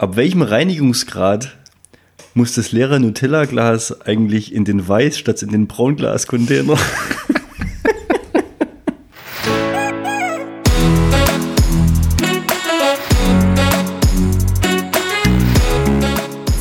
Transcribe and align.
Ab 0.00 0.16
welchem 0.16 0.40
Reinigungsgrad 0.40 1.56
muss 2.32 2.54
das 2.54 2.72
leere 2.72 2.98
Nutella-Glas 3.00 4.00
eigentlich 4.00 4.54
in 4.54 4.64
den 4.64 4.88
Weiß 4.88 5.18
statt 5.18 5.42
in 5.42 5.50
den 5.50 5.66
Braunglas-Container? 5.66 6.78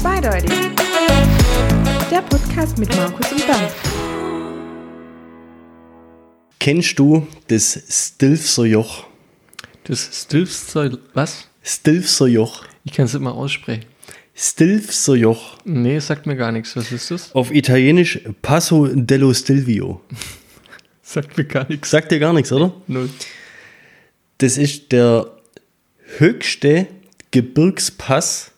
Zweideutig. 0.01 0.51
Der 2.11 2.21
Podcast 2.23 2.77
mit 2.77 2.93
Markus 2.97 3.31
und 3.31 3.47
Bernd. 3.47 3.71
Kennst 6.59 6.99
du 6.99 7.25
das 7.47 7.81
Stilfser 7.87 8.65
Joch? 8.65 9.05
Das 9.85 10.09
Stilfser, 10.11 10.97
was? 11.13 11.48
Stilfser 11.69 12.25
Joch. 12.25 12.65
Ich 12.83 12.93
kann 12.93 13.05
es 13.05 13.13
nicht 13.13 13.21
mal 13.21 13.29
aussprechen. 13.29 13.85
Stilfser 14.33 15.13
Joch. 15.13 15.57
Nee, 15.65 15.99
sagt 15.99 16.25
mir 16.25 16.35
gar 16.35 16.51
nichts. 16.51 16.75
Was 16.75 16.91
ist 16.91 17.11
das? 17.11 17.35
Auf 17.35 17.51
Italienisch 17.51 18.21
Passo 18.41 18.87
dello 18.87 19.31
Stilvio. 19.35 20.01
Sagt 21.03 21.37
mir 21.37 21.45
gar 21.45 21.69
nichts. 21.69 21.91
Sagt 21.91 22.11
dir 22.11 22.17
gar 22.19 22.33
nichts, 22.33 22.51
oder? 22.51 22.73
Null. 22.87 23.09
Das 24.39 24.57
ist 24.57 24.91
der 24.91 25.29
höchste 26.17 26.87
Gebirgspass 27.29 28.51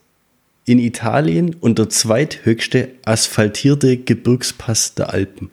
in 0.64 0.78
Italien 0.78 1.54
und 1.60 1.78
der 1.78 1.90
zweithöchste 1.90 2.92
asphaltierte 3.04 3.98
Gebirgspass 3.98 4.94
der 4.94 5.10
Alpen. 5.10 5.50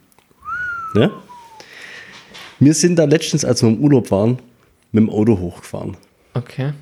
Ja? 0.95 1.11
Wir 2.59 2.73
sind 2.73 2.95
da 2.95 3.03
letztens, 3.03 3.43
als 3.43 3.63
wir 3.63 3.69
im 3.69 3.79
Urlaub 3.79 4.11
waren, 4.11 4.39
mit 4.93 5.03
dem 5.03 5.09
Auto 5.09 5.39
hochgefahren. 5.39 5.97
Okay. 6.33 6.73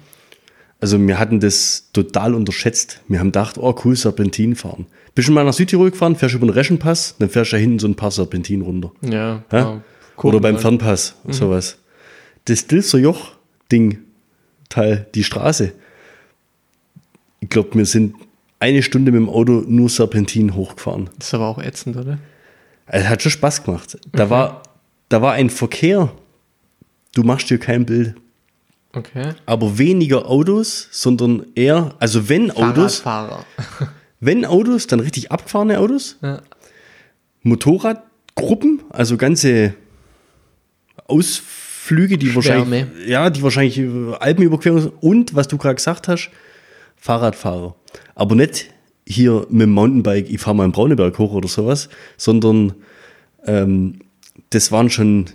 Also 0.80 1.00
wir 1.00 1.18
hatten 1.18 1.40
das 1.40 1.90
total 1.92 2.36
unterschätzt. 2.36 3.02
Wir 3.08 3.20
haben 3.20 3.28
gedacht, 3.28 3.58
oh 3.58 3.76
cool, 3.84 3.96
Serpentin 3.96 4.56
fahren. 4.56 4.86
Bist 5.16 5.28
du 5.28 5.32
mal 5.32 5.44
nach 5.44 5.54
Südtirol 5.54 5.92
gefahren, 5.92 6.16
fährst 6.16 6.36
über 6.36 6.46
den 6.46 6.54
Reschenpass, 6.54 7.16
dann 7.18 7.30
fährst 7.30 7.52
du 7.52 7.56
da 7.56 7.60
hinten 7.60 7.80
so 7.80 7.88
ein 7.88 7.96
paar 7.96 8.12
Serpentin 8.12 8.62
runter. 8.62 8.92
Ja. 9.02 9.44
Ja? 9.52 9.60
ja. 9.60 9.82
Oder 10.18 10.40
beim 10.40 10.56
halt. 10.56 10.62
Fernpass, 10.62 11.16
sowas. 11.30 11.78
Das 12.46 12.68
Dilser 12.68 13.00
Joch-Ding, 13.00 14.00
Teil, 14.70 15.08
die 15.16 15.24
Straße. 15.24 15.74
Ich 17.40 17.50
glaube, 17.50 17.76
wir 17.76 17.86
sind 17.86 18.16
eine 18.60 18.82
Stunde 18.82 19.12
mit 19.12 19.22
dem 19.22 19.30
Auto 19.30 19.64
nur 19.68 19.90
Serpentin 19.90 20.56
hochgefahren. 20.56 21.10
Das 21.18 21.28
ist 21.28 21.34
aber 21.34 21.48
auch 21.48 21.60
ätzend, 21.60 21.98
oder? 21.98 22.18
Es 22.88 23.08
hat 23.08 23.22
schon 23.22 23.32
Spaß 23.32 23.64
gemacht. 23.64 23.98
Da, 24.12 24.30
war, 24.30 24.64
da 25.10 25.22
war 25.22 25.34
ein 25.34 25.50
Verkehr. 25.50 26.12
Du 27.14 27.24
machst 27.24 27.50
dir 27.50 27.58
kein 27.58 27.86
Bild. 27.86 28.16
Okay. 28.98 29.34
Aber 29.46 29.78
weniger 29.78 30.28
Autos, 30.30 30.88
sondern 30.92 31.46
eher, 31.56 31.96
also 32.00 32.30
wenn 32.30 32.52
Autos, 32.52 33.04
wenn 34.20 34.46
Autos, 34.46 34.88
dann 34.88 35.00
richtig 35.00 35.32
abgefahrene 35.32 35.80
Autos. 35.80 36.18
Ja. 36.22 36.42
Motorradgruppen, 37.44 38.82
also 38.90 39.18
ganze 39.18 39.76
Ausflüge, 41.06 42.18
die 42.18 42.36
wahrscheinlich, 42.36 42.86
Schwärme. 42.86 43.08
ja, 43.08 43.30
die 43.30 43.42
wahrscheinlich 43.44 43.78
äh, 43.78 44.14
Alpenüberquerung 44.20 44.82
sind. 44.82 44.94
und 45.02 45.36
was 45.36 45.48
du 45.48 45.58
gerade 45.58 45.76
gesagt 45.76 46.08
hast, 46.08 46.30
Fahrradfahrer. 46.96 47.76
Aber 48.16 48.36
nicht 48.36 48.72
hier 49.06 49.46
mit 49.50 49.62
dem 49.62 49.72
Mountainbike, 49.72 50.30
ich 50.30 50.42
fahre 50.42 50.56
mal 50.56 50.66
in 50.66 50.72
Brauneberg 50.72 51.18
hoch 51.18 51.34
oder 51.34 51.48
sowas, 51.48 51.88
sondern 52.18 52.74
ähm, 53.46 54.00
das 54.50 54.72
waren 54.72 54.90
schon 54.90 55.26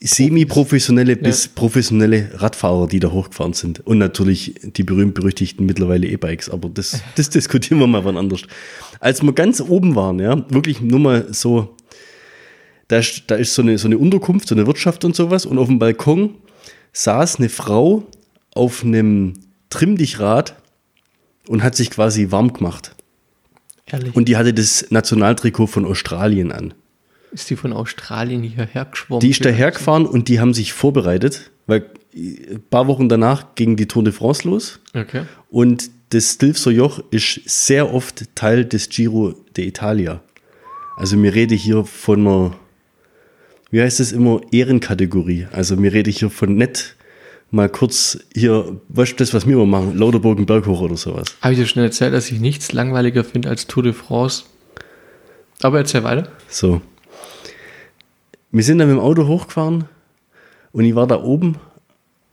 semi-professionelle 0.00 1.16
bis 1.16 1.48
professionelle 1.48 2.30
Radfahrer, 2.34 2.86
die 2.86 3.00
da 3.00 3.10
hochgefahren 3.10 3.52
sind. 3.52 3.84
Und 3.86 3.98
natürlich 3.98 4.54
die 4.62 4.84
berühmt-berüchtigten 4.84 5.66
mittlerweile 5.66 6.06
E-Bikes, 6.06 6.50
aber 6.50 6.68
das, 6.68 7.02
das 7.16 7.30
diskutieren 7.30 7.80
wir 7.80 7.86
mal 7.86 8.04
wann 8.04 8.16
anders. 8.16 8.42
Als 9.00 9.22
wir 9.22 9.32
ganz 9.32 9.60
oben 9.60 9.96
waren, 9.96 10.20
ja, 10.20 10.44
wirklich 10.50 10.80
nur 10.80 11.00
mal 11.00 11.26
so, 11.32 11.74
da 12.86 12.98
ist, 12.98 13.24
da 13.26 13.34
ist 13.34 13.54
so, 13.54 13.62
eine, 13.62 13.76
so 13.78 13.88
eine 13.88 13.98
Unterkunft, 13.98 14.48
so 14.48 14.54
eine 14.54 14.66
Wirtschaft 14.66 15.04
und 15.04 15.16
sowas, 15.16 15.46
und 15.46 15.58
auf 15.58 15.66
dem 15.66 15.78
Balkon 15.78 16.36
saß 16.92 17.36
eine 17.36 17.48
Frau 17.48 18.06
auf 18.54 18.84
einem 18.84 19.34
Trimm-Dich-Rad 19.70 20.54
und 21.48 21.62
hat 21.62 21.74
sich 21.74 21.90
quasi 21.90 22.30
warm 22.30 22.52
gemacht. 22.52 22.94
Ehrlich. 23.86 24.14
Und 24.14 24.28
die 24.28 24.36
hatte 24.36 24.54
das 24.54 24.86
Nationaltrikot 24.90 25.66
von 25.66 25.84
Australien 25.84 26.52
an. 26.52 26.74
Ist 27.32 27.50
die 27.50 27.56
von 27.56 27.72
Australien 27.72 28.42
hierher 28.42 28.84
geschwommen? 28.84 29.20
Die 29.20 29.30
ist 29.30 29.44
dahergefahren 29.44 30.06
und 30.06 30.28
die 30.28 30.40
haben 30.40 30.54
sich 30.54 30.72
vorbereitet, 30.72 31.50
weil 31.66 31.86
ein 32.14 32.62
paar 32.70 32.86
Wochen 32.86 33.08
danach 33.08 33.54
ging 33.54 33.76
die 33.76 33.86
Tour 33.86 34.04
de 34.04 34.12
France 34.12 34.48
los. 34.48 34.80
Okay. 34.94 35.22
Und 35.50 35.90
das 36.10 36.32
Stilfser 36.32 36.70
Joch 36.70 37.00
ist 37.10 37.40
sehr 37.46 37.92
oft 37.92 38.34
Teil 38.34 38.64
des 38.64 38.88
Giro 38.88 39.34
d'Italia. 39.54 40.20
Also 40.96 41.16
mir 41.16 41.34
rede 41.34 41.54
hier 41.54 41.84
von 41.84 42.26
einer, 42.26 42.56
wie 43.70 43.82
heißt 43.82 44.00
es 44.00 44.12
immer, 44.12 44.40
Ehrenkategorie. 44.50 45.46
Also 45.52 45.76
mir 45.76 45.92
rede 45.92 46.10
hier 46.10 46.30
von 46.30 46.56
nett 46.56 46.96
mal 47.50 47.68
kurz 47.68 48.18
hier, 48.34 48.80
weißt 48.88 49.12
du 49.12 49.16
das, 49.16 49.34
was 49.34 49.46
wir 49.46 49.54
immer 49.54 49.66
machen, 49.66 49.96
Lauterburgen 49.96 50.46
Berghoch 50.46 50.80
oder 50.80 50.96
sowas. 50.96 51.36
Habe 51.40 51.54
ich 51.54 51.60
dir 51.60 51.66
schon 51.66 51.82
erzählt, 51.82 52.14
dass 52.14 52.30
ich 52.30 52.40
nichts 52.40 52.72
langweiliger 52.72 53.24
finde 53.24 53.48
als 53.48 53.66
Tour 53.66 53.82
de 53.82 53.92
France? 53.92 54.44
Aber 55.62 55.78
erzähl 55.78 56.04
weiter. 56.04 56.30
So. 56.48 56.80
Wir 58.50 58.62
sind 58.64 58.78
dann 58.78 58.88
mit 58.88 58.96
dem 58.96 59.00
Auto 59.02 59.26
hochgefahren 59.26 59.84
und 60.72 60.84
ich 60.84 60.94
war 60.94 61.06
da 61.06 61.22
oben 61.22 61.56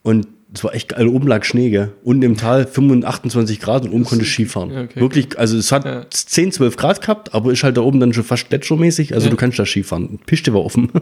und 0.03 0.27
es 0.53 0.63
war 0.63 0.73
echt 0.73 0.89
geil. 0.89 0.99
Also 1.01 1.13
oben 1.13 1.27
lag 1.27 1.43
Schnee, 1.43 1.69
gell? 1.69 1.91
Unten 2.03 2.21
im 2.23 2.37
Tal 2.37 2.65
25, 2.65 3.05
28 3.07 3.59
Grad 3.59 3.83
und 3.85 3.91
oben 3.91 4.05
konnte 4.05 4.23
ich 4.23 4.31
Skifahren. 4.31 4.71
okay, 4.71 5.01
Wirklich, 5.01 5.37
also 5.37 5.57
es 5.57 5.71
hat 5.73 5.83
Ja. 5.85 6.05
10, 6.09 6.53
12 6.53 6.77
Grad 6.77 7.01
gehabt, 7.01 7.33
aber 7.33 7.51
ist 7.51 7.63
halt 7.63 7.75
da 7.75 7.81
oben 7.81 7.99
dann 7.99 8.13
schon 8.13 8.23
fast 8.23 8.47
gletschermäßig. 8.49 9.13
Also 9.13 9.25
Ja. 9.27 9.31
du 9.31 9.37
kannst 9.37 9.59
da 9.59 9.65
Skifahren. 9.65 10.19
Piste 10.25 10.53
war 10.53 10.63
offen. 10.63 10.89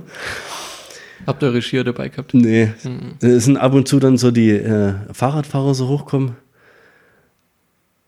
Habt 1.28 1.42
ihr 1.44 1.48
eure 1.48 1.62
Skier 1.62 1.84
dabei 1.84 2.10
gehabt? 2.10 2.34
nee. 2.34 2.70
Mhm. 2.84 3.14
Es 3.22 3.46
sind 3.46 3.58
ab 3.58 3.74
und 3.74 3.88
zu 3.88 4.00
dann 4.00 4.18
so 4.18 4.32
die 4.32 4.50
äh, 4.50 4.94
Fahrradfahrer 5.14 5.74
so 5.76 5.88
hochkommen. 5.88 6.36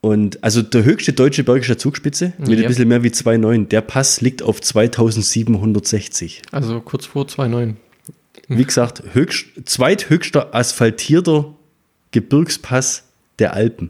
Und 0.05 0.43
also 0.43 0.61
der 0.61 0.83
höchste 0.83 1.13
deutsche 1.13 1.43
Berg 1.43 1.61
ist 1.61 1.67
der 1.69 1.79
Zugspitze 1.79 2.33
mit 2.37 2.49
Ja. 2.49 2.57
ein 2.57 2.67
bisschen 2.67 2.87
mehr 2.87 3.01
wie 3.01 3.09
2,9. 3.09 3.69
Der 3.69 3.81
Pass 3.81 4.21
liegt 4.21 4.43
auf 4.43 4.61
2760. 4.61 6.43
Also 6.51 6.79
kurz 6.79 7.07
vor 7.07 7.25
2,9. 7.25 7.73
Wie 8.47 8.63
gesagt, 8.63 9.01
höchst, 9.13 9.47
zweithöchster 9.65 10.53
asphaltierter 10.53 11.55
Gebirgspass 12.11 13.05
der 13.39 13.55
Alpen. 13.55 13.89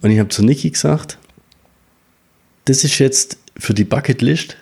Und 0.00 0.10
ich 0.10 0.18
habe 0.18 0.30
zu 0.30 0.42
Niki 0.42 0.70
gesagt, 0.70 1.18
das 2.64 2.82
ist 2.82 2.98
jetzt 2.98 3.36
für 3.58 3.74
die 3.74 3.84
Bucketlist. 3.84 4.56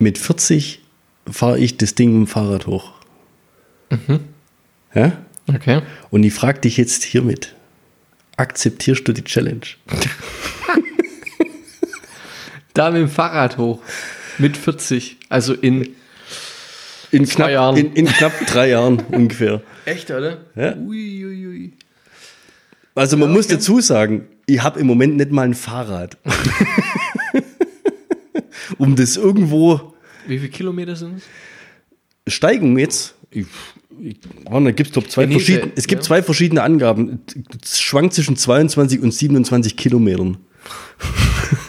Mit 0.00 0.18
40 0.18 0.80
fahre 1.30 1.56
ich 1.60 1.76
das 1.76 1.94
Ding 1.94 2.18
mit 2.18 2.26
dem 2.28 2.32
Fahrrad 2.32 2.66
hoch. 2.66 2.90
Ja? 4.92 5.12
Okay. 5.46 5.82
Und 6.10 6.24
ich 6.24 6.34
frage 6.34 6.62
dich 6.62 6.76
jetzt 6.76 7.04
hiermit, 7.04 7.54
akzeptierst 8.40 9.06
du 9.06 9.12
die 9.12 9.24
Challenge? 9.24 9.66
Da 12.72 12.90
mit 12.90 13.02
dem 13.02 13.08
Fahrrad 13.08 13.58
hoch. 13.58 13.82
Mit 14.38 14.56
40. 14.56 15.16
Also 15.28 15.54
in. 15.54 15.96
In 17.10 17.26
Zwei 17.26 17.34
knapp, 17.34 17.50
Jahren. 17.50 17.76
In, 17.76 17.92
in 17.94 18.06
knapp 18.06 18.32
drei 18.46 18.68
Jahren 18.68 19.02
ungefähr. 19.10 19.60
Echt, 19.84 20.10
oder? 20.10 20.44
Ja. 20.54 20.76
Ui, 20.76 21.26
ui, 21.26 21.46
ui. 21.48 21.72
Also 22.94 23.16
man 23.16 23.32
muss 23.32 23.48
dazu 23.48 23.80
sagen, 23.80 24.28
ich 24.46 24.62
habe 24.62 24.78
im 24.78 24.86
Moment 24.86 25.16
nicht 25.16 25.32
mal 25.32 25.42
ein 25.42 25.54
Fahrrad. 25.54 26.16
um 28.78 28.94
das 28.94 29.16
irgendwo 29.16 29.94
Wie 30.28 30.38
viele 30.38 30.50
Kilometer 30.50 30.94
sind 30.94 31.18
es? 31.18 32.32
Steigung 32.32 32.78
jetzt. 32.78 33.16
Oh, 34.50 34.60
da 34.60 34.70
gibt's, 34.70 34.92
glaub, 34.92 35.10
zwei 35.10 35.26
Genese, 35.26 35.44
verschiedene, 35.44 35.72
es 35.76 35.86
gibt 35.86 36.02
ja. 36.02 36.06
zwei 36.06 36.22
verschiedene 36.22 36.62
Angaben. 36.62 37.20
Es 37.62 37.80
schwankt 37.80 38.14
zwischen 38.14 38.36
22 38.36 39.00
und 39.00 39.12
27 39.12 39.76
Kilometern. 39.76 40.38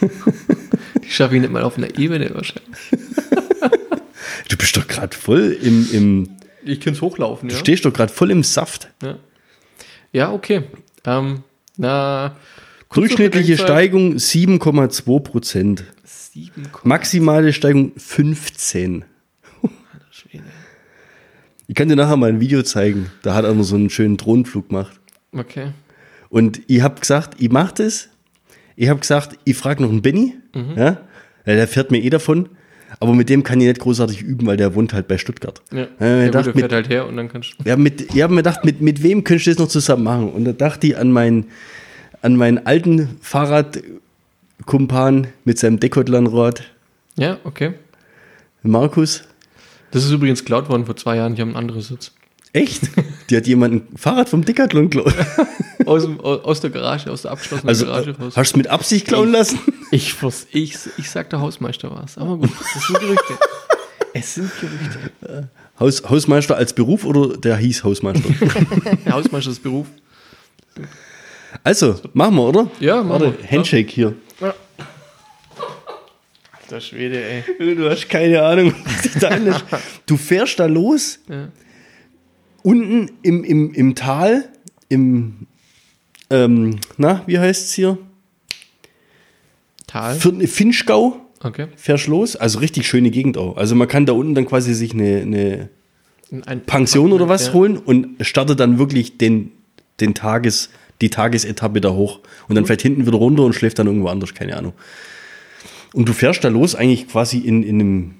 Die 1.04 1.10
schaffe 1.10 1.34
ich 1.36 1.40
nicht 1.40 1.52
mal 1.52 1.62
auf 1.62 1.76
einer 1.76 1.98
Ebene 1.98 2.30
wahrscheinlich. 2.34 2.76
Du 4.48 4.56
bist 4.56 4.76
doch 4.76 4.86
gerade 4.86 5.16
voll 5.16 5.56
im, 5.62 5.88
im 5.92 6.28
Ich 6.64 6.80
kann 6.80 6.92
es 6.92 7.00
hochlaufen, 7.00 7.48
ja. 7.48 7.54
du 7.54 7.60
stehst 7.60 7.84
doch 7.84 7.92
gerade 7.92 8.12
voll 8.12 8.30
im 8.30 8.42
Saft. 8.42 8.88
Ja, 9.02 9.18
ja 10.12 10.32
okay. 10.32 10.64
Ähm, 11.04 11.42
na. 11.76 12.36
Durchschnittliche. 12.92 13.56
Steigung 13.56 14.16
7,2 14.16 15.20
Prozent. 15.20 15.84
Maximale 16.82 17.52
Steigung 17.52 17.92
15. 17.96 19.04
Ich 21.72 21.76
kann 21.76 21.88
dir 21.88 21.96
nachher 21.96 22.18
mal 22.18 22.28
ein 22.28 22.38
Video 22.38 22.62
zeigen. 22.62 23.10
Da 23.22 23.34
hat 23.34 23.46
einer 23.46 23.64
so 23.64 23.76
einen 23.76 23.88
schönen 23.88 24.18
Drohnenflug 24.18 24.68
gemacht. 24.68 24.92
Okay. 25.34 25.68
Und 26.28 26.60
ich 26.66 26.82
habe 26.82 27.00
gesagt, 27.00 27.40
ich 27.40 27.50
mache 27.50 27.72
das. 27.76 28.10
Ich 28.76 28.90
habe 28.90 29.00
gesagt, 29.00 29.38
ich 29.44 29.56
frage 29.56 29.82
noch 29.82 29.88
einen 29.88 30.02
Benny. 30.02 30.34
Ja? 30.76 30.84
Ja, 30.84 30.98
Der 31.46 31.66
fährt 31.66 31.90
mir 31.90 32.02
eh 32.02 32.10
davon. 32.10 32.50
Aber 33.00 33.14
mit 33.14 33.30
dem 33.30 33.42
kann 33.42 33.58
ich 33.58 33.68
nicht 33.68 33.80
großartig 33.80 34.20
üben, 34.20 34.46
weil 34.46 34.58
der 34.58 34.74
wohnt 34.74 34.92
halt 34.92 35.08
bei 35.08 35.16
Stuttgart. 35.16 35.62
Ja, 35.72 35.86
Ja, 35.98 36.26
ich 36.26 36.30
gut, 36.30 36.44
der 36.44 36.52
fährt 36.52 36.72
halt 36.74 36.90
her 36.90 37.08
und 37.08 37.16
dann 37.16 37.30
kannst 37.30 37.54
du. 37.56 37.66
ja, 37.66 37.78
mit, 37.78 38.14
ich 38.14 38.20
habe 38.20 38.34
mir 38.34 38.42
gedacht, 38.42 38.66
mit, 38.66 38.82
mit 38.82 39.02
wem 39.02 39.24
könntest 39.24 39.46
du 39.46 39.50
das 39.52 39.58
noch 39.58 39.68
zusammen 39.68 40.02
machen? 40.02 40.30
Und 40.30 40.44
da 40.44 40.52
dachte 40.52 40.88
ich 40.88 40.98
an 40.98 41.10
meinen 41.10 41.46
an 42.20 42.36
meinen 42.36 42.66
alten 42.66 43.16
Fahrradkumpan 43.22 45.28
mit 45.46 45.58
seinem 45.58 45.80
Decathlon-Rad, 45.80 46.64
Ja, 47.16 47.38
okay. 47.44 47.72
Markus. 48.62 49.24
Das 49.92 50.04
ist 50.04 50.10
übrigens 50.10 50.40
geklaut 50.40 50.68
worden 50.68 50.84
vor 50.86 50.96
zwei 50.96 51.16
Jahren. 51.16 51.34
Ich 51.34 51.40
habe 51.40 51.48
einen 51.50 51.56
anderen 51.56 51.82
Sitz. 51.82 52.12
Echt? 52.54 52.82
Die 53.30 53.36
hat 53.36 53.46
jemand 53.46 53.74
ein 53.74 53.96
Fahrrad 53.96 54.28
vom 54.28 54.44
Decathlon 54.44 54.90
geklaut. 54.90 55.14
Aus, 55.86 56.02
dem- 56.04 56.20
aus 56.20 56.60
der 56.60 56.70
Garage, 56.70 57.10
aus 57.10 57.22
der 57.22 57.32
abgeschlossenen 57.32 57.68
Also, 57.68 57.86
Garage 57.86 58.10
äh, 58.10 58.22
raus. 58.22 58.36
hast 58.36 58.52
du 58.52 58.54
es 58.54 58.56
mit 58.56 58.66
Absicht 58.68 59.06
klauen 59.08 59.32
lassen? 59.32 59.58
Ich, 59.90 60.14
ich, 60.52 60.76
ich 60.96 61.10
sag, 61.10 61.28
der 61.30 61.40
Hausmeister 61.40 61.90
war 61.90 62.04
es. 62.04 62.16
Aber 62.18 62.36
gut, 62.36 62.50
das 62.74 62.86
sind 62.86 63.00
Gerüchte. 63.00 63.38
es 64.14 64.34
sind 64.34 64.50
Gerüchte. 64.60 65.48
Haus, 65.80 66.02
Hausmeister 66.08 66.56
als 66.56 66.72
Beruf 66.72 67.04
oder 67.04 67.36
der 67.36 67.56
hieß 67.56 67.82
Hausmeister? 67.82 68.22
Der 69.04 69.12
Hausmeister 69.14 69.50
ist 69.50 69.62
Beruf. 69.62 69.86
Also, 71.64 71.96
machen 72.14 72.36
wir, 72.36 72.42
oder? 72.48 72.70
Ja, 72.80 73.02
machen 73.02 73.08
Warte, 73.24 73.34
wir. 73.42 73.50
Handshake 73.50 73.90
hier. 73.92 74.14
Der 76.72 76.80
Schwede, 76.80 77.22
ey. 77.22 77.44
Du 77.76 77.88
hast 77.88 78.08
keine 78.08 78.42
Ahnung, 78.42 78.74
was 78.84 79.02
dich 79.02 79.12
da 79.20 79.28
anlässt. 79.28 79.64
Du 80.06 80.16
fährst 80.16 80.58
da 80.58 80.66
los, 80.66 81.20
Ja. 81.28 81.48
unten 82.62 83.10
im, 83.22 83.44
im, 83.44 83.72
im 83.74 83.94
Tal, 83.94 84.48
im, 84.88 85.46
ähm, 86.30 86.78
na, 86.96 87.22
wie 87.26 87.38
heißt 87.38 87.66
es 87.66 87.72
hier? 87.74 87.98
Tal. 89.86 90.16
Für, 90.16 90.32
Finchgau 90.48 91.18
Okay. 91.44 91.66
fährst 91.76 92.06
los. 92.06 92.36
Also 92.36 92.60
richtig 92.60 92.86
schöne 92.86 93.10
Gegend 93.10 93.36
auch. 93.36 93.56
Also 93.56 93.74
man 93.74 93.88
kann 93.88 94.06
da 94.06 94.12
unten 94.12 94.34
dann 94.34 94.46
quasi 94.46 94.74
sich 94.74 94.94
eine, 94.94 95.22
eine 95.22 95.68
Ein 96.46 96.60
Pension 96.64 97.12
oder 97.12 97.28
was 97.28 97.48
ja. 97.48 97.52
holen 97.52 97.76
und 97.76 98.24
startet 98.24 98.60
dann 98.60 98.78
wirklich 98.78 99.18
den, 99.18 99.50
den 100.00 100.14
Tages, 100.14 100.70
die 101.00 101.10
Tagesetappe 101.10 101.80
da 101.80 101.90
hoch. 101.90 102.20
Und 102.48 102.54
dann 102.54 102.64
fährt 102.64 102.80
hinten 102.80 103.06
wieder 103.06 103.18
runter 103.18 103.42
und 103.42 103.54
schläft 103.54 103.78
dann 103.80 103.88
irgendwo 103.88 104.06
anders, 104.08 104.34
keine 104.34 104.56
Ahnung. 104.56 104.72
Und 105.92 106.08
du 106.08 106.12
fährst 106.12 106.44
da 106.44 106.48
los 106.48 106.74
eigentlich 106.74 107.08
quasi 107.08 107.38
in, 107.38 107.62
in 107.62 107.80
einem 107.80 108.14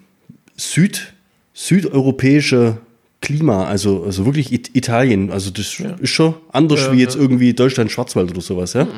Süd, 0.57 1.15
südeuropäische 1.55 2.79
Klima, 3.21 3.67
also, 3.67 4.05
also 4.05 4.27
wirklich 4.27 4.53
It 4.53 4.75
Italien. 4.75 5.31
Also 5.31 5.51
das 5.51 5.81
ist 6.01 6.11
schon 6.11 6.35
anders 6.51 6.81
Ja, 6.81 6.93
wie 6.93 6.99
jetzt 6.99 7.15
ja. 7.15 7.21
irgendwie 7.21 7.55
Deutschland, 7.55 7.91
Schwarzwald 7.91 8.31
oder 8.31 8.41
sowas, 8.41 8.75
ja. 8.75 8.89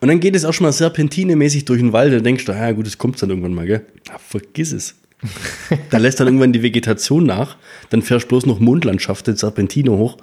Und 0.00 0.08
dann 0.08 0.20
geht 0.20 0.34
es 0.34 0.44
auch 0.44 0.52
schon 0.52 0.64
mal 0.64 0.72
serpentinemäßig 0.72 1.66
durch 1.66 1.80
den 1.80 1.92
Wald. 1.92 2.12
Da 2.12 2.20
denkst 2.20 2.44
du, 2.44 2.52
ja 2.52 2.72
gut, 2.72 2.86
das 2.86 2.98
kommt 2.98 3.20
dann 3.22 3.30
irgendwann 3.30 3.54
mal, 3.54 3.66
gell? 3.66 3.84
Ah, 4.10 4.18
vergiss 4.18 4.72
es. 4.72 4.96
da 5.90 5.98
lässt 5.98 6.20
dann 6.20 6.26
irgendwann 6.26 6.52
die 6.52 6.62
Vegetation 6.62 7.24
nach. 7.24 7.56
Dann 7.90 8.02
fährst 8.02 8.24
du 8.24 8.28
bloß 8.28 8.46
noch 8.46 8.58
Mondlandschaft, 8.58 9.26
den 9.26 9.36
Serpentine 9.36 9.92
hoch. 9.92 10.16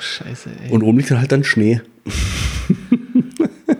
Scheiße, 0.00 0.50
ey. 0.64 0.70
Und 0.70 0.82
oben 0.82 0.98
liegt 0.98 1.10
dann 1.10 1.18
halt 1.18 1.32
dann 1.32 1.44
Schnee. 1.44 1.80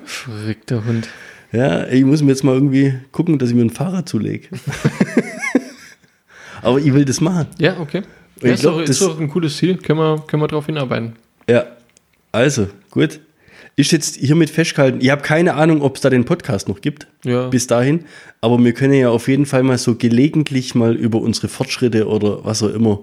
Verrückter 0.04 0.84
Hund. 0.84 1.08
Ja, 1.52 1.86
ich 1.88 2.04
muss 2.04 2.22
mir 2.22 2.30
jetzt 2.30 2.44
mal 2.44 2.54
irgendwie 2.54 2.94
gucken, 3.12 3.38
dass 3.38 3.50
ich 3.50 3.54
mir 3.54 3.62
ein 3.62 3.70
Fahrrad 3.70 4.08
zulege. 4.08 4.48
Aber 6.62 6.78
ich 6.78 6.92
will 6.92 7.04
das 7.04 7.20
machen. 7.20 7.46
Ja, 7.58 7.78
okay. 7.80 8.02
Ich 8.36 8.42
Ja, 8.44 8.50
ist, 8.52 8.60
glaub, 8.60 8.74
doch, 8.74 8.80
das- 8.82 8.90
ist 8.90 9.02
doch 9.02 9.20
ein 9.20 9.28
cooles 9.28 9.56
Ziel. 9.56 9.76
Können 9.76 9.98
wir, 9.98 10.24
können 10.26 10.42
wir 10.42 10.48
drauf 10.48 10.66
hinarbeiten. 10.66 11.14
Ja, 11.48 11.64
also, 12.32 12.68
gut. 12.90 13.20
Ist 13.76 13.92
jetzt 13.92 14.16
hiermit 14.16 14.50
festgehalten. 14.50 14.98
Ich 15.00 15.10
habe 15.10 15.22
keine 15.22 15.54
Ahnung, 15.54 15.82
ob 15.82 15.94
es 15.96 16.00
da 16.02 16.10
den 16.10 16.24
Podcast 16.24 16.68
noch 16.68 16.80
gibt. 16.80 17.06
Ja. 17.24 17.46
Bis 17.48 17.68
dahin. 17.68 18.04
Aber 18.40 18.58
wir 18.62 18.72
können 18.72 18.94
ja 18.94 19.08
auf 19.10 19.28
jeden 19.28 19.46
Fall 19.46 19.62
mal 19.62 19.78
so 19.78 19.94
gelegentlich 19.94 20.74
mal 20.74 20.96
über 20.96 21.20
unsere 21.20 21.46
Fortschritte 21.48 22.08
oder 22.08 22.44
was 22.44 22.62
auch 22.64 22.74
immer 22.74 23.00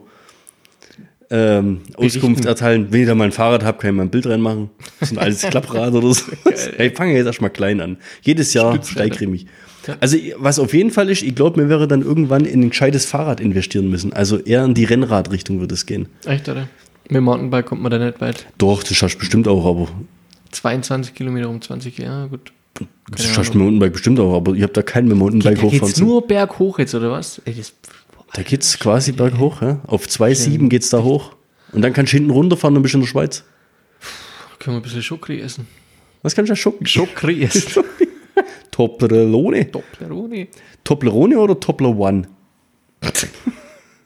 ähm, 1.29 1.81
Auskunft 1.95 2.45
erteilen. 2.45 2.87
Wenn 2.91 3.01
ich 3.01 3.07
da 3.07 3.15
mal 3.15 3.25
ein 3.25 3.31
Fahrrad 3.31 3.63
habe, 3.63 3.77
kann 3.77 3.91
ich 3.91 3.95
mal 3.95 4.03
ein 4.03 4.09
Bild 4.09 4.27
reinmachen. 4.27 4.69
So 5.01 5.15
ein 5.15 5.17
altes 5.19 5.41
Klapprad 5.43 5.93
oder 5.93 6.13
so. 6.13 6.23
hey, 6.77 6.91
fange 6.91 7.15
jetzt 7.15 7.25
erstmal 7.25 7.49
klein 7.49 7.81
an. 7.81 7.97
Jedes 8.21 8.53
Jahr 8.53 8.81
steigere 8.83 9.23
ich 9.23 9.29
mich. 9.29 9.45
Also, 9.99 10.17
was 10.37 10.59
auf 10.59 10.73
jeden 10.73 10.89
Fall 10.91 11.09
ist, 11.09 11.21
ich 11.21 11.35
glaube, 11.35 11.61
mir 11.61 11.69
wäre 11.69 11.87
dann 11.87 12.01
irgendwann 12.01 12.45
in 12.45 12.61
ein 12.61 12.69
gescheites 12.69 13.05
Fahrrad 13.05 13.39
investieren 13.39 13.89
müssen. 13.89 14.13
Also 14.13 14.37
eher 14.37 14.63
in 14.65 14.73
die 14.73 14.85
Rennradrichtung 14.85 15.59
würde 15.59 15.75
es 15.75 15.85
gehen. 15.85 16.07
Echt, 16.25 16.49
oder? 16.49 16.67
Mit 17.03 17.17
dem 17.17 17.23
Mountainbike 17.25 17.67
kommt 17.67 17.83
man 17.83 17.91
da 17.91 17.99
nicht 17.99 18.19
weit. 18.19 18.47
Doch, 18.57 18.81
das 18.81 18.95
schaffst 18.97 19.15
du 19.15 19.19
bestimmt 19.19 19.47
auch, 19.47 19.65
aber 19.65 19.87
22 20.51 21.13
Kilometer 21.13 21.49
um 21.49 21.61
20, 21.61 21.99
ja, 21.99 22.25
gut. 22.25 22.51
Das 23.09 23.21
Keine 23.21 23.33
schaffst 23.35 23.53
du 23.53 23.57
mit 23.57 23.61
dem 23.61 23.65
Mountainbike 23.65 23.93
bestimmt 23.93 24.19
auch, 24.19 24.35
aber 24.35 24.53
ich 24.53 24.63
habe 24.63 24.73
da 24.73 24.81
keinen 24.81 25.05
mit 25.05 25.13
dem 25.13 25.19
Mountainbike 25.19 25.61
hochfahren 25.61 25.79
geht's 25.79 25.99
zu. 25.99 26.05
nur 26.05 26.25
berghoch 26.25 26.79
jetzt, 26.79 26.95
oder 26.95 27.11
was? 27.11 27.41
Ey, 27.45 27.53
das, 27.53 27.73
Da 28.35 28.41
geht's 28.41 28.77
quasi 28.79 29.13
berghoch, 29.13 29.61
ja? 29.61 29.79
Auf 29.87 30.07
2,7 30.07 30.67
geht's 30.67 30.89
da 30.89 31.01
hoch. 31.01 31.35
Und 31.71 31.81
dann 31.83 31.93
kannst 31.93 32.11
du 32.11 32.17
hinten 32.17 32.31
runterfahren 32.31 32.75
und 32.75 32.83
bist 32.83 32.93
in 32.93 32.99
der 32.99 33.07
Schweiz. 33.07 33.45
können 34.59 34.75
wir 34.75 34.81
ein 34.81 34.83
bisschen 34.83 35.01
Schokri 35.01 35.39
essen. 35.39 35.67
Was 36.21 36.35
kannst 36.35 36.49
du 36.49 36.51
da 36.51 36.55
schocken? 36.57 36.85
Schokri 36.85 37.43
essen. 37.43 37.83
Toblerone. 38.71 39.65
Doppleroni. 39.65 40.49
Toblerone 40.83 41.39
oder 41.39 41.57
Tobler 41.57 41.97
One? 41.97 42.27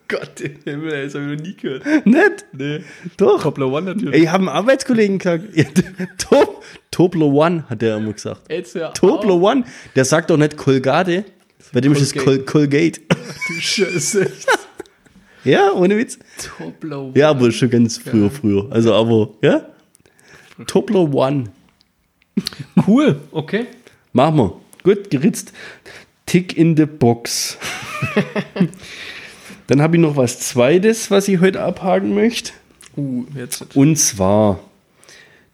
Gott, 0.07 0.39
den 0.39 0.59
Himmel, 0.63 1.05
das 1.05 1.15
habe 1.15 1.31
ich 1.33 1.39
noch 1.39 1.45
nie 1.47 1.55
gehört. 1.55 2.05
Nicht? 2.05 2.45
Nee. 2.53 2.83
Doch. 3.17 3.41
Doppler 3.41 3.67
One 3.71 3.93
natürlich. 3.93 4.13
Ey, 4.13 4.23
Ich 4.23 4.27
habe 4.29 4.41
einen 4.41 4.49
Arbeitskollegen 4.49 5.17
gesagt. 5.17 5.45
Ja, 5.55 5.65
Tob 6.19 6.63
Tobler 6.91 7.27
One, 7.27 7.63
hat 7.67 7.81
der 7.81 7.97
immer 7.97 8.13
gesagt. 8.13 8.41
Jetzt 8.51 8.75
ja. 8.75 8.89
Tobler 8.89 9.35
One. 9.41 9.63
Der 9.95 10.05
sagt 10.05 10.29
doch 10.29 10.37
nicht 10.37 10.55
Colgate. 10.55 11.25
Bei 11.71 11.81
dem 11.81 11.91
ist 11.91 12.01
es 12.01 12.13
Col 12.13 12.39
Colgate. 12.39 13.01
Du 13.47 13.61
Scheiße. 13.61 14.31
Ja, 15.43 15.71
ohne 15.73 15.97
Witz. 15.97 16.19
Doppler 16.59 17.01
One. 17.01 17.13
Ja, 17.15 17.29
aber 17.29 17.51
schon 17.51 17.69
ganz 17.69 17.97
früher, 17.97 18.29
früher. 18.29 18.67
Also, 18.69 18.93
aber, 18.93 19.29
ja? 19.41 19.65
Tobler 20.67 21.11
One. 21.13 21.45
Cool, 22.87 23.19
okay. 23.31 23.65
Machen 24.13 24.37
wir. 24.37 24.61
Gut, 24.83 25.09
geritzt. 25.09 25.53
Tick 26.25 26.57
in 26.57 26.75
the 26.77 26.85
Box. 26.85 27.57
Dann 29.67 29.81
habe 29.81 29.97
ich 29.97 30.01
noch 30.01 30.15
was 30.15 30.39
Zweites, 30.39 31.09
was 31.11 31.27
ich 31.27 31.39
heute 31.39 31.61
abhaken 31.61 32.13
möchte. 32.13 32.51
Uh, 32.95 33.25
jetzt. 33.35 33.75
Und 33.75 33.97
zwar, 33.97 34.59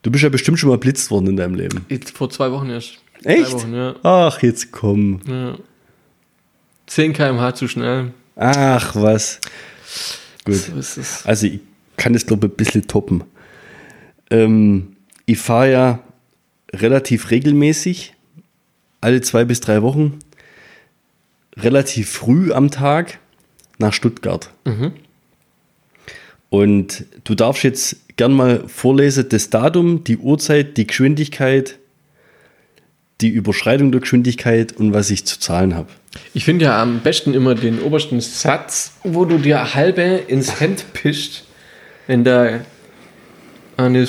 du 0.02 0.10
bist 0.10 0.24
ja 0.24 0.30
bestimmt 0.30 0.58
schon 0.58 0.70
mal 0.70 0.78
blitzt 0.78 1.10
worden 1.10 1.28
in 1.28 1.36
deinem 1.36 1.54
Leben. 1.54 1.86
jetzt 1.88 2.10
vor 2.16 2.30
zwei 2.30 2.50
Wochen 2.50 2.70
erst. 2.70 2.98
Echt? 3.24 3.52
Wochen, 3.52 3.74
ja. 3.74 3.94
Ach, 4.02 4.42
jetzt 4.42 4.72
komm. 4.72 5.20
ja. 5.26 5.56
10 6.86 7.12
km/h 7.12 7.54
zu 7.54 7.68
schnell. 7.68 8.12
Ach, 8.36 8.94
was. 8.94 9.40
Gut. 10.44 10.54
So 10.54 10.76
ist 10.76 10.96
es. 10.96 11.26
Also, 11.26 11.46
ich 11.46 11.60
kann 11.96 12.12
das, 12.12 12.26
glaube 12.26 12.46
ich, 12.46 12.52
ein 12.52 12.56
bisschen 12.56 12.86
toppen. 12.86 13.24
Ähm, 14.30 14.96
ich 15.24 15.38
fahre 15.38 15.72
ja 15.72 15.98
relativ 16.72 17.30
regelmäßig, 17.30 18.14
alle 19.00 19.20
zwei 19.20 19.44
bis 19.44 19.60
drei 19.60 19.82
Wochen, 19.82 20.18
relativ 21.56 22.10
früh 22.10 22.52
am 22.52 22.70
Tag 22.70 23.18
nach 23.78 23.92
Stuttgart. 23.92 24.50
Und 26.50 27.04
du 27.24 27.34
darfst 27.34 27.62
jetzt 27.64 27.96
gern 28.16 28.32
mal 28.32 28.66
vorlesen, 28.68 29.28
das 29.28 29.50
Datum, 29.50 30.04
die 30.04 30.16
Uhrzeit, 30.18 30.76
die 30.76 30.86
Geschwindigkeit, 30.86 31.78
die 33.20 33.28
Überschreitung 33.28 33.92
der 33.92 34.00
Geschwindigkeit 34.00 34.72
und 34.72 34.92
was 34.92 35.10
ich 35.10 35.24
zu 35.24 35.38
zahlen 35.40 35.74
habe. 35.74 35.88
Ich 36.34 36.44
finde 36.44 36.66
ja 36.66 36.80
am 36.82 37.00
besten 37.00 37.34
immer 37.34 37.54
den 37.54 37.80
obersten 37.80 38.20
Satz, 38.20 38.92
wo 39.04 39.24
du 39.24 39.38
dir 39.38 39.74
halbe 39.74 40.02
ins 40.02 40.60
Hemd 40.60 40.84
pischt, 40.92 41.44
wenn 42.06 42.24
da 42.24 42.60
eine 43.78 44.06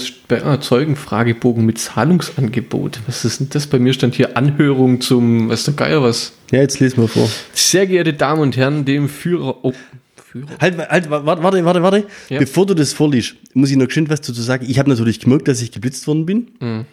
Zeugenfragebogen 0.62 1.66
mit 1.66 1.78
Zahlungsangebot. 1.78 3.00
Was 3.06 3.26
ist 3.26 3.40
denn 3.42 3.50
das? 3.50 3.68
Bei 3.68 3.80
mir 3.80 3.92
stand 3.94 4.16
hier 4.16 4.38
Anhörung 4.38 5.02
zum, 5.02 5.50
was 5.50 5.66
der 5.66 5.74
Geier 5.74 6.02
was. 6.02 6.34
Ja, 6.52 6.60
jetzt 6.60 6.80
lesen 6.80 7.02
wir 7.02 7.08
vor. 7.10 7.30
Sehr 7.54 7.86
geehrte 7.86 8.14
Damen 8.14 8.42
und 8.42 8.56
Herren, 8.56 8.86
dem 8.86 9.10
Führer. 9.10 9.66
Oh, 9.66 9.74
Führer. 10.16 10.48
Halt, 10.62 10.78
halt, 10.78 11.10
warte, 11.10 11.44
warte, 11.44 11.66
warte, 11.66 11.84
warte. 11.84 12.08
Ja. 12.30 12.40
Bevor 12.40 12.66
du 12.66 12.74
das 12.76 12.94
vorliest, 12.94 13.36
muss 13.54 13.70
ich 13.70 13.76
noch 13.78 13.88
geschwind 13.88 14.10
was 14.10 14.22
dazu 14.22 14.42
sagen. 14.42 14.66
Ich 14.70 14.80
habe 14.80 14.90
natürlich 14.90 15.20
gemerkt, 15.20 15.48
dass 15.50 15.62
ich 15.62 15.72
geblitzt 15.72 16.08
worden 16.08 16.26
bin 16.26 16.48
Mhm. 16.62 16.86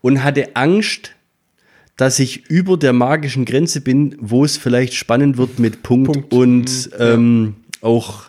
und 0.00 0.24
hatte 0.24 0.56
Angst, 0.56 1.12
dass 2.02 2.18
ich 2.18 2.46
über 2.50 2.76
der 2.76 2.92
magischen 2.92 3.44
Grenze 3.44 3.80
bin, 3.80 4.16
wo 4.20 4.44
es 4.44 4.56
vielleicht 4.56 4.94
spannend 4.94 5.36
wird 5.36 5.60
mit 5.60 5.84
Punkt, 5.84 6.12
Punkt. 6.12 6.32
und 6.34 6.64
Mhm, 6.66 6.90
ja. 6.98 7.14
ähm, 7.14 7.54
auch 7.80 8.24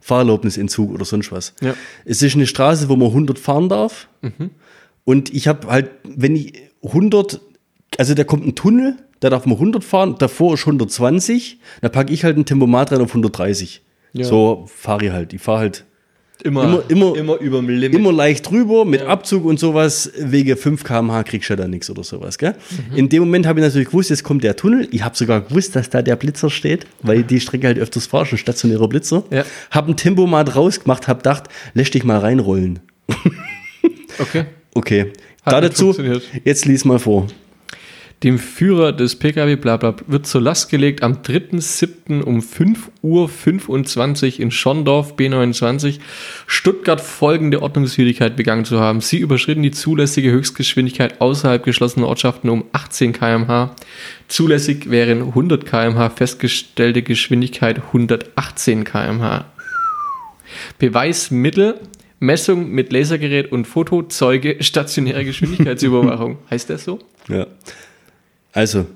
Fahrerlaubnisentzug 0.00 0.92
oder 0.92 1.04
sonst 1.04 1.30
was. 1.30 1.54
Ja. 1.60 1.74
Es 2.04 2.20
ist 2.22 2.34
eine 2.34 2.48
Straße, 2.48 2.88
wo 2.88 2.96
man 2.96 3.06
100 3.08 3.38
fahren 3.38 3.68
darf. 3.68 4.08
Und 5.04 5.32
ich 5.32 5.46
habe 5.46 5.68
halt, 5.68 5.90
wenn 6.02 6.34
ich 6.34 6.54
100, 6.82 7.40
also 7.96 8.14
da 8.14 8.24
kommt 8.24 8.44
ein 8.44 8.56
Tunnel, 8.56 8.96
da 9.20 9.30
darf 9.30 9.46
man 9.46 9.54
100 9.54 9.84
fahren, 9.84 10.16
davor 10.18 10.54
ist 10.54 10.62
120, 10.66 11.60
da 11.80 11.88
packe 11.90 12.12
ich 12.12 12.24
halt 12.24 12.36
ein 12.36 12.44
Tempomat 12.44 12.90
rein 12.90 13.02
auf 13.02 13.10
130. 13.10 13.82
Ja. 14.14 14.24
So 14.24 14.64
fahre 14.66 15.06
ich 15.06 15.12
halt. 15.12 15.32
Ich 15.32 15.40
fahre 15.42 15.60
halt 15.60 15.84
Immer, 16.44 16.64
Immer- 16.64 16.82
immer- 16.88 17.16
immer 17.16 17.38
über 17.38 17.58
dem 17.58 17.68
Limit. 17.68 17.94
immer 17.98 18.12
leicht 18.12 18.50
drüber, 18.50 18.84
mit 18.84 19.00
Ja. 19.02 19.06
Abzug 19.08 19.44
und 19.44 19.60
sowas. 19.60 20.10
Wegen 20.18 20.56
5 20.56 20.82
km/h 20.82 21.22
kriegst 21.22 21.48
du 21.48 21.52
ja 21.52 21.56
da 21.56 21.68
nichts 21.68 21.88
oder 21.88 22.02
sowas. 22.02 22.36
Gell? 22.38 22.54
Mhm. 22.90 22.96
In 22.96 23.08
dem 23.08 23.22
Moment 23.22 23.46
habe 23.46 23.60
ich 23.60 23.64
natürlich 23.66 23.88
gewusst, 23.88 24.10
jetzt 24.10 24.24
kommt 24.24 24.42
der 24.42 24.56
Tunnel. 24.56 24.88
Ich 24.90 25.04
habe 25.04 25.16
sogar 25.16 25.40
gewusst, 25.42 25.76
dass 25.76 25.88
da 25.90 26.02
der 26.02 26.16
Blitzer 26.16 26.50
steht, 26.50 26.86
weil 27.02 27.22
die 27.22 27.38
Strecke 27.40 27.68
halt 27.68 27.78
öfters 27.78 28.06
fahre, 28.06 28.26
schon 28.26 28.38
stationärer 28.38 28.88
Blitzer. 28.88 29.22
Ja. 29.30 29.44
Habe 29.70 29.92
ein 29.92 29.96
Tempomat 29.96 30.56
rausgemacht, 30.56 31.06
habe 31.06 31.18
gedacht, 31.18 31.44
lässt 31.74 31.94
dich 31.94 32.02
mal 32.04 32.18
reinrollen. 32.18 32.80
Okay. 34.18 34.44
Okay, 34.74 35.12
Hat 35.44 35.52
Da 35.52 35.60
dazu, 35.60 35.94
jetzt 36.44 36.64
lies 36.64 36.86
mal 36.86 36.98
vor. 36.98 37.26
Dem 38.22 38.38
Führer 38.38 38.92
des 38.92 39.16
Pkw 39.16 39.56
bla 39.56 39.76
bla 39.76 39.96
wird 40.06 40.28
zur 40.28 40.40
Last 40.40 40.70
gelegt, 40.70 41.02
am 41.02 41.22
3.7. 41.22 42.22
um 42.22 42.38
5.25 42.38 44.34
Uhr 44.34 44.40
in 44.40 44.50
Schorndorf 44.52 45.16
B29 45.16 45.98
Stuttgart 46.46 47.00
folgende 47.00 47.62
Ordnungswidrigkeit 47.62 48.36
begangen 48.36 48.64
zu 48.64 48.78
haben. 48.78 49.00
Sie 49.00 49.18
überschritten 49.18 49.64
die 49.64 49.72
zulässige 49.72 50.30
Höchstgeschwindigkeit 50.30 51.20
außerhalb 51.20 51.64
geschlossener 51.64 52.06
Ortschaften 52.06 52.48
um 52.48 52.64
18 52.72 53.12
km/h. 53.12 53.74
Zulässig 54.28 54.88
wären 54.88 55.22
100 55.22 55.66
km/h, 55.66 56.10
festgestellte 56.10 57.02
Geschwindigkeit 57.02 57.82
118 57.88 58.84
km/h. 58.84 59.46
Beweismittel, 60.78 61.80
Messung 62.20 62.70
mit 62.70 62.92
Lasergerät 62.92 63.50
und 63.50 63.66
Fotozeuge, 63.66 64.58
stationäre 64.60 65.24
Geschwindigkeitsüberwachung. 65.24 66.38
heißt 66.50 66.70
das 66.70 66.84
so? 66.84 67.00
Ja. 67.28 67.48
Also, 68.52 68.86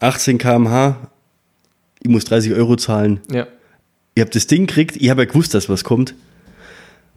18 0.00 0.38
km/h, 0.38 1.10
ich 2.00 2.10
muss 2.10 2.24
30 2.24 2.52
Euro 2.52 2.76
zahlen. 2.76 3.20
Ja. 3.30 3.46
Ich 4.14 4.20
habe 4.20 4.30
das 4.30 4.46
Ding 4.46 4.66
gekriegt, 4.66 4.96
ich 4.96 5.10
habe 5.10 5.22
ja 5.22 5.26
gewusst, 5.28 5.54
dass 5.54 5.68
was 5.68 5.84
kommt. 5.84 6.14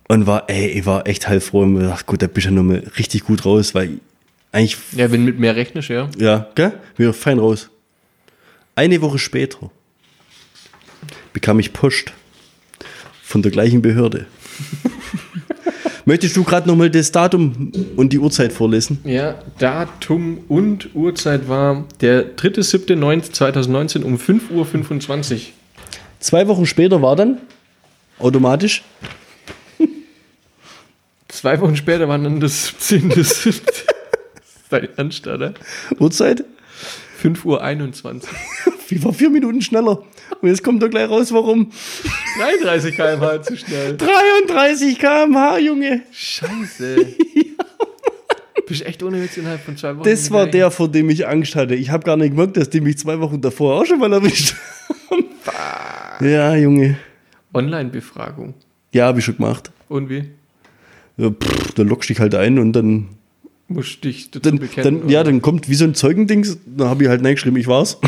Und 0.08 0.25
war, 0.25 0.50
ey, 0.50 0.68
ich 0.70 0.86
war 0.86 1.06
echt 1.06 1.27
heilfroh 1.27 1.62
und 1.62 1.75
gedacht, 1.75 2.06
gut, 2.08 2.22
da 2.22 2.27
bist 2.27 2.46
du 2.46 2.50
ja 2.50 2.56
nochmal 2.56 2.84
richtig 2.98 3.24
gut 3.25 3.46
raus, 3.46 3.75
weil 3.75 3.94
ich 3.94 4.00
eigentlich, 4.51 4.77
Ja, 4.94 5.12
wenn 5.12 5.24
mit 5.24 5.39
mehr 5.39 5.56
rechnest, 5.56 5.89
ja. 5.89 6.10
ja, 6.18 6.50
gell, 6.56 6.74
wir 6.98 7.13
fein 7.13 7.38
raus. 7.38 7.70
Eine 8.75 9.01
Woche 9.01 9.20
später 9.20 9.70
bekam 11.34 11.60
ich 11.60 11.74
Post 11.74 12.13
von 13.22 13.41
der 13.44 13.51
gleichen 13.51 13.82
Behörde. 13.82 14.25
Möchtest 16.09 16.35
du 16.35 16.43
gerade 16.43 16.67
nochmal 16.67 16.89
das 16.89 17.11
Datum 17.11 17.71
und 17.95 18.11
die 18.11 18.17
Uhrzeit 18.17 18.51
vorlesen? 18.51 18.97
Ja, 19.03 19.35
Datum 19.59 20.39
und 20.47 20.95
Uhrzeit 20.95 21.47
war 21.47 21.85
der 22.01 22.35
3.7.2019 22.35 24.01
um 24.01 24.15
5.25 24.15 25.33
Uhr. 25.33 25.39
Zwei 26.19 26.47
Wochen 26.47 26.65
später 26.65 27.03
war 27.03 27.15
dann 27.15 27.37
automatisch 28.17 28.83
Zwei 31.27 31.61
Wochen 31.61 31.75
später 31.75 32.07
war 32.07 32.17
dann 32.17 32.39
das 32.39 32.73
17.7. 32.81 33.61
Dein 34.71 34.87
Ernst, 34.97 35.27
oder? 35.27 35.53
Uhrzeit. 35.99 36.43
5.21 37.21 37.45
Uhr. 37.45 38.21
Wie 38.89 39.03
war 39.03 39.13
vier 39.13 39.29
Minuten 39.29 39.62
schneller? 39.62 40.03
Und 40.41 40.50
jetzt 40.50 40.63
kommt 40.63 40.81
doch 40.81 40.89
gleich 40.89 41.10
raus, 41.10 41.31
warum. 41.31 41.72
33 42.39 42.96
km/h 42.96 43.41
zu 43.43 43.55
schnell. 43.58 43.96
33 43.98 44.98
km/h, 44.98 45.60
Junge. 45.60 46.01
Scheiße. 46.12 47.05
Bist 48.67 48.86
echt 48.86 49.01
ohne 49.01 49.22
Witz 49.24 49.36
innerhalb 49.38 49.62
von 49.62 49.75
zwei 49.77 49.96
Wochen. 49.98 50.08
Das 50.08 50.29
war 50.29 50.46
der, 50.46 50.69
vor 50.69 50.88
dem 50.89 51.10
ich 51.10 51.27
Angst 51.27 51.55
hatte. 51.55 51.74
Ich 51.74 51.89
habe 51.89 52.03
gar 52.03 52.17
nicht 52.17 52.31
gemerkt, 52.31 52.55
dass 52.55 52.69
die 52.69 52.81
mich 52.81 53.00
zwei 53.00 53.19
Wochen 53.19 53.41
davor 53.41 53.81
auch 53.81 53.86
schon 53.86 53.98
mal 54.00 54.13
erwischt 54.13 54.53
haben. 55.10 55.25
Ja, 56.27 56.55
Junge. 56.55 56.98
Online-Befragung. 57.53 58.53
Ja, 58.91 59.05
habe 59.08 59.19
ich 59.19 59.25
schon 59.25 59.38
gemacht. 59.38 59.72
Und 59.88 60.10
wie? 60.10 60.29
Ja, 61.17 61.31
pff, 61.31 61.74
dann 61.74 61.88
lockst 61.88 62.10
du 62.10 62.13
dich 62.13 62.22
halt 62.22 62.36
ein 62.36 62.60
und 62.60 62.74
dann, 62.74 63.08
Musst 63.67 64.03
dich 64.03 64.29
dazu 64.31 64.39
dann, 64.50 64.60
bekennen. 64.60 65.01
dann 65.01 65.10
ja, 65.10 65.24
dann 65.24 65.41
kommt 65.41 65.67
wie 65.69 65.75
so 65.75 65.86
ein 65.86 65.96
Zeugendings. 65.96 66.58
Da 66.65 66.89
habe 66.89 67.03
ich 67.03 67.10
halt 67.10 67.24
reingeschrieben, 67.24 67.60
ich 67.60 67.67
war's. 67.67 68.00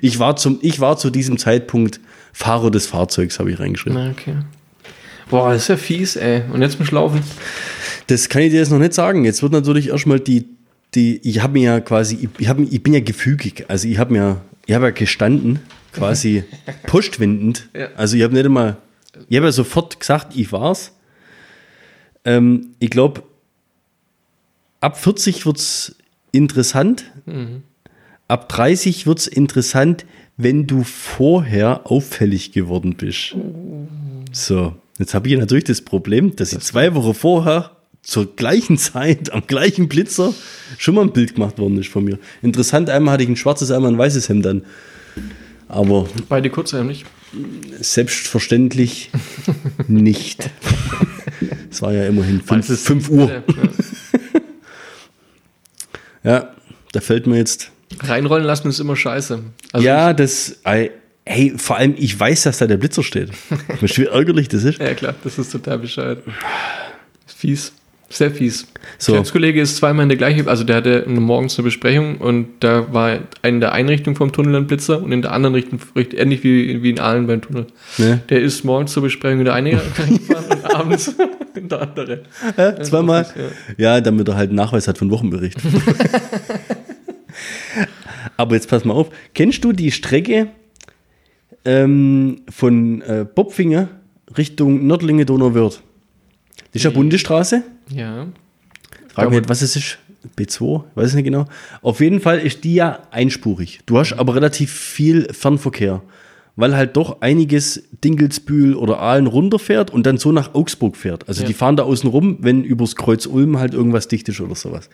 Ich, 0.00 0.18
war 0.18 0.36
zum, 0.36 0.58
ich 0.62 0.80
war 0.80 0.96
zu 0.96 1.10
diesem 1.10 1.38
Zeitpunkt 1.38 2.00
Fahrer 2.32 2.70
des 2.70 2.86
Fahrzeugs, 2.86 3.38
habe 3.38 3.50
ich 3.50 3.58
reingeschrieben. 3.58 3.98
Na, 4.02 4.10
okay. 4.10 4.36
Boah, 5.28 5.52
das 5.52 5.62
ist 5.62 5.68
ja 5.68 5.76
fies, 5.76 6.16
ey. 6.16 6.42
Und 6.52 6.62
jetzt 6.62 6.78
musst 6.78 6.90
du 6.90 6.96
laufen. 6.96 7.22
Das 8.08 8.28
kann 8.28 8.42
ich 8.42 8.50
dir 8.50 8.58
jetzt 8.58 8.70
noch 8.70 8.78
nicht 8.78 8.94
sagen. 8.94 9.24
Jetzt 9.24 9.42
wird 9.42 9.52
natürlich 9.52 9.88
erstmal 9.88 10.18
die, 10.18 10.48
die 10.94 11.20
ich 11.22 11.42
habe 11.42 11.52
mir 11.52 11.62
ja 11.62 11.80
quasi, 11.80 12.16
ich, 12.16 12.28
ich, 12.38 12.48
hab, 12.48 12.58
ich 12.58 12.82
bin 12.82 12.92
ja 12.92 13.00
gefügig. 13.00 13.66
Also 13.68 13.86
ich 13.86 13.98
habe 13.98 14.12
mir, 14.12 14.40
ich 14.66 14.74
habe 14.74 14.86
ja 14.86 14.90
gestanden, 14.90 15.60
quasi 15.92 16.44
postwendend. 16.86 17.68
Ja. 17.74 17.88
Also 17.96 18.16
ich 18.16 18.24
habe 18.24 18.34
nicht 18.34 18.44
einmal, 18.44 18.76
ich 19.28 19.36
habe 19.36 19.46
ja 19.46 19.52
sofort 19.52 20.00
gesagt, 20.00 20.36
ich 20.36 20.52
war's. 20.52 20.92
Ähm, 22.24 22.72
ich 22.80 22.90
glaube, 22.90 23.22
ab 24.80 24.98
40 24.98 25.46
wird's 25.46 25.94
interessant. 26.32 27.04
Ab 28.30 28.48
30 28.48 29.06
wird's 29.08 29.26
interessant, 29.26 30.06
wenn 30.36 30.68
du 30.68 30.84
vorher 30.84 31.90
auffällig 31.90 32.52
geworden 32.52 32.94
bist. 32.96 33.34
So, 34.30 34.76
jetzt 34.98 35.14
habe 35.14 35.28
ich 35.28 35.36
natürlich 35.36 35.64
das 35.64 35.80
Problem, 35.82 36.36
dass 36.36 36.52
ich 36.52 36.60
zwei 36.60 36.94
Wochen 36.94 37.12
vorher 37.14 37.72
zur 38.02 38.36
gleichen 38.36 38.78
Zeit 38.92 39.32
am 39.32 39.42
gleichen 39.48 39.88
Blitzer 39.88 40.32
schon 40.78 40.94
mal 40.94 41.02
ein 41.02 41.12
Bild 41.12 41.34
gemacht 41.34 41.58
worden 41.58 41.76
ist 41.80 41.88
von 41.88 42.04
mir. 42.04 42.20
Interessant, 42.40 42.88
einmal 42.88 43.14
hatte 43.14 43.24
ich 43.24 43.28
ein 43.28 43.34
schwarzes, 43.36 43.72
einmal 43.72 43.90
ein 43.90 43.98
weißes 43.98 44.28
Hemd 44.28 44.46
an. 44.46 44.62
Aber 45.66 46.08
Beide 46.28 46.50
kurzärmlich. 46.50 47.04
selbstverständlich 47.80 49.10
nicht. 49.88 50.50
Es 51.68 51.82
war 51.82 51.92
ja 51.92 52.06
immerhin 52.06 52.40
Weil 52.46 52.60
es 52.60 52.66
5 52.66 52.70
ist- 52.78 52.86
fünf 52.86 53.10
Uhr. 53.10 53.28
Ja. 53.28 53.42
Ja, 56.22 56.54
da 56.92 57.00
fällt 57.00 57.26
mir 57.26 57.38
jetzt. 57.38 57.72
Reinrollen 58.02 58.44
lassen 58.46 58.68
ist 58.68 58.80
immer 58.80 58.96
scheiße. 58.96 59.40
Also 59.72 59.86
ja, 59.86 60.12
das. 60.12 60.60
Hey, 61.26 61.52
vor 61.56 61.76
allem, 61.76 61.94
ich 61.96 62.18
weiß, 62.18 62.42
dass 62.44 62.58
da 62.58 62.66
der 62.66 62.78
Blitzer 62.78 63.02
steht. 63.02 63.28
Weißt 63.80 63.96
du, 63.98 64.02
wie 64.02 64.06
ärgerlich 64.06 64.48
das 64.48 64.64
ist? 64.64 64.80
Ja, 64.80 64.94
klar, 64.94 65.14
das 65.22 65.38
ist 65.38 65.52
total 65.52 65.78
bescheuert. 65.78 66.22
Fies. 67.26 67.72
Sehr 68.12 68.32
fies. 68.32 68.66
So. 68.98 69.12
Der 69.12 69.22
Kollege 69.22 69.60
ist 69.60 69.76
zweimal 69.76 70.02
in 70.02 70.08
der 70.08 70.18
gleichen, 70.18 70.48
also 70.48 70.64
der 70.64 70.76
hatte 70.76 71.04
morgens 71.06 71.56
eine 71.56 71.64
Besprechung 71.66 72.16
und 72.18 72.48
da 72.58 72.92
war 72.92 73.18
in 73.44 73.60
der 73.60 73.70
einen 73.72 73.88
Richtung 73.88 74.16
vom 74.16 74.32
Tunnel 74.32 74.56
ein 74.56 74.66
Blitzer 74.66 75.00
und 75.00 75.12
in 75.12 75.22
der 75.22 75.30
anderen 75.30 75.54
Richtung, 75.54 75.78
richt- 75.94 76.14
ähnlich 76.14 76.42
wie, 76.42 76.82
wie 76.82 76.90
in 76.90 76.98
Aalen 76.98 77.28
beim 77.28 77.40
Tunnel. 77.40 77.66
Ne? 77.98 78.20
Der 78.28 78.40
ist 78.40 78.64
morgens 78.64 78.90
zur 78.92 79.04
Besprechung 79.04 79.38
in 79.38 79.44
der 79.44 79.54
eine 79.54 79.70
gefahren 79.96 80.18
und 80.50 80.74
abends 80.74 81.14
in 81.54 81.68
der 81.68 81.82
andere. 81.82 82.22
Ja, 82.56 82.82
zweimal. 82.82 83.26
Ja. 83.76 83.94
Ja, 83.94 84.00
damit 84.00 84.26
er 84.26 84.34
halt 84.34 84.48
einen 84.48 84.56
Nachweis 84.56 84.88
hat 84.88 84.98
von 84.98 85.08
Wochenbericht. 85.12 85.58
Aber 88.36 88.54
jetzt 88.54 88.68
pass 88.68 88.84
mal 88.84 88.94
auf. 88.94 89.10
Kennst 89.34 89.64
du 89.64 89.72
die 89.72 89.90
Strecke 89.92 90.48
ähm, 91.64 92.42
von 92.48 93.02
äh, 93.02 93.24
Bopfinger 93.32 93.88
Richtung 94.36 94.86
Nördlinge 94.86 95.24
Donauwörth? 95.26 95.82
Das 96.72 96.76
ist 96.76 96.84
ja 96.84 96.90
Bundesstraße. 96.90 97.62
Ja. 97.88 98.26
Frag 99.08 99.30
mich 99.30 99.48
was 99.48 99.62
es 99.62 99.76
ist. 99.76 99.98
B2, 100.38 100.84
weiß 100.96 101.10
ich 101.10 101.14
nicht 101.14 101.24
genau. 101.24 101.46
Auf 101.80 102.00
jeden 102.00 102.20
Fall 102.20 102.40
ist 102.40 102.64
die 102.64 102.74
ja 102.74 103.00
einspurig. 103.10 103.80
Du 103.86 103.98
hast 103.98 104.12
aber 104.12 104.34
relativ 104.34 104.70
viel 104.70 105.32
Fernverkehr, 105.32 106.02
weil 106.56 106.76
halt 106.76 106.96
doch 106.98 107.22
einiges 107.22 107.84
Dingelsbühl 108.04 108.74
oder 108.74 108.98
Aalen 109.00 109.26
runterfährt 109.26 109.90
und 109.90 110.04
dann 110.04 110.18
so 110.18 110.30
nach 110.30 110.54
Augsburg 110.54 110.98
fährt. 110.98 111.26
Also 111.26 111.40
Ja. 111.42 111.48
die 111.48 111.54
fahren 111.54 111.76
da 111.76 111.84
außen 111.84 112.08
rum, 112.10 112.36
wenn 112.40 112.64
übers 112.64 112.96
Kreuz 112.96 113.24
Ulm 113.24 113.58
halt 113.58 113.72
irgendwas 113.72 114.08
dicht 114.08 114.28
ist 114.28 114.40
oder 114.42 114.54
sowas. 114.54 114.90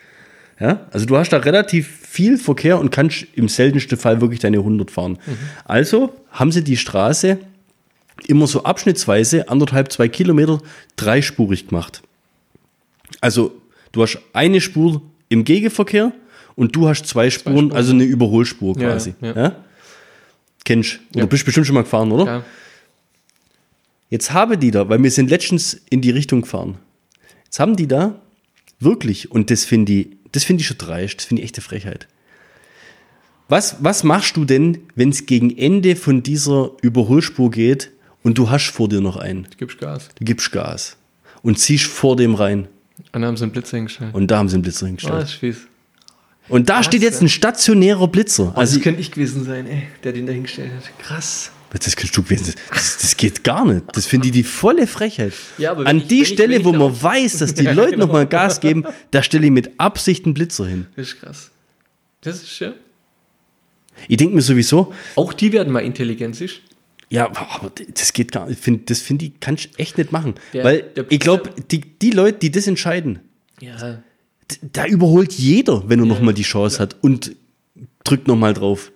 Ja, 0.59 0.87
also 0.91 1.05
du 1.05 1.17
hast 1.17 1.31
da 1.31 1.39
relativ 1.39 1.87
viel 1.87 2.39
Verkehr 2.39 2.79
und 2.79 2.91
kannst 2.91 3.27
im 3.35 3.49
seltensten 3.49 3.99
Fall 3.99 4.21
wirklich 4.21 4.41
deine 4.41 4.59
100 4.59 4.91
fahren. 4.91 5.19
Also 5.65 6.15
haben 6.31 6.51
sie 6.51 6.65
die 6.65 6.79
Straße 6.79 7.39
immer 8.27 8.47
so 8.47 8.65
abschnittsweise, 8.65 9.49
anderthalb, 9.51 9.93
zwei 9.93 10.09
Kilometer, 10.09 10.61
dreispurig 10.97 11.69
gemacht. 11.69 12.03
Also 13.21 13.53
du 13.93 14.03
hast 14.03 14.19
eine 14.33 14.61
Spur 14.61 15.03
im 15.29 15.45
Gegenverkehr 15.45 16.13
und 16.55 16.75
du 16.75 16.89
hast 16.89 17.07
zwei 17.07 17.29
Spuren, 17.29 17.67
Spuren. 17.67 17.73
also 17.73 17.93
eine 17.93 18.05
Überholspur 18.05 18.79
Ja, 18.79 18.91
quasi. 18.91 19.15
Ja, 19.21 19.33
ja. 19.35 19.57
Kennst 20.65 21.01
du? 21.13 21.21
Ja. 21.21 21.27
Bist 21.27 21.45
bestimmt 21.45 21.67
schon 21.67 21.75
mal 21.75 21.83
gefahren, 21.83 22.11
oder? 22.11 22.25
Ja. 22.25 22.45
Jetzt 24.09 24.33
haben 24.33 24.59
die 24.59 24.71
da, 24.71 24.89
weil 24.89 25.03
wir 25.03 25.11
sind 25.11 25.31
letztens 25.31 25.75
in 25.91 26.01
die 26.01 26.11
Richtung 26.11 26.43
gefahren. 26.43 26.79
Jetzt 27.45 27.61
haben 27.61 27.77
die 27.77 27.87
da 27.87 28.21
wirklich, 28.81 29.31
und 29.31 29.51
das 29.51 29.65
finde 29.65 29.93
ich, 29.93 30.09
das 30.37 30.45
finde 30.45 30.61
ich 30.61 30.67
schon 30.69 30.79
dreist, 30.79 31.19
das 31.19 31.25
finde 31.27 31.43
ich 31.43 31.47
echte 31.47 31.61
Frechheit. 31.61 32.07
Was, 33.49 33.77
was 33.81 34.03
machst 34.05 34.37
du 34.37 34.45
denn, 34.45 34.79
wenn 34.95 35.11
es 35.11 35.27
gegen 35.27 35.57
Ende 35.57 35.95
von 35.97 36.23
dieser 36.23 36.73
Überholspur 36.83 37.51
geht 37.51 37.91
und 38.23 38.39
du 38.39 38.51
hast 38.51 38.71
vor 38.71 38.89
dir 38.89 39.01
noch 39.01 39.17
einen? 39.17 39.47
Gibst 39.57 39.79
Gas. 39.79 40.09
Du 40.17 40.25
gibst 40.25 40.51
Gas 40.53 40.97
und 41.43 41.59
ziehst 41.59 41.85
vor 41.87 42.17
dem 42.17 42.35
rein. 42.35 42.67
Und 43.13 43.23
dann 43.23 43.25
haben 43.27 43.37
sie 43.37 43.45
einen 43.45 43.53
Blitzer 43.53 43.77
hingestellt. 43.77 44.15
Und 44.15 44.31
da 44.31 44.39
haben 44.39 44.49
sie 44.49 44.55
einen 44.55 44.63
Blitzer 44.63 44.85
Oh, 44.85 44.89
hingestellt. 44.89 45.23
das 45.23 45.31
ist 45.31 45.37
fies. 45.39 45.57
Und 46.49 46.69
da 46.69 46.83
steht 46.83 47.03
jetzt 47.03 47.21
ein 47.23 47.29
stationärer 47.29 48.09
Blitzer. 48.09 48.49
Also, 48.49 48.59
Also, 48.61 48.75
das 48.77 48.83
könnte 48.85 49.01
ich 49.01 49.11
gewesen 49.11 49.45
sein, 49.45 49.67
ey, 49.67 49.83
der 50.05 50.13
den 50.13 50.27
da 50.27 50.33
hingestellt 50.33 50.73
hat. 50.73 50.99
Krass. 50.99 51.51
Das 51.79 51.97
kannst 51.97 52.17
du 52.17 52.23
gewesen. 52.23 52.55
Das, 52.71 52.99
das 52.99 53.17
geht 53.17 53.45
gar 53.45 53.65
nicht. 53.65 53.85
Das 53.93 54.07
finde 54.07 54.27
ich 54.29 54.33
die 54.33 54.43
volle 54.45 54.87
Frechheit. 54.87 55.33
Ja, 55.59 55.73
An 55.75 55.99
ich- 55.99 56.07
die 56.07 56.25
Stelle, 56.25 56.65
wo 56.65 56.73
man 56.73 57.01
weiß, 57.03 57.39
dass 57.39 57.55
die 57.55 57.65
Ja, 57.65 57.73
Leute 57.73 57.93
genau. 57.93 58.07
noch 58.07 58.13
mal 58.13 58.27
Gas 58.27 58.61
geben, 58.61 58.85
da 59.11 59.23
stelle 59.23 59.47
ich 59.47 59.53
mit 59.53 59.79
Absicht 59.79 60.25
einen 60.25 60.35
Blitzer 60.35 60.67
hin. 60.67 60.87
Das 60.97 61.09
ist 61.09 61.21
krass. 61.21 61.51
Das 62.23 62.43
ist 62.43 62.59
ja. 62.61 62.73
Ich 64.09 64.17
denke 64.19 64.35
mir 64.35 64.43
sowieso, 64.43 64.93
Auch 65.15 65.33
die 65.33 65.53
werden 65.53 65.73
mal 65.73 65.81
intelligent, 65.81 66.37
siehst 66.37 66.61
ja, 67.09 67.29
aber 67.29 67.71
das 67.95 68.13
geht 68.13 68.33
gar 68.33 68.49
nicht. 68.49 68.91
Das 68.91 69.01
finde 69.01 69.27
ich, 69.27 69.33
kannst 69.39 69.67
du 69.67 69.79
echt 69.79 69.97
nicht 69.97 70.11
machen. 70.11 70.35
Der- 70.53 70.65
Weil 70.65 70.83
der 70.97 71.07
ich 71.09 71.21
glaube, 71.21 71.51
die, 71.71 71.81
die 71.81 72.11
Leute, 72.11 72.39
die 72.41 72.51
das 72.51 72.67
entscheiden, 72.67 73.21
Ja. 73.61 74.03
Da 74.73 74.87
überholt 74.87 75.33
jeder, 75.33 75.89
wenn 75.89 75.99
er 76.01 76.07
noch 76.07 76.21
mal 76.21 76.33
die 76.35 76.43
Chance 76.43 76.79
hat 76.81 76.97
und 77.01 77.35
drückt 78.05 78.27
noch 78.29 78.37
mal 78.37 78.55
drauf. 78.55 78.91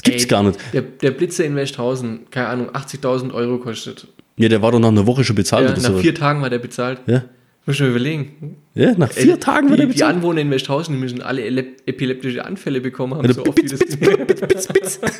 Das 0.00 0.02
gibt's 0.02 0.22
Ey, 0.24 0.28
gar 0.28 0.42
nicht. 0.42 0.58
Der, 0.72 0.80
der 0.82 1.10
Blitzer 1.10 1.44
in 1.44 1.56
Westhausen, 1.56 2.20
keine 2.30 2.48
Ahnung, 2.48 2.70
80.000 2.70 3.34
Euro 3.34 3.58
kostet. 3.58 4.06
Ja, 4.36 4.48
der 4.48 4.62
war 4.62 4.72
doch 4.72 4.78
nach 4.80 4.88
einer 4.88 5.06
Woche 5.06 5.24
schon 5.24 5.36
bezahlt 5.36 5.68
Ja, 5.68 5.74
nach 5.76 5.90
so. 5.96 5.98
vier 5.98 6.14
Tagen 6.14 6.40
war 6.40 6.48
der 6.48 6.58
bezahlt. 6.58 7.00
Ja? 7.06 7.24
Muss 7.66 7.76
ich 7.76 7.82
mir 7.82 7.88
überlegen. 7.88 8.56
ja, 8.74 8.92
nach 8.96 9.10
vier 9.12 9.34
Ey, 9.34 9.38
Tagen 9.38 9.66
die, 9.66 9.70
wird 9.72 9.80
er 9.80 9.86
Die 9.86 9.92
bezahlt. 9.92 10.16
Anwohner 10.16 10.40
in 10.40 10.50
Westhausen 10.50 10.94
die 10.94 11.00
müssen 11.00 11.20
alle 11.20 11.44
epileptische 11.86 12.44
Anfälle 12.44 12.80
bekommen 12.80 13.14
haben. 13.14 13.24
Oder 13.24 13.34
so 13.34 13.44
oft 13.44 13.58
das 13.70 13.78
Blitz, 13.78 13.96
Blitz, 13.96 14.40
Blitz, 14.40 14.66
Blitz. 14.68 15.00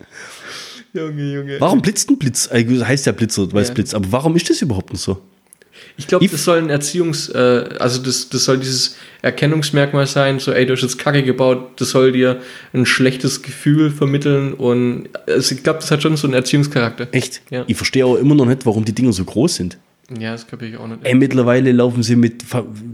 Junge, 0.92 1.34
Junge. 1.34 1.56
Warum 1.60 1.82
blitzt 1.82 2.10
ein 2.10 2.18
Blitz? 2.18 2.48
Also 2.50 2.86
heißt 2.86 3.06
ja 3.06 3.12
Blitzer, 3.12 3.52
weil 3.52 3.62
es 3.62 3.68
Ja. 3.68 3.74
blitzt. 3.74 3.94
Aber 3.94 4.10
warum 4.10 4.36
ist 4.36 4.48
das 4.50 4.62
überhaupt 4.62 4.92
nicht 4.92 5.02
so? 5.02 5.18
Ich 5.96 6.06
glaube, 6.06 6.26
das 6.28 6.44
soll 6.44 6.58
ein 6.58 6.70
Erziehungs-, 6.70 7.30
äh, 7.34 7.76
also 7.78 8.00
das, 8.02 8.28
das 8.30 8.44
soll 8.44 8.58
dieses 8.58 8.96
Erkennungsmerkmal 9.22 10.06
sein, 10.06 10.38
so, 10.38 10.52
ey, 10.52 10.64
du 10.66 10.72
hast 10.72 10.82
jetzt 10.82 10.98
Kacke 10.98 11.22
gebaut, 11.22 11.72
das 11.80 11.90
soll 11.90 12.12
dir 12.12 12.40
ein 12.72 12.86
schlechtes 12.86 13.42
Gefühl 13.42 13.90
vermitteln 13.90 14.54
und 14.54 15.08
also 15.26 15.54
ich 15.54 15.62
glaube, 15.62 15.80
das 15.80 15.90
hat 15.90 16.02
schon 16.02 16.16
so 16.16 16.26
einen 16.26 16.34
Erziehungscharakter. 16.34 17.08
Echt? 17.12 17.42
Ja. 17.50 17.64
Ich 17.66 17.76
verstehe 17.76 18.06
auch 18.06 18.16
immer 18.16 18.34
noch 18.34 18.46
nicht, 18.46 18.64
warum 18.66 18.84
die 18.84 18.94
Dinger 18.94 19.12
so 19.12 19.24
groß 19.24 19.56
sind. 19.56 19.78
Ja, 20.18 20.32
das 20.32 20.44
kapiere 20.46 20.70
ich 20.72 20.76
auch 20.76 20.88
nicht. 20.88 21.00
Ey, 21.04 21.14
mittlerweile 21.14 21.70
laufen 21.70 22.02
sie 22.02 22.16
mit, 22.16 22.42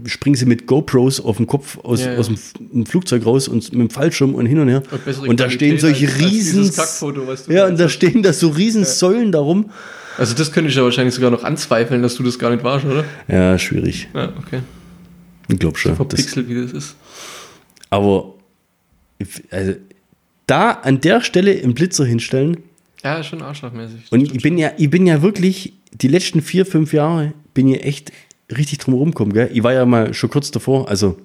springen 0.05 0.35
sie 0.35 0.45
mit 0.45 0.67
GoPros 0.67 1.19
auf 1.19 1.37
dem 1.37 1.47
Kopf 1.47 1.79
aus, 1.79 2.01
Ja, 2.05 2.11
ja. 2.13 2.19
aus 2.19 2.27
dem, 2.27 2.85
Flugzeug 2.85 3.25
raus 3.25 3.47
und 3.47 3.71
mit 3.73 3.81
dem 3.81 3.89
Fallschirm 3.89 4.35
und 4.35 4.45
hin 4.45 4.59
und 4.59 4.67
her. 4.67 4.83
Und 5.07 5.27
Und 5.29 5.39
da 5.39 5.49
stehen 5.49 5.79
solche 5.79 6.05
als- 6.07 6.19
riesen. 6.19 6.71
Kackfoto, 6.71 7.21
ja, 7.49 7.65
und 7.65 7.79
da 7.79 7.89
stehen 7.89 8.21
da 8.21 8.33
so 8.33 8.49
riesen 8.49 8.85
Säulen 8.85 9.31
darum. 9.31 9.71
Also 10.17 10.35
das 10.35 10.51
könnte 10.51 10.69
ich 10.69 10.75
ja 10.75 10.83
wahrscheinlich 10.83 11.13
sogar 11.13 11.31
noch 11.31 11.43
anzweifeln, 11.43 12.01
dass 12.01 12.15
du 12.15 12.23
das 12.23 12.39
gar 12.39 12.49
nicht 12.49 12.63
warst, 12.63 12.85
oder? 12.85 13.05
Ja, 13.27 13.57
schwierig. 13.57 14.07
Ja, 14.13 14.33
okay. 14.37 14.61
Ich 15.47 15.59
glaube 15.59 15.77
schon. 15.77 15.91
Das, 15.91 15.97
Verpixelt, 15.97 16.49
wie 16.49 16.61
das 16.61 16.71
ist. 16.71 16.95
aber 17.89 18.33
also, 19.51 19.75
da 20.47 20.71
an 20.71 21.01
der 21.01 21.21
Stelle 21.21 21.51
einen 21.51 21.73
Blitzer 21.73 22.05
hinstellen. 22.05 22.57
Ja, 23.03 23.23
schon 23.23 23.41
arschlochmäßig. 23.41 24.01
Das 24.01 24.11
Und 24.11 24.21
ich 24.21 24.41
bin 24.41 24.57
ja, 24.57 24.71
ich 24.77 24.89
bin 24.89 25.05
ja 25.05 25.21
wirklich, 25.21 25.73
die 25.93 26.07
letzten 26.07 26.41
vier, 26.41 26.65
fünf 26.65 26.93
Jahre 26.93 27.33
bin 27.53 27.67
ich 27.67 27.83
echt 27.83 28.11
richtig 28.55 28.79
drum 28.79 28.95
rumgekommen, 28.95 29.33
gell? 29.33 29.49
Ich 29.53 29.63
war 29.63 29.73
ja 29.73 29.85
mal 29.85 30.13
schon 30.13 30.29
kurz 30.29 30.51
davor, 30.51 30.89
also 30.89 31.17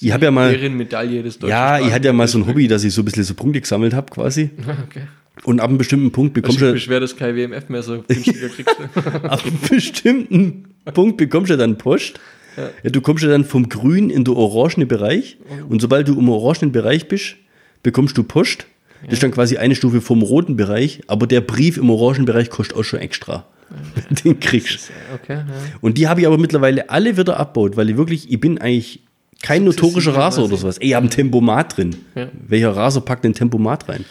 ich 0.00 0.12
habe 0.12 0.26
ja 0.26 0.30
mal, 0.30 0.52
Ehrenmedaille 0.52 1.22
des 1.22 1.38
deutschen 1.38 1.50
ja, 1.50 1.78
ich 1.78 1.92
hatte 1.92 2.06
ja 2.06 2.12
mal 2.12 2.28
so 2.28 2.38
ein. 2.38 2.46
Hobby, 2.46 2.68
dass 2.68 2.84
ich 2.84 2.92
so 2.92 3.02
ein 3.02 3.04
bisschen 3.04 3.24
so 3.24 3.34
Punkte 3.34 3.60
gesammelt 3.60 3.94
habe 3.94 4.10
quasi. 4.12 4.50
Okay. 4.88 5.02
Und 5.44 5.60
ab 5.60 5.68
einem 5.68 5.78
bestimmten 5.78 6.10
Punkt 6.12 6.34
bekommst 6.34 6.58
Ich 6.60 6.66
du, 6.66 6.72
beschwer, 6.72 7.00
dass 7.00 7.16
kein 7.16 7.36
WMF 7.36 7.68
mehr 7.68 7.82
so 7.82 8.02
günstiger 8.08 8.48
kriegst. 8.56 8.76
ab 9.22 9.42
einem 9.44 9.58
bestimmten 9.70 10.64
Punkt 10.94 11.16
bekommst 11.18 11.50
du 11.50 11.56
dann 11.56 11.78
Post. 11.78 12.18
Ja. 12.56 12.90
du 12.90 13.02
kommst 13.02 13.22
ja 13.22 13.28
dann 13.28 13.44
vom 13.44 13.68
grünen 13.68 14.08
in 14.08 14.24
den 14.24 14.34
orangenen 14.34 14.88
Bereich. 14.88 15.36
Und 15.68 15.82
sobald 15.82 16.08
du 16.08 16.18
im 16.18 16.28
orangenen 16.28 16.72
Bereich 16.72 17.06
bist, 17.06 17.36
bekommst 17.82 18.16
du 18.16 18.22
Post. 18.22 18.66
Das 19.04 19.14
ist 19.14 19.22
dann 19.22 19.30
quasi 19.30 19.58
eine 19.58 19.74
Stufe 19.74 20.00
vom 20.00 20.22
roten 20.22 20.56
Bereich, 20.56 21.02
aber 21.06 21.26
der 21.26 21.42
Brief 21.42 21.76
im 21.76 21.90
orangen 21.90 22.24
Bereich 22.24 22.48
kostet 22.48 22.76
auch 22.76 22.82
schon 22.82 23.00
extra. 23.00 23.46
Den 24.24 24.38
kriegst 24.40 24.90
okay, 25.12 25.34
ja. 25.38 25.46
Und 25.80 25.98
die 25.98 26.06
habe 26.08 26.20
ich 26.20 26.26
aber 26.26 26.38
mittlerweile 26.38 26.88
alle 26.88 27.16
wieder 27.16 27.38
abbaut, 27.38 27.76
weil 27.76 27.90
ich 27.90 27.96
wirklich, 27.96 28.30
ich 28.30 28.40
bin 28.40 28.58
eigentlich 28.58 29.00
kein 29.42 29.64
notorischer 29.64 30.14
Raser 30.14 30.44
oder 30.44 30.56
sowas. 30.56 30.78
Ey, 30.78 30.88
ich 30.88 30.94
habe 30.94 31.06
ein 31.06 31.10
Tempomat 31.10 31.76
drin. 31.76 31.96
Ja. 32.14 32.28
Welcher 32.46 32.74
Raser 32.74 33.00
packt 33.00 33.26
ein 33.26 33.34
Tempomat 33.34 33.88
rein? 33.88 34.04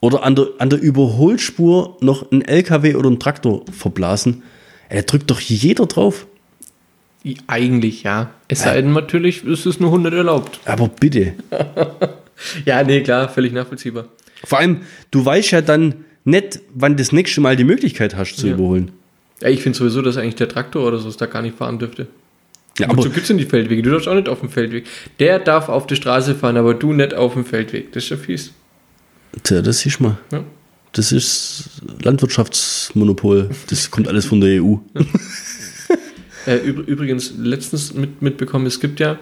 Oder 0.00 0.22
an 0.22 0.36
der, 0.36 0.46
an 0.58 0.70
der 0.70 0.80
Überholspur 0.80 1.96
noch 2.00 2.30
ein 2.30 2.42
LKW 2.42 2.94
oder 2.94 3.10
ein 3.10 3.18
Traktor 3.18 3.64
verblasen. 3.72 4.42
Da 4.90 5.02
drückt 5.02 5.30
doch 5.30 5.40
jeder 5.40 5.86
drauf. 5.86 6.26
Eigentlich 7.46 8.04
ja. 8.04 8.30
Es 8.46 8.62
sei 8.62 8.80
denn 8.80 8.92
natürlich, 8.92 9.44
es 9.44 9.66
ist 9.66 9.80
nur 9.80 9.90
100 9.90 10.14
erlaubt. 10.14 10.60
Aber 10.64 10.88
bitte. 10.88 11.34
Ja, 12.64 12.82
nee, 12.84 13.02
klar, 13.02 13.28
völlig 13.28 13.52
nachvollziehbar. 13.52 14.06
Vor 14.44 14.58
allem, 14.58 14.82
du 15.10 15.24
weißt 15.24 15.50
ja 15.50 15.60
dann 15.60 16.04
nicht, 16.24 16.60
wann 16.74 16.96
das 16.96 17.10
nächste 17.12 17.40
Mal 17.40 17.56
die 17.56 17.64
Möglichkeit 17.64 18.16
hast 18.16 18.36
zu 18.36 18.46
Ja. 18.46 18.54
überholen. 18.54 18.92
Ja, 19.42 19.48
ich 19.48 19.62
finde 19.62 19.76
sowieso, 19.78 20.00
dass 20.00 20.16
eigentlich 20.16 20.36
der 20.36 20.48
Traktor 20.48 20.86
oder 20.86 20.98
so 20.98 21.10
da 21.10 21.26
gar 21.26 21.42
nicht 21.42 21.56
fahren 21.56 21.78
dürfte. 21.78 22.06
Ja, 22.78 22.88
Aber 22.88 23.02
so 23.02 23.10
gibt 23.10 23.28
es 23.28 23.36
die 23.36 23.44
Feldwege. 23.44 23.82
Du 23.82 23.90
darfst 23.90 24.06
auch 24.08 24.14
nicht 24.14 24.28
auf 24.28 24.40
dem 24.40 24.48
Feldweg. 24.50 24.86
Der 25.18 25.40
darf 25.40 25.68
auf 25.68 25.86
der 25.88 25.96
Straße 25.96 26.34
fahren, 26.36 26.56
aber 26.56 26.74
du 26.74 26.92
nicht 26.92 27.14
auf 27.14 27.34
dem 27.34 27.44
Feldweg. 27.44 27.92
Das 27.92 28.04
ist 28.04 28.10
ja 28.10 28.16
fies. 28.16 28.52
Tja, 29.42 29.62
das 29.62 29.84
ist 29.86 30.00
mal. 30.00 30.18
Ja. 30.32 30.44
Das 30.92 31.12
ist 31.12 31.64
Landwirtschaftsmonopol. 32.02 33.50
Das 33.68 33.90
kommt 33.90 34.08
alles 34.08 34.26
von 34.26 34.40
der 34.40 34.62
EU. 34.62 34.76
Äh, 36.46 36.66
üb 36.66 36.88
übrigens, 36.88 37.32
letztens 37.36 37.92
mit, 37.92 38.22
mitbekommen, 38.22 38.64
es 38.64 38.80
gibt 38.80 39.00
ja 39.00 39.18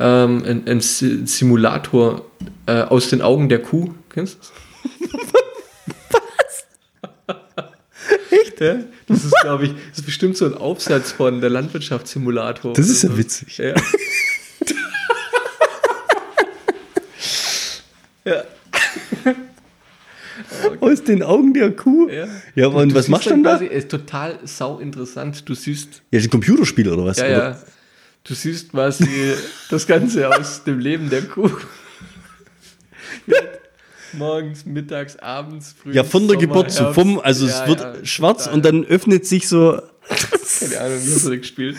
ähm, 0.00 0.42
einen, 0.44 0.66
einen 0.66 0.80
Si- 0.80 1.26
Simulator 1.26 2.24
äh, 2.64 2.80
aus 2.82 3.10
den 3.10 3.20
Augen 3.20 3.50
der 3.50 3.60
Kuh. 3.60 3.92
Kennst 4.08 4.38
du 4.38 5.04
das? 5.12 5.12
Was? 7.26 7.36
Echt? 8.30 8.60
Ja? 8.62 8.76
Das 9.08 9.24
ist, 9.24 9.34
glaube 9.42 9.64
ich, 9.66 9.72
das 9.90 9.98
ist 9.98 10.06
bestimmt 10.06 10.36
so 10.38 10.46
ein 10.46 10.54
Aufsatz 10.54 11.12
von 11.12 11.40
der 11.42 11.50
Landwirtschaftssimulator. 11.50 12.72
Das 12.72 12.88
ist 12.88 13.02
ja 13.02 13.18
witzig. 13.18 13.58
Ja. 13.58 13.70
ja. 13.70 13.74
Aus 20.82 21.04
den 21.04 21.22
Augen 21.22 21.54
der 21.54 21.70
Kuh? 21.70 22.08
Ja, 22.08 22.26
Ja, 22.56 22.66
und 22.66 22.92
was 22.92 23.06
machst 23.06 23.26
du 23.26 23.30
dann 23.30 23.44
da? 23.44 23.56
Ist 23.56 23.88
total 23.88 24.40
sau 24.42 24.80
interessant. 24.80 25.48
Du 25.48 25.54
siehst 25.54 26.02
Ja, 26.10 26.18
ist 26.18 26.26
ein 26.26 26.30
Computerspiel 26.30 26.88
oder 26.88 27.04
was? 27.04 27.18
Ja, 27.18 27.24
Oder? 27.26 27.32
ja. 27.50 27.58
Du 28.24 28.34
siehst 28.34 28.72
quasi 28.72 29.06
das 29.70 29.86
Ganze 29.86 30.28
aus 30.28 30.64
dem 30.64 30.80
Leben 30.80 31.08
der 31.08 31.22
Kuh. 31.22 31.50
Morgens, 34.14 34.66
mittags, 34.66 35.16
abends, 35.16 35.72
früh. 35.80 35.92
Ja, 35.92 36.02
von 36.02 36.26
der 36.26 36.36
Geburt 36.36 36.72
zu 36.72 36.92
vom, 36.92 37.20
also 37.20 37.46
es 37.46 37.64
wird 37.68 38.06
schwarz 38.06 38.48
und 38.48 38.64
dann 38.64 38.84
öffnet 38.84 39.24
sich 39.24 39.48
so. 39.48 39.80
Keine 40.60 40.80
Ahnung, 40.80 40.98
wie 41.00 41.14
hast 41.14 41.24
du 41.26 41.30
das 41.30 41.38
gespielt? 41.38 41.76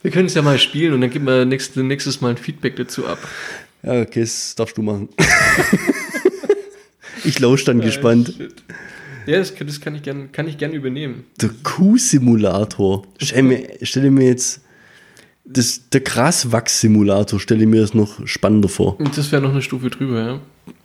Wir 0.00 0.10
können 0.10 0.26
es 0.26 0.34
ja 0.34 0.40
mal 0.40 0.58
spielen 0.58 0.94
und 0.94 1.02
dann 1.02 1.10
geben 1.10 1.26
wir 1.26 1.44
nächstes, 1.44 1.76
nächstes 1.76 2.22
Mal 2.22 2.30
ein 2.30 2.36
Feedback 2.38 2.76
dazu 2.76 3.06
ab. 3.06 3.18
Ja, 3.82 4.00
okay, 4.00 4.20
das 4.22 4.54
darfst 4.54 4.78
du 4.78 4.82
machen. 4.82 5.10
Ich 7.24 7.38
lausche 7.40 7.64
dann 7.66 7.80
gespannt. 7.80 8.34
Shit. 8.36 8.54
Ja, 9.26 9.38
das, 9.38 9.54
kann- 9.54 9.66
das 9.66 9.80
kann 9.80 9.94
ich 9.94 10.02
gern, 10.02 10.32
kann 10.32 10.48
ich 10.48 10.56
gern 10.58 10.72
übernehmen. 10.72 11.24
Der 11.40 11.50
Kuhsimulator. 11.62 13.04
Stell 13.18 13.42
mir, 13.42 13.68
stelle 13.82 14.10
mir 14.10 14.26
jetzt. 14.26 14.62
Das, 15.44 15.88
der 15.90 16.00
Graswachs-Simulator 16.02 17.40
stelle 17.40 17.62
ich 17.62 17.68
mir 17.68 17.80
das 17.80 17.92
noch 17.94 18.24
spannender 18.26 18.68
vor. 18.68 18.96
Das 19.16 19.32
wäre 19.32 19.42
noch 19.42 19.50
eine 19.50 19.62
Stufe 19.62 19.90
drüber, 19.90 20.20
ja. 20.20 20.40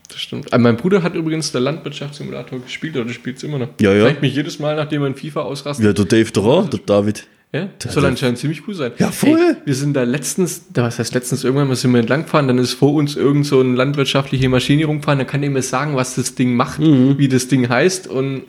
Das 0.08 0.20
stimmt. 0.20 0.52
Aber 0.54 0.62
mein 0.62 0.78
Bruder 0.78 1.04
hat 1.04 1.16
übrigens 1.16 1.52
der 1.52 1.62
Landwirtschaftssimulator 1.62 2.60
gespielt 2.60 2.96
oder 2.98 3.10
spielt 3.12 3.38
es 3.38 3.44
immer 3.44 3.58
noch. 3.60 3.70
Ja, 3.80 3.94
ja. 3.94 4.06
Zeigt 4.06 4.22
mich 4.22 4.36
jedes 4.36 4.60
Mal, 4.60 4.76
nachdem 4.76 5.02
er 5.02 5.08
in 5.08 5.16
FIFA 5.16 5.42
ausrastet. 5.42 5.86
Ja, 5.86 5.94
der 5.94 6.06
Dave 6.06 6.32
doch 6.32 6.46
auch, 6.46 6.70
der 6.70 6.80
David. 6.80 7.28
Ja, 7.56 7.70
das 7.80 7.94
soll 7.94 8.06
anscheinend 8.06 8.38
ziemlich 8.38 8.68
cool 8.68 8.74
sein. 8.76 8.92
Ja, 8.98 9.12
voll. 9.12 9.40
Ey, 9.40 9.56
wir 9.66 9.76
sind 9.76 9.94
da 9.94 10.04
letztens, 10.04 10.64
da 10.74 10.84
was 10.84 11.00
heißt 11.00 11.14
letztens, 11.14 11.44
irgendwann 11.46 11.68
mal 11.70 11.76
sind 11.76 11.92
wir 11.94 12.00
entlang 12.02 12.24
gefahren, 12.24 12.48
dann 12.50 12.58
ist 12.58 12.74
vor 12.74 12.94
uns 12.94 13.16
irgend 13.16 13.46
so 13.46 13.60
eine 13.62 13.74
landwirtschaftliche 13.76 14.50
Maschine 14.50 14.86
rumgefahren, 14.86 15.20
da 15.20 15.26
kann 15.26 15.42
er 15.42 15.50
mir 15.50 15.62
sagen, 15.62 15.96
was 15.96 16.16
das 16.16 16.36
Ding 16.36 16.56
macht, 16.56 16.80
Mhm. 16.80 17.18
wie 17.18 17.28
das 17.30 17.48
Ding 17.48 17.70
heißt 17.70 18.08
und 18.08 18.44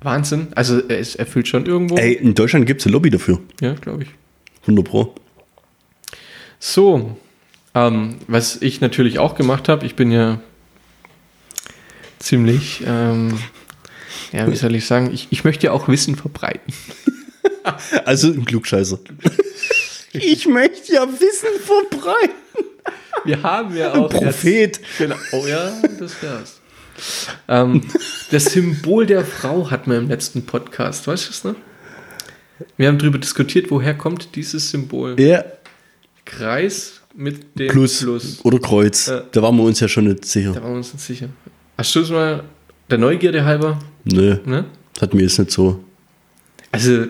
Wahnsinn. 0.00 0.48
Also 0.54 0.80
es 0.88 1.14
erfüllt 1.14 1.46
schon 1.46 1.66
irgendwo. 1.66 1.96
Ey, 1.96 2.14
in 2.14 2.34
Deutschland 2.34 2.66
gibt 2.66 2.80
es 2.80 2.86
eine 2.86 2.92
Lobby 2.94 3.10
dafür. 3.10 3.38
Ja, 3.60 3.74
glaube 3.74 4.04
ich. 4.04 4.08
100 4.62 4.84
Pro. 4.84 5.14
So, 6.58 7.16
ähm, 7.74 8.16
was 8.28 8.60
ich 8.62 8.80
natürlich 8.80 9.18
auch 9.18 9.34
gemacht 9.34 9.68
habe, 9.68 9.84
ich 9.84 9.94
bin 9.94 10.10
ja 10.10 10.40
ziemlich, 12.18 12.82
ähm, 12.86 13.38
ja, 14.32 14.50
wie 14.50 14.56
soll 14.56 14.74
ich 14.74 14.86
sagen, 14.86 15.10
ich, 15.12 15.28
ich 15.30 15.44
möchte 15.44 15.66
ja 15.66 15.72
auch 15.72 15.88
Wissen 15.88 16.16
verbreiten. 16.16 16.72
Also 18.04 18.28
ein 18.28 18.44
Klugscheißer. 18.44 18.98
ich 20.12 20.46
möchte 20.46 20.94
ja 20.94 21.06
Wissen 21.08 21.60
verbreiten. 21.60 22.34
Wir 23.24 23.42
haben 23.42 23.76
ja 23.76 23.92
Ein 23.92 24.00
auch 24.00 24.10
Prophet. 24.10 24.78
Jetzt, 24.78 24.80
genau. 24.98 25.16
Oh 25.32 25.46
ja, 25.46 25.72
das 25.98 26.20
wär's. 26.22 26.60
ähm, 27.48 27.82
das 28.30 28.44
Symbol 28.46 29.06
der 29.06 29.24
Frau 29.24 29.70
hatten 29.70 29.90
wir 29.90 29.98
im 29.98 30.08
letzten 30.08 30.44
Podcast, 30.44 31.06
weißt 31.06 31.24
du 31.26 31.28
das 31.30 31.44
noch? 31.44 31.54
Wir 32.76 32.88
haben 32.88 32.98
darüber 32.98 33.18
diskutiert, 33.18 33.70
woher 33.70 33.94
kommt 33.94 34.34
dieses 34.36 34.70
Symbol. 34.70 35.18
Ja. 35.20 35.44
Kreis 36.24 37.00
mit 37.14 37.58
dem 37.58 37.68
Plus, 37.68 38.00
Plus. 38.00 38.40
oder 38.44 38.58
Kreuz. 38.58 39.06
Ja. 39.06 39.20
Da 39.32 39.42
waren 39.42 39.56
wir 39.56 39.64
uns 39.64 39.80
ja 39.80 39.88
schon 39.88 40.04
nicht 40.08 40.24
sicher. 40.24 40.52
Da 40.52 40.62
waren 40.62 40.72
wir 40.72 40.76
uns 40.78 40.92
nicht 40.92 41.04
sicher. 41.04 41.28
Hast 41.76 41.94
du 41.94 42.00
es 42.00 42.10
mal 42.10 42.44
der 42.90 42.98
Neugierde 42.98 43.44
halber? 43.44 43.78
Nö, 44.04 44.36
Ne? 44.44 44.64
das 44.94 45.02
hat 45.02 45.14
mir 45.14 45.22
jetzt 45.22 45.38
nicht 45.38 45.50
so. 45.50 45.82
Also, 46.70 47.06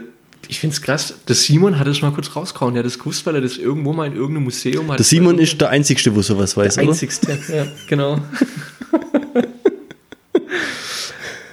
ich 0.53 0.61
finde 0.61 0.75
es 0.75 0.83
krass. 0.83 1.15
Der 1.27 1.35
Simon 1.35 1.79
hat 1.79 1.87
es 1.87 2.03
mal 2.03 2.11
kurz 2.11 2.37
rausgehauen. 2.37 2.75
Der 2.75 2.83
hat 2.83 2.87
das 2.87 2.99
gewusst, 2.99 3.25
weil 3.25 3.37
er 3.37 3.41
das 3.41 3.57
irgendwo 3.57 3.95
mal 3.95 4.07
in 4.07 4.17
irgendeinem 4.17 4.45
Museum 4.45 4.91
hat. 4.91 4.99
Der 4.99 5.05
Simon 5.05 5.39
ist 5.39 5.59
der 5.59 5.71
Einzigste, 5.71 6.15
wo 6.15 6.21
sowas 6.21 6.59
weiß, 6.59 6.75
der 6.75 6.85
oder? 6.85 6.93
einzigste. 6.93 7.39
Ja, 7.49 7.67
genau. 7.87 8.19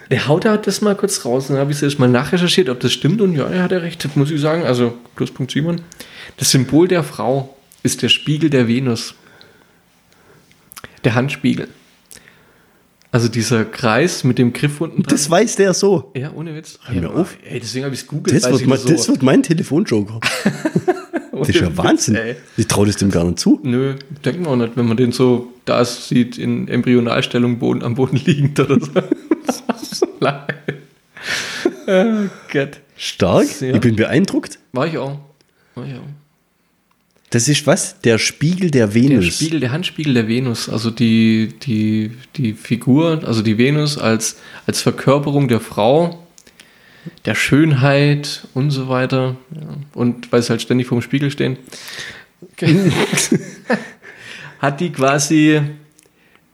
Der 0.10 0.28
haut 0.28 0.44
da 0.44 0.58
das 0.58 0.82
mal 0.82 0.96
kurz 0.96 1.24
raus. 1.24 1.48
Dann 1.48 1.56
habe 1.58 1.72
ich 1.72 1.82
es 1.82 1.98
mal 1.98 2.10
nachrecherchiert, 2.10 2.68
ob 2.68 2.82
das 2.82 2.92
stimmt. 2.92 3.22
Und 3.22 3.36
ja, 3.36 3.48
er 3.48 3.64
hat 3.64 3.72
ja 3.72 3.78
recht, 3.78 4.14
muss 4.18 4.32
ich 4.32 4.42
sagen. 4.42 4.64
Also, 4.64 4.98
Pluspunkt 5.16 5.54
Simon. 5.54 5.80
Das 6.36 6.52
Symbol 6.52 6.90
der 6.90 7.04
Frau 7.04 7.56
ist 7.84 8.02
der 8.02 8.10
Spiegel 8.10 8.50
der 8.50 8.68
Venus. 8.68 9.16
Der 11.06 11.16
Handspiegel. 11.16 11.70
Also 13.12 13.28
dieser 13.28 13.66
Kreis 13.66 14.24
mit 14.24 14.38
dem 14.38 14.54
Griff 14.54 14.82
unten 14.82 15.02
dran. 15.02 15.10
Das 15.10 15.30
weiß 15.30 15.56
der 15.56 15.74
so. 15.74 16.12
ja, 16.16 16.32
ohne 16.34 16.56
Witz. 16.56 16.80
Hör 16.86 17.02
mir 17.02 17.10
auf. 17.10 17.38
Ey, 17.44 17.60
deswegen 17.60 17.86
habe 17.86 17.96
ich 17.96 18.02
es 18.02 18.08
googelt. 18.08 18.36
Das 18.36 18.52
wird, 18.52 18.68
mein, 18.68 18.78
so. 18.78 18.90
das 18.90 19.08
wird 19.08 19.24
mein 19.24 19.44
Telefonjoker. 19.44 20.20
Das 21.40 21.48
ist 21.48 21.62
ja 21.62 21.78
Wahnsinn. 21.78 22.16
ey. 22.16 22.36
Ich 22.58 22.68
traue 22.68 22.86
das 22.86 22.98
dem 22.98 23.12
gar 23.12 23.24
nicht 23.24 23.40
zu. 23.40 23.62
Nö, 23.64 23.96
denken 24.26 24.44
wir 24.44 24.52
auch 24.52 24.58
nicht, 24.58 24.76
wenn 24.76 24.86
man 24.86 24.98
den 24.98 25.14
so 25.14 25.54
da 25.64 25.86
sieht, 25.86 26.38
in 26.38 26.68
Embryonalstellung 26.68 27.60
Boden, 27.60 27.82
am 27.82 27.96
Boden 27.96 28.18
liegend 28.18 28.60
oder 28.60 28.78
so. 28.78 28.92
Oh 31.92 32.28
Gott. 32.54 32.82
Stark. 32.96 33.62
Ja. 33.62 33.74
Ich 33.74 33.82
bin 33.82 33.96
beeindruckt. 33.96 34.60
War 34.74 34.86
ich 34.86 34.98
auch. 35.00 35.18
War 35.74 35.86
ich 35.88 35.94
auch. 35.96 36.04
Das 37.30 37.48
ist 37.48 37.68
was? 37.68 38.00
Der 38.02 38.18
Spiegel 38.18 38.72
der 38.72 38.88
Der 38.88 38.96
Venus. 38.96 39.36
Spiegel, 39.36 39.60
der 39.60 39.72
Handspiegel 39.72 40.16
der 40.16 40.28
Venus, 40.28 40.68
also 40.68 40.90
die, 40.90 41.54
die, 41.62 42.12
die 42.36 42.54
Figur, 42.54 43.22
also 43.26 43.42
die 43.44 43.58
Venus 43.58 43.98
als, 43.98 44.38
als 44.66 44.82
Verkörperung 44.82 45.48
der 45.48 45.60
Frau, 45.60 46.26
der 47.26 47.36
Schönheit 47.36 48.48
und 48.56 48.72
so 48.72 48.90
weiter. 48.90 49.36
Ja. 49.54 49.62
Und 49.94 50.32
weil 50.32 50.42
sie 50.42 50.50
halt 50.50 50.62
ständig 50.62 50.88
vorm 50.88 51.02
Spiegel 51.02 51.30
stehen, 51.30 51.58
hat 54.60 54.80
die 54.80 54.92
quasi 54.92 55.62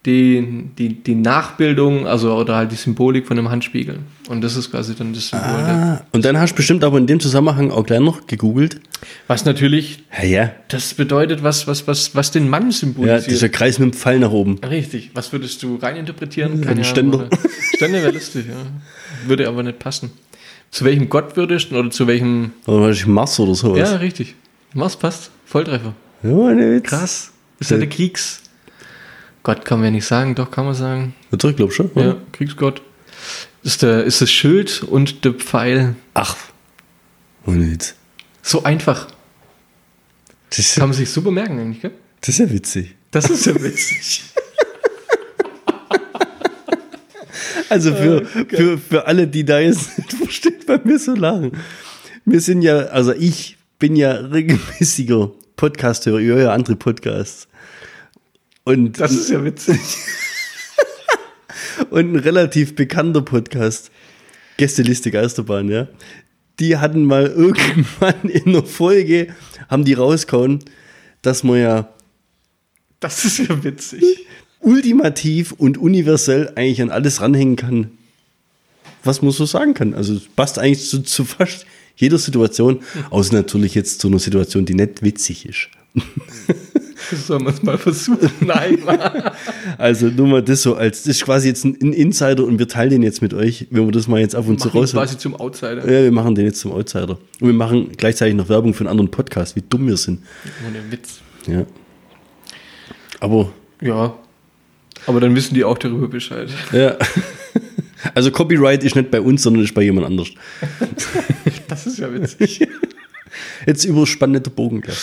die, 0.05 0.69
die, 0.77 1.01
die 1.03 1.15
Nachbildung, 1.15 2.05
also 2.07 2.33
oder 2.35 2.55
halt 2.55 2.71
die 2.71 2.75
Symbolik 2.75 3.27
von 3.27 3.37
einem 3.37 3.49
Handspiegel. 3.49 3.99
Und 4.29 4.41
das 4.43 4.55
ist 4.55 4.71
quasi 4.71 4.95
dann 4.95 5.13
das 5.13 5.29
Symbol. 5.29 5.47
Ah, 5.47 6.01
und 6.11 6.23
dann 6.25 6.37
hast 6.39 6.51
du 6.53 6.57
bestimmt 6.57 6.83
aber 6.83 6.97
in 6.97 7.07
dem 7.07 7.19
Zusammenhang 7.19 7.71
auch 7.71 7.85
gleich 7.85 7.99
noch 7.99 8.27
gegoogelt. 8.27 8.79
was 9.27 9.45
natürlich, 9.45 10.03
Ja, 10.21 10.25
ja. 10.25 10.51
das 10.67 10.93
bedeutet, 10.93 11.43
was, 11.43 11.67
was, 11.67 11.87
was, 11.87 12.15
was 12.15 12.31
den 12.31 12.49
Mann 12.49 12.65
Ja, 12.65 12.71
symbolisiert. 12.71 13.27
dieser 13.31 13.49
Kreis 13.49 13.79
mit 13.79 13.93
dem 13.93 13.97
Pfeil 13.97 14.19
nach 14.19 14.31
oben. 14.31 14.59
Richtig. 14.59 15.11
Was 15.13 15.31
würdest 15.33 15.61
du 15.63 15.75
reininterpretieren? 15.75 16.53
Ein 16.53 16.61
Keine 16.61 16.83
Ständer. 16.83 17.19
Ahnung, 17.19 17.29
oder? 17.31 17.49
Ständer 17.75 18.01
wäre 18.01 18.11
lustig, 18.11 18.45
ja. 18.47 18.55
Würde 19.27 19.47
aber 19.47 19.63
nicht 19.63 19.79
passen. 19.79 20.11
Zu 20.71 20.85
welchem 20.85 21.09
Gott 21.09 21.35
würdest 21.37 21.71
du 21.71 21.77
oder 21.77 21.89
zu 21.89 22.05
welchem. 22.07 22.51
Oder 22.67 22.81
wahrscheinlich 22.81 23.07
Mars 23.07 23.39
oder 23.39 23.55
sowas. 23.55 23.79
Ja, 23.79 23.95
richtig. 23.97 24.35
Mars 24.73 24.95
passt. 24.97 25.31
Volltreffer. 25.45 25.93
ja 26.23 26.29
ohne 26.29 26.71
Witz. 26.75 26.89
Krass. 26.89 27.31
Ist 27.59 27.71
ja 27.71 27.77
der 27.77 27.87
Kriegs. 27.87 28.41
Gott 29.45 29.63
kann 29.63 29.77
man 29.77 29.85
ja 29.85 29.91
nicht 29.91 30.07
sagen, 30.07 30.33
doch 30.33 30.49
kann 30.49 30.65
man 30.65 30.73
sagen. 30.73 31.13
Ja, 31.29 31.37
doch, 31.37 31.51
ich 31.51 31.55
glaube 31.55 31.71
schon. 31.71 31.91
Ja? 31.93 32.17
Kriegsgott. 32.31 32.81
Ist, 33.61 33.83
der, 33.83 34.03
ist 34.03 34.19
das 34.19 34.31
Schild 34.31 34.81
und 34.81 35.23
der 35.23 35.33
Pfeil. 35.33 35.95
Ach. 36.15 36.35
Ohne 37.45 37.71
Witz. 37.71 37.93
So 38.41 38.63
einfach. 38.63 39.07
Das 40.49 40.73
Kann 40.73 40.89
man 40.89 40.97
sich 40.97 41.11
super 41.11 41.29
merken 41.29 41.59
eigentlich, 41.59 41.79
gell? 41.79 41.91
das 42.21 42.29
ist 42.29 42.39
ja 42.39 42.49
witzig. 42.49 42.95
Das 43.11 43.29
ist 43.29 43.45
ja 43.45 43.53
witzig. 43.61 44.23
Also 47.69 47.93
für, 47.93 48.23
Oh 48.23 48.45
für, 48.49 48.77
für 48.79 49.05
alle, 49.05 49.27
die 49.27 49.45
da 49.45 49.59
jetzt 49.59 49.95
nicht 49.99 50.13
verstehen, 50.13 50.55
bei 50.65 50.79
mir 50.83 50.97
so 50.97 51.13
lachen. 51.13 51.51
Wir 52.25 52.41
sind 52.41 52.63
ja, 52.63 52.77
also 52.87 53.13
ich 53.13 53.57
bin 53.77 53.95
ja 53.95 54.11
regelmäßiger 54.11 55.29
Podcast-Hörer, 55.55 56.17
ich 56.17 56.27
höre 56.29 56.41
ja 56.41 56.51
andere 56.51 56.75
Podcasts. 56.75 57.47
Und, 58.65 58.99
Das 58.99 59.11
ist 59.11 59.29
ja 59.29 59.43
witzig. 59.43 59.79
und 61.91 62.13
ein 62.13 62.15
relativ 62.15 62.75
bekannter 62.75 63.21
Podcast, 63.21 63.91
Gästeliste 64.57 65.11
Geisterbahn, 65.11 65.69
ja. 65.69 65.87
Die 66.59 66.77
hatten 66.77 67.05
mal 67.05 67.27
irgendwann 67.27 68.23
in 68.23 68.47
einer 68.47 68.65
Folge, 68.65 69.27
haben 69.69 69.85
die 69.85 69.93
rausgehauen, 69.93 70.63
dass 71.21 71.43
man 71.43 71.59
ja 71.59 71.93
Das 72.99 73.23
ist 73.23 73.37
ja 73.37 73.63
witzig. 73.63 74.01
ultimativ 74.61 75.51
und 75.51 75.77
universell 75.77 76.51
eigentlich 76.55 76.81
an 76.81 76.89
alles 76.89 77.21
ranhängen 77.21 77.57
kann, 77.57 77.91
was 79.03 79.21
man 79.21 79.31
so 79.31 79.45
sagen 79.45 79.75
kann. 79.75 79.93
Also 79.93 80.15
es 80.15 80.23
passt 80.35 80.57
eigentlich 80.57 80.89
zu, 80.89 81.03
zu 81.03 81.23
fast 81.23 81.67
jeder 81.97 82.17
Situation, 82.17 82.79
außer 83.11 83.33
natürlich 83.35 83.75
jetzt 83.75 84.01
zu 84.01 84.07
einer 84.07 84.19
Situation, 84.19 84.65
die 84.65 84.73
nicht 84.73 85.03
witzig 85.03 85.45
ist. 85.45 85.69
Sollen 87.27 87.43
wir 87.43 87.49
es 87.51 87.61
mal 87.63 87.77
versuchen? 87.77 88.29
Nein. 88.39 88.79
Also 89.77 90.07
nur 90.07 90.27
mal 90.27 90.41
das 90.43 90.61
so 90.61 90.75
als, 90.75 91.03
das 91.03 91.17
ist 91.17 91.23
quasi 91.25 91.47
jetzt 91.47 91.63
ein 91.65 91.75
Insider 91.93 92.43
und 92.43 92.59
wir 92.59 92.67
teilen 92.67 92.89
den 92.91 93.03
jetzt 93.03 93.21
mit 93.21 93.33
euch, 93.33 93.67
wenn 93.69 93.85
wir 93.85 93.91
das 93.91 94.07
mal 94.07 94.19
jetzt 94.19 94.35
ab 94.35 94.47
und 94.47 94.59
zu 94.59 94.69
raus. 94.69 94.91
quasi 94.91 95.17
zum 95.17 95.35
Outsider. 95.35 95.83
Ja, 95.85 96.03
wir 96.03 96.11
machen 96.11 96.35
den 96.35 96.45
jetzt 96.45 96.59
zum 96.59 96.71
Outsider. 96.71 97.17
Und 97.39 97.47
wir 97.47 97.53
machen 97.53 97.91
gleichzeitig 97.97 98.35
noch 98.35 98.49
Werbung 98.49 98.73
für 98.73 98.81
einen 98.81 98.89
anderen 98.89 99.11
Podcast, 99.11 99.55
wie 99.55 99.63
dumm 99.67 99.87
wir 99.87 99.97
sind. 99.97 100.21
Ohne 100.67 100.79
Witz. 100.91 101.19
Ja. 101.47 101.65
Aber, 103.19 103.51
Ja. 103.81 104.15
Aber 105.07 105.19
dann 105.19 105.35
wissen 105.35 105.53
die 105.53 105.63
auch 105.63 105.77
darüber 105.77 106.07
Bescheid. 106.07 106.49
ja. 106.71 106.97
Also 108.13 108.29
Copyright 108.29 108.83
ist 108.83 108.95
nicht 108.95 109.09
bei 109.09 109.19
uns, 109.19 109.41
sondern 109.41 109.63
ist 109.63 109.73
bei 109.73 109.81
jemand 109.81 110.05
anders. 110.07 110.27
Das 111.67 111.87
ist 111.87 111.97
ja 111.97 112.13
witzig. 112.13 112.67
Jetzt 113.65 113.85
überspann 113.85 114.31
nicht 114.31 114.45
der 114.45 114.51
Bogen 114.51 114.81
gleich. 114.81 114.97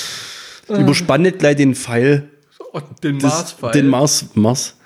Überspann 0.69 1.23
nicht 1.23 1.39
gleich 1.39 1.57
den 1.57 1.75
Pfeil. 1.75 2.29
Oh, 2.73 2.81
den 3.03 3.19
Marspfeil. 3.19 3.73
Den 3.73 3.89
Mars. 3.89 4.31
Mars. 4.35 4.77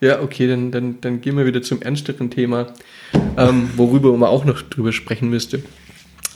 Ja, 0.00 0.20
okay, 0.20 0.46
dann, 0.46 0.70
dann, 0.70 1.00
dann 1.00 1.20
gehen 1.20 1.36
wir 1.38 1.46
wieder 1.46 1.62
zum 1.62 1.80
ernsteren 1.80 2.30
Thema, 2.30 2.74
ähm, 3.38 3.70
worüber 3.76 4.14
man 4.16 4.28
auch 4.28 4.44
noch 4.44 4.60
drüber 4.62 4.92
sprechen 4.92 5.30
müsste. 5.30 5.62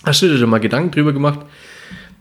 Hast 0.02 0.22
du 0.22 0.28
dir 0.28 0.38
da 0.38 0.46
mal 0.46 0.59
Gedanken 0.61 0.92
drüber 0.92 1.12
gemacht, 1.12 1.40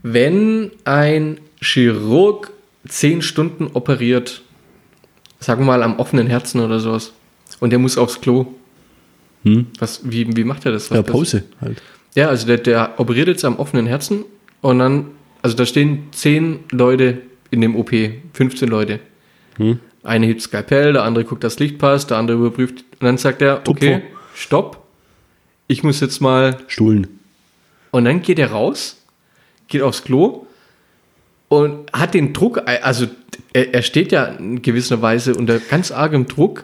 wenn 0.03 0.71
ein 0.83 1.39
Chirurg 1.61 2.51
zehn 2.87 3.21
Stunden 3.21 3.67
operiert, 3.73 4.41
sagen 5.39 5.61
wir 5.61 5.67
mal 5.67 5.83
am 5.83 5.97
offenen 5.97 6.27
Herzen 6.27 6.59
oder 6.59 6.81
sowas, 6.81 7.13
und 7.61 7.69
der 7.69 7.79
muss 7.79 7.97
aufs 7.97 8.19
Klo, 8.19 8.47
was, 9.79 10.01
wie, 10.03 10.35
wie 10.35 10.43
macht 10.43 10.65
er 10.65 10.73
das? 10.73 10.91
Was 10.91 10.97
Ja? 10.97 11.03
Pause 11.03 11.43
halt. 11.61 11.81
Ja, 12.15 12.27
also 12.27 12.45
der, 12.47 12.57
der 12.57 12.99
operiert 12.99 13.27
jetzt 13.27 13.45
am 13.45 13.57
offenen 13.57 13.85
Herzen 13.87 14.25
und 14.61 14.79
dann, 14.79 15.05
also 15.41 15.55
da 15.55 15.65
stehen 15.65 16.07
zehn 16.11 16.59
Leute 16.71 17.21
in 17.51 17.61
dem 17.61 17.75
OP, 17.75 17.91
15 18.33 18.69
Leute. 18.69 18.99
Eine 20.03 20.25
hebt 20.27 20.41
Skalpell, 20.41 20.93
der 20.93 21.03
andere 21.03 21.25
guckt, 21.25 21.43
dass 21.43 21.55
das 21.55 21.59
Licht 21.59 21.77
passt, 21.77 22.09
der 22.09 22.17
andere 22.17 22.37
überprüft 22.37 22.85
und 22.99 23.05
dann 23.05 23.17
sagt 23.17 23.41
er, 23.41 23.61
okay, 23.67 23.95
Tupfer. 23.95 24.01
stopp, 24.33 24.85
ich 25.67 25.83
muss 25.83 25.99
jetzt 25.99 26.21
mal 26.21 26.57
Stuhlen. 26.67 27.07
und 27.91 28.05
dann 28.05 28.21
geht 28.21 28.39
er 28.39 28.51
raus, 28.51 29.03
geht 29.67 29.81
aufs 29.81 30.03
Klo 30.03 30.45
und 31.49 31.91
hat 31.91 32.13
den 32.13 32.31
Druck, 32.31 32.61
also 32.65 33.07
er, 33.51 33.73
er 33.73 33.81
steht 33.81 34.11
ja 34.13 34.25
in 34.25 34.61
gewisser 34.61 35.01
Weise 35.01 35.35
unter 35.35 35.59
ganz 35.59 35.91
argem 35.91 36.27
Druck, 36.27 36.63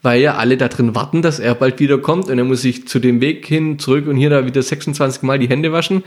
weil 0.00 0.20
ja 0.20 0.36
alle 0.36 0.56
da 0.56 0.68
drin 0.68 0.94
warten, 0.94 1.22
dass 1.22 1.38
er 1.38 1.54
bald 1.54 1.78
wieder 1.78 1.98
kommt 1.98 2.28
und 2.28 2.38
er 2.38 2.44
muss 2.44 2.62
sich 2.62 2.88
zu 2.88 2.98
dem 2.98 3.20
Weg 3.20 3.46
hin, 3.46 3.78
zurück 3.78 4.06
und 4.06 4.16
hier 4.16 4.30
da 4.30 4.46
wieder 4.46 4.62
26 4.62 5.22
Mal 5.22 5.38
die 5.38 5.48
Hände 5.48 5.72
waschen, 5.72 6.02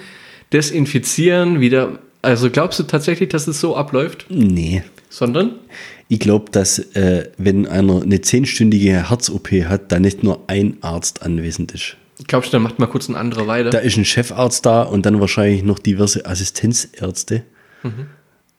desinfizieren, 0.53 1.60
wieder. 1.60 1.99
Also 2.21 2.49
glaubst 2.49 2.79
du 2.79 2.84
tatsächlich, 2.84 3.29
dass 3.29 3.47
es 3.47 3.60
so 3.60 3.75
abläuft? 3.75 4.25
Nee. 4.29 4.84
Sondern? 5.10 5.55
Ich 6.08 6.19
glaube, 6.19 6.51
dass 6.51 6.79
äh, 6.95 7.29
wenn 7.38 7.67
einer 7.67 8.01
eine 8.01 8.21
zehnstündige 8.21 9.10
Herz-OP 9.10 9.49
hat, 9.51 9.91
da 9.91 9.99
nicht 9.99 10.23
nur 10.23 10.43
ein 10.47 10.77
Arzt 10.81 11.23
anwesend 11.23 11.71
ist. 11.73 11.97
Glaubst 12.27 12.49
du, 12.49 12.55
dann 12.55 12.63
macht 12.63 12.79
mal 12.79 12.88
kurz 12.88 13.10
ein 13.10 13.15
anderer 13.15 13.47
weiter? 13.47 13.69
Da 13.69 13.79
ist 13.79 13.97
ein 13.97 14.05
Chefarzt 14.05 14.65
da 14.65 14.84
und 14.84 15.05
dann 15.05 15.19
wahrscheinlich 15.19 15.63
noch 15.63 15.79
diverse 15.79 16.25
Assistenzärzte. 16.25 17.43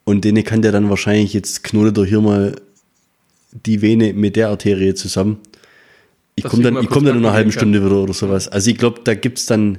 Und 0.04 0.24
denen 0.24 0.44
kann 0.44 0.62
der 0.62 0.72
dann 0.72 0.88
wahrscheinlich 0.88 1.32
jetzt 1.32 1.64
knotet 1.64 1.98
er 1.98 2.04
hier 2.04 2.20
mal 2.20 2.54
die 3.52 3.82
Vene 3.82 4.12
mit 4.12 4.36
der 4.36 4.50
Arterie 4.50 4.94
zusammen. 4.94 5.38
Ich 6.36 6.44
komme 6.44 6.62
dann, 6.62 6.76
ich 6.82 6.88
komm 6.88 7.04
dann 7.04 7.16
in 7.16 7.24
einer 7.24 7.32
halben 7.32 7.50
abklären 7.50 7.72
Stunde 7.72 7.84
wieder 7.84 8.02
oder 8.02 8.12
sowas. 8.12 8.48
Also 8.48 8.70
ich 8.70 8.76
glaube, 8.76 9.00
da 9.04 9.14
gibt's 9.14 9.46
dann, 9.46 9.78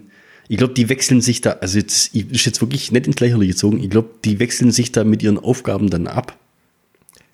ich 0.49 0.57
glaube, 0.57 0.73
die 0.73 0.89
wechseln 0.89 1.21
sich 1.21 1.41
da, 1.41 1.51
also 1.51 1.77
jetzt 1.77 2.15
ich, 2.15 2.31
ist 2.31 2.45
jetzt 2.45 2.61
wirklich 2.61 2.91
nicht 2.91 3.07
ins 3.07 3.19
Lächerliche 3.19 3.53
gezogen, 3.53 3.83
ich 3.83 3.89
glaube, 3.89 4.09
die 4.23 4.39
wechseln 4.39 4.71
sich 4.71 4.91
da 4.91 5.03
mit 5.03 5.21
ihren 5.23 5.37
Aufgaben 5.37 5.89
dann 5.89 6.07
ab. 6.07 6.37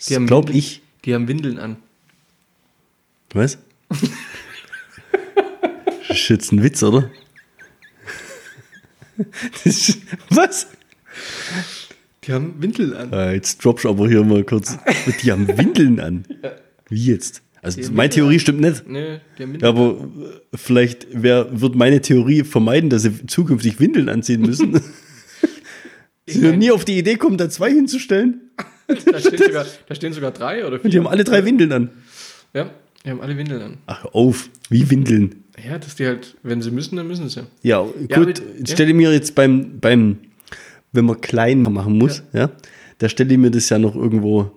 Haben 0.10 0.28
Glaube 0.28 0.52
ich. 0.54 0.82
Die 1.06 1.13
haben 1.13 1.28
Windeln 1.28 1.60
an. 1.60 1.78
Was? 3.34 3.58
das 6.08 6.17
ist 6.17 6.30
jetzt 6.30 6.52
ein 6.52 6.63
Witz, 6.63 6.84
oder? 6.84 7.10
Das 9.63 9.65
ist, 9.65 9.99
was? 10.30 10.67
Die 12.23 12.34
haben 12.34 12.62
Windeln 12.62 12.93
an. 12.93 13.13
Ah, 13.13 13.32
jetzt 13.32 13.63
droppst 13.63 13.86
du 13.86 13.89
aber 13.89 14.08
hier 14.08 14.23
mal 14.23 14.43
kurz. 14.43 14.78
Die 15.21 15.32
haben 15.32 15.47
Windeln 15.47 15.99
an. 15.99 16.26
Wie 16.89 17.06
jetzt? 17.06 17.42
Also 17.63 17.82
Die 17.82 17.89
meine 17.89 18.10
Theorie 18.10 18.39
stimmt 18.39 18.60
nicht. 18.62 18.88
Nee, 18.88 19.19
die 19.38 19.43
haben 19.43 19.56
Ja, 19.60 19.69
aber 19.69 20.08
vielleicht 20.54 21.08
wer, 21.13 21.47
wird 21.62 21.76
meine 21.76 22.02
Theorie 22.02 22.43
vermeiden, 22.43 22.89
dass 22.89 23.04
sie 23.04 23.26
zukünftig 23.26 23.80
Windeln 23.80 24.10
anziehen 24.10 24.41
müssen. 24.41 24.80
sie 26.28 26.41
werden 26.41 26.60
nie 26.60 26.71
auf 26.71 26.86
die 26.86 26.97
Idee 26.97 27.15
kommen, 27.15 27.38
da 27.38 27.49
zwei 27.49 27.71
hinzustellen. 27.71 28.41
Da 29.10 29.17
stehen, 29.17 29.38
sogar, 29.38 29.65
da 29.88 29.95
stehen 29.95 30.12
sogar 30.12 30.32
drei 30.32 30.67
oder 30.67 30.78
vier. 30.78 30.84
Und 30.86 30.93
die 30.93 30.99
haben 30.99 31.08
alle 31.08 31.23
drei 31.23 31.45
Windeln 31.45 31.71
an. 31.71 31.89
Ja, 32.54 32.69
Die 33.06 33.10
haben 33.10 33.21
alle 33.21 33.38
Windeln 33.38 33.62
an. 33.62 33.78
Ach, 33.86 34.04
auf, 34.13 34.49
wie 34.69 34.89
Windeln. 34.89 35.45
Ja, 35.65 35.78
dass 35.80 35.95
die 35.95 36.06
halt, 36.06 36.36
wenn 36.43 36.62
sie 36.62 36.69
müssen, 36.69 36.97
dann 36.97 37.08
müssen 37.08 37.30
sie. 37.30 37.43
Ja, 37.62 37.82
gut, 37.82 38.12
aber- 38.13 38.30
ja. 38.30 38.65
stelle 38.67 38.89
ich 38.89 38.95
mir 38.95 39.13
jetzt 39.13 39.36
beim, 39.36 39.80
beim, 39.80 40.17
wenn 40.91 41.06
man 41.06 41.21
klein 41.21 41.62
machen 41.62 41.97
muss, 41.97 42.23
ja, 42.34 42.52
da 42.97 43.08
stelle 43.08 43.32
ich 43.34 43.39
mir 43.39 43.52
das 43.52 43.69
ja 43.69 43.80
noch 43.80 43.95
irgendwo, 43.95 44.52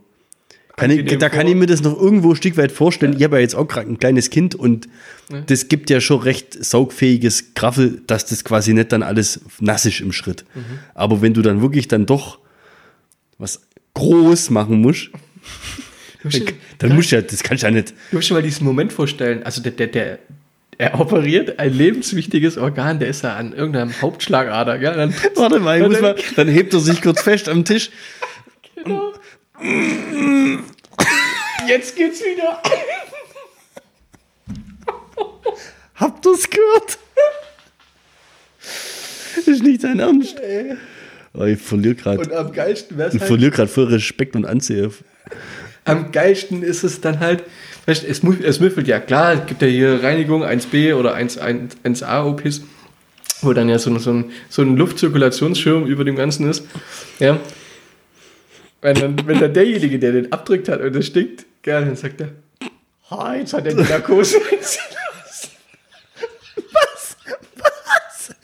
kann 0.77 0.91
ich, 0.91 1.19
da 1.19 1.29
kann 1.31 1.47
ich 1.47 1.55
mir 1.55 1.67
das 1.67 1.83
noch 1.83 1.99
irgendwo 2.01 2.31
ein 2.31 2.37
Stück 2.37 2.57
weit 2.59 2.71
vorstellen. 2.71 3.15
Ich 3.17 3.23
habe 3.25 3.37
ja 3.37 3.41
jetzt 3.43 3.55
auch 3.55 3.67
gerade 3.67 3.89
ein 3.91 3.99
kleines 3.99 4.29
Kind 4.31 4.55
und 4.55 4.89
Ja. 5.33 5.41
das 5.47 5.69
gibt 5.69 5.89
ja 5.91 6.01
schon 6.01 6.21
recht 6.21 6.63
saugfähiges 6.65 7.55
Graffel, 7.55 8.03
dass 8.07 8.27
das 8.27 8.45
quasi 8.45 8.75
nicht 8.75 8.93
dann 8.93 9.03
alles 9.03 9.41
nass 9.61 9.87
ist 9.87 10.01
im 10.01 10.13
Schritt. 10.13 10.45
Mhm. 10.55 10.61
Aber 10.95 11.23
wenn 11.23 11.33
du 11.35 11.43
dann 11.43 11.63
wirklich 11.63 11.89
dann 11.89 12.05
doch 12.07 12.39
was 13.39 13.63
groß 13.95 14.51
machen 14.51 14.81
musst, 14.83 15.09
dann 16.79 16.95
musst 16.95 17.13
du 17.13 17.17
ja, 17.17 17.23
das 17.23 17.43
kannst 17.43 17.63
du 17.63 17.69
ja 17.69 17.71
nicht. 17.73 17.95
du 18.11 18.17
musst 18.17 18.29
dir 18.31 18.35
mal 18.35 18.43
diesen 18.43 18.65
Moment 18.65 18.93
vorstellen. 18.93 19.43
Also 19.45 19.63
der, 19.63 19.73
der, 19.73 19.87
der, 19.87 20.19
er 20.79 21.01
operiert 21.01 21.59
ein 21.59 21.73
lebenswichtiges 21.73 22.59
Organ, 22.59 22.99
der 22.99 23.09
ist 23.09 23.23
ja 23.25 23.37
an 23.37 23.53
irgendeinem 23.55 23.93
Hauptschlagader. 24.03 24.79
Gell? 24.79 24.95
Dann, 24.95 25.15
Warte 25.37 25.59
mal, 25.61 25.79
ich 25.79 25.85
Und 25.85 25.93
muss 25.93 26.01
dann- 26.01 26.17
mal, 26.17 26.23
dann 26.37 26.49
hebt 26.49 26.75
er 26.75 26.81
sich 26.81 27.01
kurz 27.01 27.23
fest 27.23 27.49
am 27.49 27.65
Tisch. 27.65 27.91
Jetzt 31.69 31.97
geht's 31.97 32.21
wieder. 32.21 32.61
Habt 35.95 36.27
ihr's 36.27 36.49
gehört? 36.51 36.99
Das 39.37 39.47
ist 39.49 39.63
nicht 39.63 39.83
dein 39.85 39.99
Ernst. 39.99 40.37
Oh, 41.35 41.45
ich 41.45 41.61
verliere 41.61 41.95
gerade. 41.95 42.19
Und 42.21 42.33
am 42.33 42.53
geilsten 42.53 42.97
wäre 42.99 43.15
Ich 43.15 43.23
verliere 43.23 43.51
gerade 43.51 43.69
voll 43.69 43.85
Respekt 43.85 44.37
und 44.37 44.45
Ansehen. 44.45 44.93
Am 45.85 46.11
geilsten 46.13 46.63
ist 46.63 46.83
es 46.85 47.01
dann 47.01 47.21
halt, 47.21 47.45
weißt, 47.87 48.05
es, 48.05 48.23
es 48.23 48.61
müffelt 48.61 48.89
ja 48.89 48.99
klar, 48.99 49.35
es 49.35 49.47
gibt 49.47 49.63
ja 49.63 49.69
hier 49.69 50.03
Reinigung 50.03 50.43
1b 50.43 50.95
oder 50.95 51.15
1, 51.15 51.39
1, 51.39 51.77
1a 51.85 52.25
OPs, 52.25 52.63
wo 53.43 53.53
dann 53.53 53.69
ja 53.69 53.79
so, 53.79 53.91
ein- 53.91 53.99
so, 54.01 54.13
ein, 54.13 54.33
so 54.49 54.63
ein 54.63 54.77
Luftzirkulationsschirm 54.77 55.87
über 55.87 56.05
dem 56.05 56.17
Ganzen 56.17 56.51
ist. 56.51 56.65
Ja. 57.21 57.39
Wenn 58.83 58.95
dann, 58.95 59.27
wenn 59.27 59.41
dann 59.41 59.55
derjenige, 59.55 59.99
der 59.99 60.13
den 60.13 60.33
abdrückt 60.33 60.69
hat 60.69 60.81
und 60.81 60.95
das 60.95 61.07
stinkt, 61.07 61.47
gell, 61.63 61.85
dann 61.85 61.97
sagt 61.97 62.21
er, 62.21 62.31
ha, 63.11 63.35
jetzt 63.35 63.53
hat 63.53 63.67
er 63.67 63.75
die 63.75 63.83
Narkose 63.83 64.37
einziehen 64.37 64.85
lassen. 65.25 65.51
Was? 66.73 67.17
Was? 67.57 68.35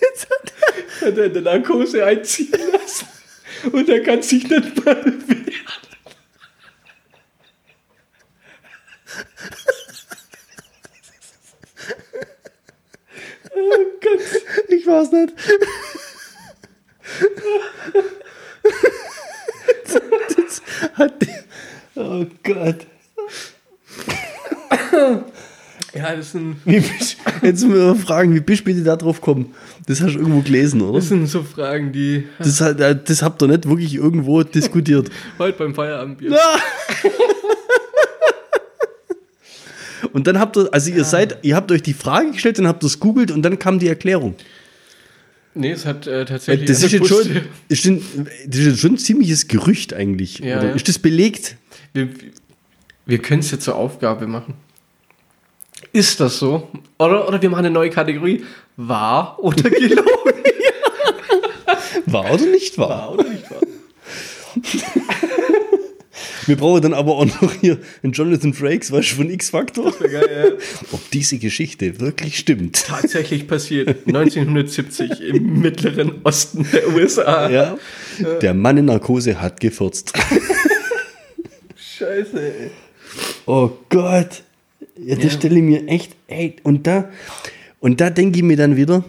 Jetzt 0.00 0.28
hat 0.30 0.52
er, 1.00 1.08
hat 1.08 1.18
er 1.18 1.28
die 1.28 1.40
Narkose 1.40 2.04
einziehen 2.04 2.52
lassen. 2.72 3.06
Und 3.70 3.88
er 3.88 4.02
kann 4.02 4.22
sich 4.22 4.48
nicht 4.48 4.84
mal 4.84 5.04
wehren. 5.04 5.42
Oh 13.54 13.84
Gott. 14.00 14.20
Ich 14.68 14.86
weiß 14.86 15.12
nicht. 15.12 15.34
Hat 20.94 21.12
oh 21.96 22.26
Gott. 22.42 22.86
Ja, 25.94 26.16
das 26.16 26.32
sind, 26.32 26.56
Wie 26.64 26.80
bist, 26.80 27.18
jetzt 27.42 27.64
müssen 27.66 27.74
wir 27.74 27.94
fragen, 27.96 28.34
wie 28.34 28.40
bist 28.40 28.60
du 28.62 28.64
bitte 28.64 28.82
da 28.82 28.96
drauf 28.96 29.20
gekommen? 29.20 29.54
Das 29.86 30.00
hast 30.00 30.14
du 30.14 30.20
irgendwo 30.20 30.40
gelesen, 30.40 30.80
oder? 30.80 30.98
das 30.98 31.08
sind 31.08 31.26
so 31.26 31.42
Fragen, 31.42 31.92
die 31.92 32.24
Das, 32.38 32.60
hat- 32.62 32.80
äh, 32.80 32.96
das 33.04 33.22
habt 33.22 33.42
ihr 33.42 33.48
nicht 33.48 33.68
wirklich 33.68 33.94
irgendwo 33.96 34.42
diskutiert. 34.42 35.10
heute 35.38 35.58
beim 35.58 35.74
Feierabendbier. 35.74 36.34
Und 40.12 40.26
dann 40.26 40.38
habt 40.38 40.56
ihr, 40.56 40.68
also 40.72 40.90
ihr 40.90 41.04
seid, 41.04 41.38
ihr 41.42 41.56
habt 41.56 41.70
euch 41.72 41.82
die 41.82 41.94
Frage 41.94 42.32
gestellt, 42.32 42.58
dann 42.58 42.66
habt 42.66 42.82
ihr 42.82 42.86
es 42.86 42.98
googelt 43.00 43.30
und 43.30 43.42
dann 43.42 43.58
kam 43.58 43.78
die 43.78 43.88
Erklärung. 43.88 44.34
Nee, 45.54 45.72
es 45.72 45.84
hat 45.84 46.06
äh, 46.06 46.24
tatsächlich. 46.24 46.68
Das 46.68 46.82
ist, 46.82 46.92
jetzt 46.92 47.08
schon, 47.08 47.42
ist, 47.68 47.84
denn, 47.84 48.02
das 48.46 48.60
ist 48.60 48.80
schon 48.80 48.94
ein 48.94 48.98
ziemliches 48.98 49.48
Gerücht 49.48 49.92
eigentlich. 49.92 50.38
Ja, 50.38 50.58
oder 50.58 50.68
ja. 50.68 50.74
Ist 50.74 50.88
das 50.88 50.98
belegt? 50.98 51.56
Wir, 51.92 52.08
wir 53.04 53.18
können 53.18 53.40
es 53.40 53.50
jetzt 53.50 53.64
zur 53.64 53.76
Aufgabe 53.76 54.26
machen. 54.26 54.54
Ist 55.92 56.20
das 56.20 56.38
so? 56.38 56.70
Oder, 56.98 57.28
oder 57.28 57.42
wir 57.42 57.50
machen 57.50 57.66
eine 57.66 57.74
neue 57.74 57.90
Kategorie. 57.90 58.44
Wahr 58.76 59.38
oder 59.40 59.68
gelogen? 59.68 60.06
Wahr 62.06 62.32
oder 62.32 62.46
nicht 62.46 62.78
wahr? 62.78 62.88
Wahr 62.88 63.12
oder 63.12 63.24
nicht 63.24 63.50
wahr? 63.50 63.60
Wir 66.52 66.58
brauchen 66.58 66.82
dann 66.82 66.92
aber 66.92 67.16
auch 67.16 67.24
noch 67.40 67.54
hier 67.62 67.78
einen 68.02 68.12
Jonathan 68.12 68.52
Frakes, 68.52 68.92
weißt 68.92 69.12
du, 69.12 69.14
von 69.16 69.30
X-Factor. 69.30 69.90
Ja. 70.12 70.20
Ob 70.92 71.10
diese 71.10 71.38
Geschichte 71.38 71.98
wirklich 71.98 72.36
stimmt. 72.38 72.84
Tatsächlich 72.86 73.48
passiert 73.48 73.88
1970 74.06 75.22
im 75.22 75.62
mittleren 75.62 76.20
Osten 76.24 76.66
der 76.70 76.88
USA. 76.92 77.48
Ja. 77.48 77.78
Der 78.42 78.52
Mann 78.52 78.76
in 78.76 78.84
Narkose 78.84 79.40
hat 79.40 79.60
gefurzt. 79.60 80.12
Scheiße, 81.74 82.38
ey. 82.42 82.70
Oh 83.46 83.70
Gott. 83.88 84.42
Ja, 84.98 85.14
das 85.14 85.24
Ja. 85.24 85.30
stelle 85.30 85.56
ich 85.56 85.62
mir 85.62 85.88
echt, 85.88 86.12
ey, 86.28 86.56
und 86.64 86.86
da, 86.86 87.08
und 87.80 87.98
da 88.02 88.10
denke 88.10 88.36
ich 88.36 88.42
mir 88.42 88.58
dann 88.58 88.76
wieder, 88.76 89.06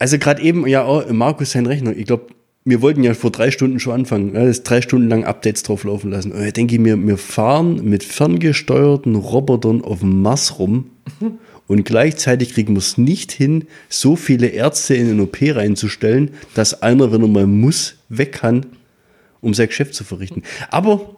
also 0.00 0.18
gerade 0.18 0.42
eben, 0.42 0.66
ja, 0.66 0.82
auch 0.82 1.08
Markus 1.12 1.52
sein 1.52 1.66
Rechner, 1.66 1.96
ich 1.96 2.06
glaube, 2.06 2.26
wir 2.66 2.82
wollten 2.82 3.04
ja 3.04 3.14
vor 3.14 3.30
drei 3.30 3.52
Stunden 3.52 3.78
schon 3.78 3.92
anfangen, 3.92 4.34
ja, 4.34 4.44
das 4.44 4.64
drei 4.64 4.82
Stunden 4.82 5.08
lang 5.08 5.24
Updates 5.24 5.62
drauf 5.62 5.84
laufen 5.84 6.10
lassen. 6.10 6.32
Und 6.32 6.40
da 6.40 6.50
denke 6.50 6.74
ich 6.74 6.80
mir, 6.80 6.98
wir 6.98 7.16
fahren 7.16 7.84
mit 7.84 8.02
ferngesteuerten 8.02 9.14
Robotern 9.14 9.82
auf 9.82 10.00
dem 10.00 10.20
Mars 10.20 10.58
rum 10.58 10.90
und 11.68 11.84
gleichzeitig 11.84 12.54
kriegen 12.54 12.74
wir 12.74 12.80
es 12.80 12.98
nicht 12.98 13.30
hin, 13.30 13.66
so 13.88 14.16
viele 14.16 14.48
Ärzte 14.48 14.96
in 14.96 15.06
den 15.06 15.20
OP 15.20 15.38
reinzustellen, 15.40 16.32
dass 16.54 16.82
einer, 16.82 17.12
wenn 17.12 17.22
er 17.22 17.28
mal 17.28 17.46
muss, 17.46 17.94
weg 18.08 18.32
kann, 18.32 18.66
um 19.40 19.54
sein 19.54 19.68
Geschäft 19.68 19.94
zu 19.94 20.02
verrichten. 20.02 20.42
Aber 20.68 21.14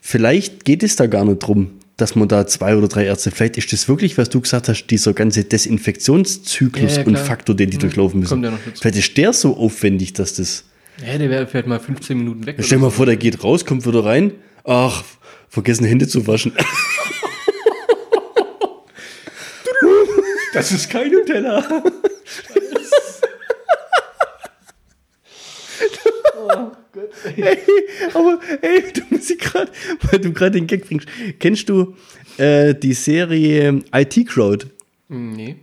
vielleicht 0.00 0.64
geht 0.64 0.84
es 0.84 0.94
da 0.94 1.06
gar 1.06 1.24
nicht 1.24 1.40
drum, 1.40 1.72
dass 1.96 2.14
man 2.14 2.28
da 2.28 2.46
zwei 2.46 2.76
oder 2.76 2.86
drei 2.86 3.04
Ärzte, 3.06 3.32
vielleicht 3.32 3.58
ist 3.58 3.72
das 3.72 3.88
wirklich, 3.88 4.16
was 4.16 4.28
du 4.28 4.40
gesagt 4.40 4.68
hast, 4.68 4.86
dieser 4.86 5.12
ganze 5.12 5.42
Desinfektionszyklus 5.42 6.96
Ja, 6.96 7.02
ja, 7.02 7.06
und. 7.08 7.18
Faktor, 7.18 7.56
den 7.56 7.70
die 7.70 7.78
durchlaufen 7.78 8.20
müssen. 8.20 8.46
Vielleicht 8.80 8.96
ist 8.96 9.16
der 9.16 9.32
so 9.32 9.56
aufwendig, 9.56 10.12
dass 10.12 10.34
das. 10.34 10.64
Ja, 11.00 11.18
der 11.18 11.30
wäre 11.30 11.46
vielleicht 11.46 11.66
mal 11.66 11.80
15 11.80 12.16
Minuten 12.16 12.46
weg. 12.46 12.56
Stell 12.60 12.78
dir 12.78 12.84
mal 12.84 12.90
vor, 12.90 13.06
der 13.06 13.16
geht 13.16 13.42
raus, 13.42 13.64
kommt 13.64 13.86
wieder 13.86 14.04
rein. 14.04 14.32
Ach, 14.64 15.02
vergessen 15.48 15.84
Hände 15.84 16.06
zu 16.06 16.26
waschen. 16.26 16.52
Das 20.54 20.70
ist 20.70 20.88
kein 20.88 21.10
Nutella. 21.10 21.82
Ey, 27.36 27.58
aber 28.12 28.40
ey, 28.62 28.84
du 28.92 29.00
musst 29.10 29.36
gerade, 29.40 29.72
weil 30.02 30.20
du 30.20 30.32
gerade 30.32 30.52
den 30.52 30.68
Gag 30.68 30.86
bringst. 30.86 31.08
Kennst 31.40 31.68
du 31.68 31.96
äh, 32.36 32.74
die 32.74 32.92
Serie 32.92 33.82
IT 33.92 34.28
Crowd? 34.28 34.66
Nee. 35.08 35.56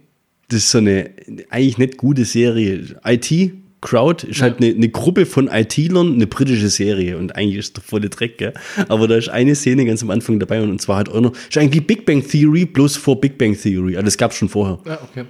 Das 0.50 0.60
ist 0.60 0.72
so 0.72 0.80
eine 0.80 1.12
eigentlich 1.50 1.78
nicht 1.78 1.98
gute 1.98 2.26
Serie. 2.26 3.00
IT 3.06 3.54
Crowd 3.82 4.26
ist 4.28 4.42
halt 4.42 4.58
eine, 4.58 4.74
eine 4.74 4.90
Gruppe 4.90 5.26
von 5.26 5.48
IT-Lern, 5.48 6.14
eine 6.14 6.28
britische 6.28 6.70
Serie 6.70 7.18
und 7.18 7.36
eigentlich 7.36 7.58
ist 7.58 7.78
der 7.78 7.84
volle 7.84 8.10
Dreck, 8.10 8.38
gell? 8.38 8.54
Aber 8.88 9.08
da 9.08 9.16
ist 9.16 9.30
eine 9.30 9.56
Szene 9.56 9.86
ganz 9.86 10.04
am 10.04 10.12
Anfang 10.12 10.40
dabei 10.40 10.62
und, 10.62 10.70
und 10.70 10.82
zwar 10.82 11.00
hat 11.00 11.14
noch, 11.14 11.34
ist 11.34 11.58
eigentlich 11.58 11.86
Big 11.86 12.06
Bang 12.06 12.26
Theory 12.26 12.66
bloß 12.66 12.96
vor 12.96 13.20
Big 13.20 13.38
Bang 13.38 13.58
Theory. 13.60 13.96
Also 13.96 14.06
das 14.06 14.18
gab 14.18 14.32
es 14.32 14.38
schon 14.38 14.50
vorher. 14.50 14.80
Ja, 14.86 15.00
okay. 15.02 15.26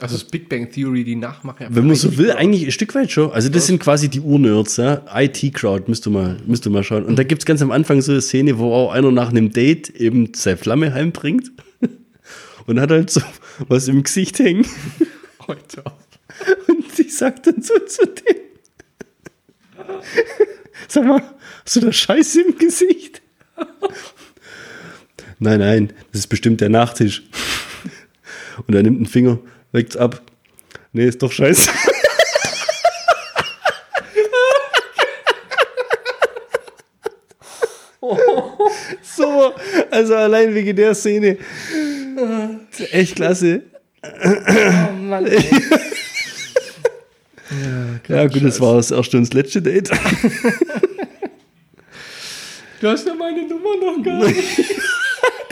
Also 0.00 0.14
das 0.14 0.24
Big 0.24 0.48
Bang 0.48 0.70
Theory, 0.70 1.04
die 1.04 1.16
Nachmache. 1.16 1.66
Wenn 1.68 1.86
man 1.86 1.94
so 1.94 2.16
will, 2.16 2.30
eigentlich 2.32 2.64
ein 2.64 2.70
Stück 2.70 2.94
weit 2.94 3.10
schon. 3.10 3.32
Also 3.32 3.50
das 3.50 3.66
sind 3.66 3.80
quasi 3.80 4.08
die 4.08 4.20
Urnerds, 4.20 4.78
ja. 4.78 5.02
IT-Crowd, 5.14 5.84
müsst 5.88 6.06
du 6.06 6.10
mal, 6.10 6.38
müsst 6.46 6.64
du 6.64 6.70
mal 6.70 6.82
schauen. 6.82 7.04
Und 7.04 7.18
da 7.18 7.22
gibt's 7.22 7.44
ganz 7.44 7.60
am 7.60 7.70
Anfang 7.70 8.00
so 8.00 8.12
eine 8.12 8.22
Szene, 8.22 8.58
wo 8.58 8.72
auch 8.72 8.92
einer 8.92 9.10
nach 9.10 9.28
einem 9.28 9.50
Date 9.52 9.90
eben 9.90 10.32
seine 10.34 10.56
Flamme 10.56 10.94
heimbringt 10.94 11.50
und 12.66 12.80
hat 12.80 12.90
halt 12.90 13.10
so 13.10 13.20
was 13.68 13.88
im 13.88 14.02
Gesicht 14.02 14.38
hängen. 14.38 14.64
Heute 15.46 15.84
auf. 15.84 15.92
Und 16.90 16.96
sie 16.96 17.08
sagt 17.08 17.46
dann 17.46 17.62
so 17.62 17.78
zu 17.80 18.04
dem, 18.06 18.36
sag 20.88 21.04
mal, 21.04 21.22
hast 21.64 21.76
du 21.76 21.80
da 21.80 21.92
Scheiße 21.92 22.42
im 22.42 22.58
Gesicht? 22.58 23.22
nein, 25.38 25.60
nein, 25.60 25.92
das 26.12 26.22
ist 26.22 26.26
bestimmt 26.26 26.60
der 26.60 26.68
Nachtisch. 26.68 27.22
Und 28.66 28.74
er 28.74 28.82
nimmt 28.82 28.96
einen 28.96 29.06
Finger, 29.06 29.38
leckt's 29.72 29.96
ab. 29.96 30.20
Nee, 30.92 31.06
ist 31.06 31.22
doch 31.22 31.30
scheiße. 31.30 31.70
so, 39.02 39.54
also 39.90 40.16
allein 40.16 40.52
wegen 40.54 40.74
der 40.74 40.94
Szene. 40.94 41.38
Echt 42.90 43.14
klasse. 43.14 43.62
Oh 44.02 44.92
Mann, 44.92 45.26
ey. 45.26 45.44
Ja, 48.10 48.26
gut, 48.26 48.44
das 48.44 48.60
war 48.60 48.76
das 48.76 48.90
erste 48.90 49.16
und 49.16 49.24
das 49.26 49.32
letzte 49.34 49.62
Date. 49.62 49.90
Du 52.80 52.88
hast 52.88 53.06
ja 53.06 53.12
meine 53.14 53.42
Nummer 53.46 53.76
noch 53.76 54.02
gar 54.02 54.24
nicht. 54.26 54.38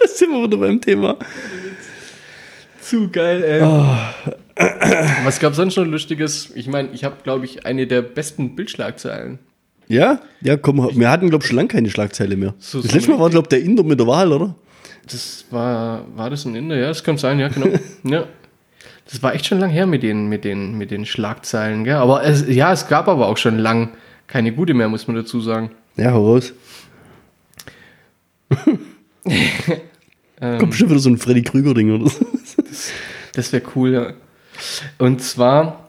Das 0.01 0.17
sind 0.17 0.31
wir 0.31 0.45
wieder 0.45 0.57
beim 0.57 0.81
Thema. 0.81 1.17
Zu 2.81 3.11
geil, 3.11 3.43
ey. 3.45 3.61
Oh. 3.63 3.97
Was 5.25 5.39
gab 5.41 5.55
sonst 5.55 5.77
noch 5.77 5.85
Lustiges? 5.85 6.51
Ich 6.55 6.69
meine, 6.69 6.91
ich 6.93 7.03
habe, 7.05 7.17
glaube 7.25 7.45
ich, 7.45 7.67
eine 7.67 7.87
der 7.87 8.01
besten 8.03 8.55
Bildschlagzeilen. 8.55 9.41
Ja? 9.89 10.21
Ja, 10.41 10.57
komm, 10.57 10.89
wir 10.99 11.11
hatten, 11.11 11.29
glaube 11.29 11.43
ich, 11.43 11.49
schon 11.49 11.57
lange 11.57 11.69
keine 11.69 11.91
Schlagzeile 11.91 12.37
mehr. 12.37 12.55
So- 12.59 12.81
das 12.81 12.93
letzte 12.95 13.11
Mal 13.11 13.19
war, 13.19 13.29
glaube 13.29 13.47
ich, 13.47 13.49
der 13.49 13.61
Inder 13.61 13.83
mit 13.83 13.99
der 13.99 14.07
Wahl, 14.07 14.33
oder? 14.33 14.55
Das 15.11 15.45
war, 15.51 16.07
war 16.15 16.31
das 16.31 16.45
ein 16.47 16.55
Inder? 16.55 16.77
Ja, 16.77 16.87
das 16.89 17.03
kann 17.05 17.19
sein, 17.19 17.39
ja, 17.41 17.49
genau. 17.49 17.67
ja. 18.05 18.27
Das 19.11 19.23
war 19.23 19.35
echt 19.35 19.47
schon 19.47 19.59
lang 19.59 19.71
her 19.71 19.87
mit 19.87 20.03
den, 20.03 20.29
mit 20.29 20.45
den, 20.45 20.77
mit 20.77 20.91
den 20.91 21.07
Schlagzeilen, 21.07 21.85
gell? 21.85 21.97
Aber 21.97 22.23
es, 22.25 22.47
ja, 22.47 22.73
es 22.73 22.89
gab 22.89 23.09
aber 23.09 23.27
auch 23.29 23.37
schon 23.39 23.59
lang 23.59 23.91
keine 24.27 24.53
gute 24.53 24.75
mehr, 24.75 24.89
muss 24.89 25.07
man 25.07 25.17
dazu 25.17 25.41
sagen. 25.41 25.71
Ja, 25.97 26.13
hau 26.13 26.35
raus. 26.35 26.53
Ähm, 30.41 30.59
Kommt 30.59 30.71
bestimmt 30.71 30.91
wieder 30.91 31.01
so 31.01 31.11
ein 31.11 31.19
Freddy 31.19 31.43
Krüger-Ding 31.43 31.91
oder 31.91 32.09
so. 32.09 32.25
Das 33.33 33.53
wäre 33.53 33.63
cool, 33.75 33.93
ja. 33.93 34.13
Und 34.99 35.21
zwar 35.23 35.89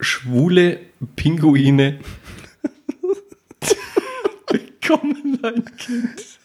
schwule 0.00 0.80
Pinguine 1.14 1.98
bekommen 4.46 5.38
ein 5.42 5.64
Kind. 5.76 6.38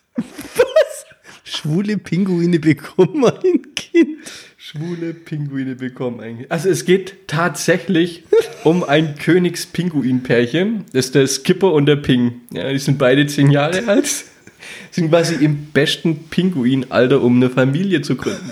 Schwule 1.44 1.98
Pinguine 1.98 2.60
bekommen 2.60 3.26
ein 3.26 3.76
Kind. 3.76 4.18
Schwule 4.72 5.14
Pinguine 5.14 5.76
bekommen 5.76 6.22
Kind. 6.22 6.50
Also 6.50 6.70
es 6.70 6.86
geht 6.86 7.28
tatsächlich 7.28 8.24
um 8.64 8.86
ein 8.86 9.16
Königspinguin-Pärchen. 9.16 10.86
Das 10.94 11.08
ist 11.08 11.16
der 11.16 11.28
Skipper 11.28 11.74
und 11.74 11.88
der 11.88 11.98
Ping. 11.98 12.40
Ja, 12.54 12.72
die 12.72 12.80
sind 12.80 12.98
beide 12.98 13.28
zehn 13.28 13.52
Jahre 13.52 13.86
alt. 13.88 14.10
Sind 14.92 15.10
quasi 15.10 15.44
im 15.44 15.66
besten 15.74 16.24
Pinguinalter, 16.30 17.22
um 17.22 17.36
eine 17.36 17.50
Familie 17.50 18.02
zu 18.02 18.16
gründen. 18.16 18.50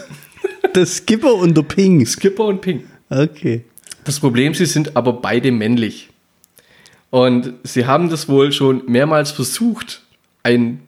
Der 0.75 0.85
Skipper 0.85 1.35
und 1.35 1.55
der 1.55 1.63
Ping. 1.63 2.05
Skipper 2.05 2.45
und 2.45 2.59
Ping. 2.59 2.83
Okay. 3.09 3.63
Das 4.03 4.19
Problem, 4.19 4.53
sie 4.53 4.65
sind 4.65 4.97
aber 4.97 5.13
beide 5.13 5.53
männlich. 5.53 6.09
Und 7.11 7.53
sie 7.63 7.85
haben 7.85 8.09
das 8.09 8.27
wohl 8.27 8.51
schon 8.51 8.83
mehrmals 8.87 9.31
versucht, 9.31 10.03
ein 10.43 10.81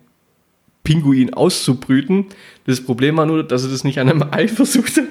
Pinguin 0.84 1.34
auszubrüten. 1.34 2.26
Das 2.65 2.82
Problem 2.82 3.17
war 3.17 3.26
nur, 3.26 3.43
dass 3.43 3.63
sie 3.63 3.71
das 3.71 3.84
nicht 3.84 4.00
an 4.00 4.10
einem 4.10 4.26
Ei 4.32 4.47
versucht 4.47 4.97
haben. 4.97 5.08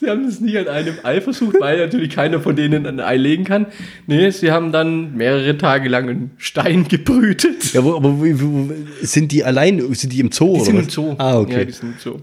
Sie 0.00 0.08
haben 0.08 0.24
es 0.24 0.40
nicht 0.40 0.56
an 0.56 0.66
einem 0.66 0.94
Ei 1.02 1.20
versucht, 1.20 1.60
weil 1.60 1.78
natürlich 1.78 2.08
keiner 2.10 2.40
von 2.40 2.56
denen 2.56 2.86
ein 2.86 3.00
Ei 3.00 3.18
legen 3.18 3.44
kann. 3.44 3.66
Nee, 4.06 4.30
sie 4.30 4.50
haben 4.50 4.72
dann 4.72 5.14
mehrere 5.14 5.58
Tage 5.58 5.90
lang 5.90 6.08
einen 6.08 6.30
Stein 6.38 6.88
gebrütet. 6.88 7.74
Ja, 7.74 7.84
wo, 7.84 7.94
aber 7.94 8.18
wo, 8.18 8.24
wo, 8.24 8.72
sind 9.02 9.30
die 9.30 9.44
allein, 9.44 9.92
sind 9.94 10.14
die 10.14 10.20
im 10.20 10.32
Zoo 10.32 10.54
Die 10.54 10.60
sind 10.60 10.78
im 10.78 10.88
Zoo. 10.88 11.14
Ah, 11.18 11.38
okay. 11.38 11.58
Ja, 11.58 11.64
die 11.66 11.72
sind 11.72 11.92
im 11.92 11.98
Zoo. 11.98 12.18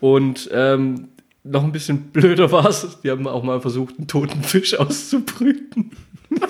Und 0.00 0.48
ähm, 0.52 1.08
noch 1.42 1.64
ein 1.64 1.72
bisschen 1.72 2.02
blöder 2.12 2.52
war 2.52 2.66
es, 2.66 2.86
die 3.02 3.10
haben 3.10 3.26
auch 3.26 3.42
mal 3.42 3.60
versucht, 3.60 3.98
einen 3.98 4.06
toten 4.06 4.44
Fisch 4.44 4.78
auszubrüten. 4.78 5.90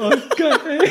oh 0.00 0.10
Gott, 0.10 0.60
ey. 0.68 0.88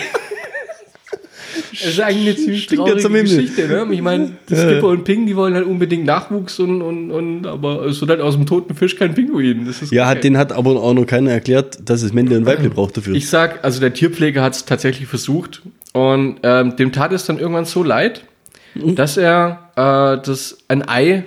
Es 1.79 1.89
ist 1.89 1.99
eigentlich 1.99 2.27
eine 2.27 2.35
ziemlich 2.35 2.67
traurige. 2.67 3.21
Geschichte, 3.21 3.67
ne? 3.67 3.87
Ich 3.91 4.01
meine, 4.01 4.37
die. 4.49 4.55
Skipper 4.55 4.87
und 4.87 5.03
Ping, 5.03 5.25
die 5.25 5.35
wollen 5.35 5.53
halt 5.53 5.65
unbedingt 5.65 6.05
Nachwuchs 6.05 6.59
und, 6.59 6.81
und, 6.81 7.11
und 7.11 7.45
aber 7.45 7.85
es 7.85 8.01
wird 8.01 8.09
halt 8.09 8.21
aus 8.21 8.35
dem 8.35 8.45
toten 8.45 8.75
Fisch 8.75 8.95
kein 8.95 9.13
Pinguin. 9.13 9.65
Das 9.65 9.91
ja, 9.91 10.07
hat, 10.07 10.23
den 10.23 10.37
hat 10.37 10.51
aber 10.51 10.81
auch 10.81 10.93
noch 10.93 11.05
keiner 11.05 11.31
erklärt, 11.31 11.77
dass 11.87 12.01
es 12.01 12.13
Männle 12.13 12.37
und 12.37 12.45
Weibli 12.45 12.69
braucht 12.69 12.97
dafür. 12.97 13.15
Ich 13.15 13.29
sag, 13.29 13.63
also 13.63 13.79
der 13.79 13.93
Tierpfleger 13.93 14.41
hat 14.41 14.53
es 14.53 14.65
tatsächlich 14.65 15.07
versucht 15.07 15.61
und 15.93 16.37
ähm, 16.43 16.75
dem 16.75 16.91
tat 16.91 17.11
es 17.11 17.25
dann 17.25 17.39
irgendwann 17.39 17.65
so 17.65 17.83
leid, 17.83 18.23
dass 18.75 19.17
er 19.17 19.69
äh, 19.75 20.21
das 20.25 20.57
ein 20.67 20.87
Ei 20.87 21.23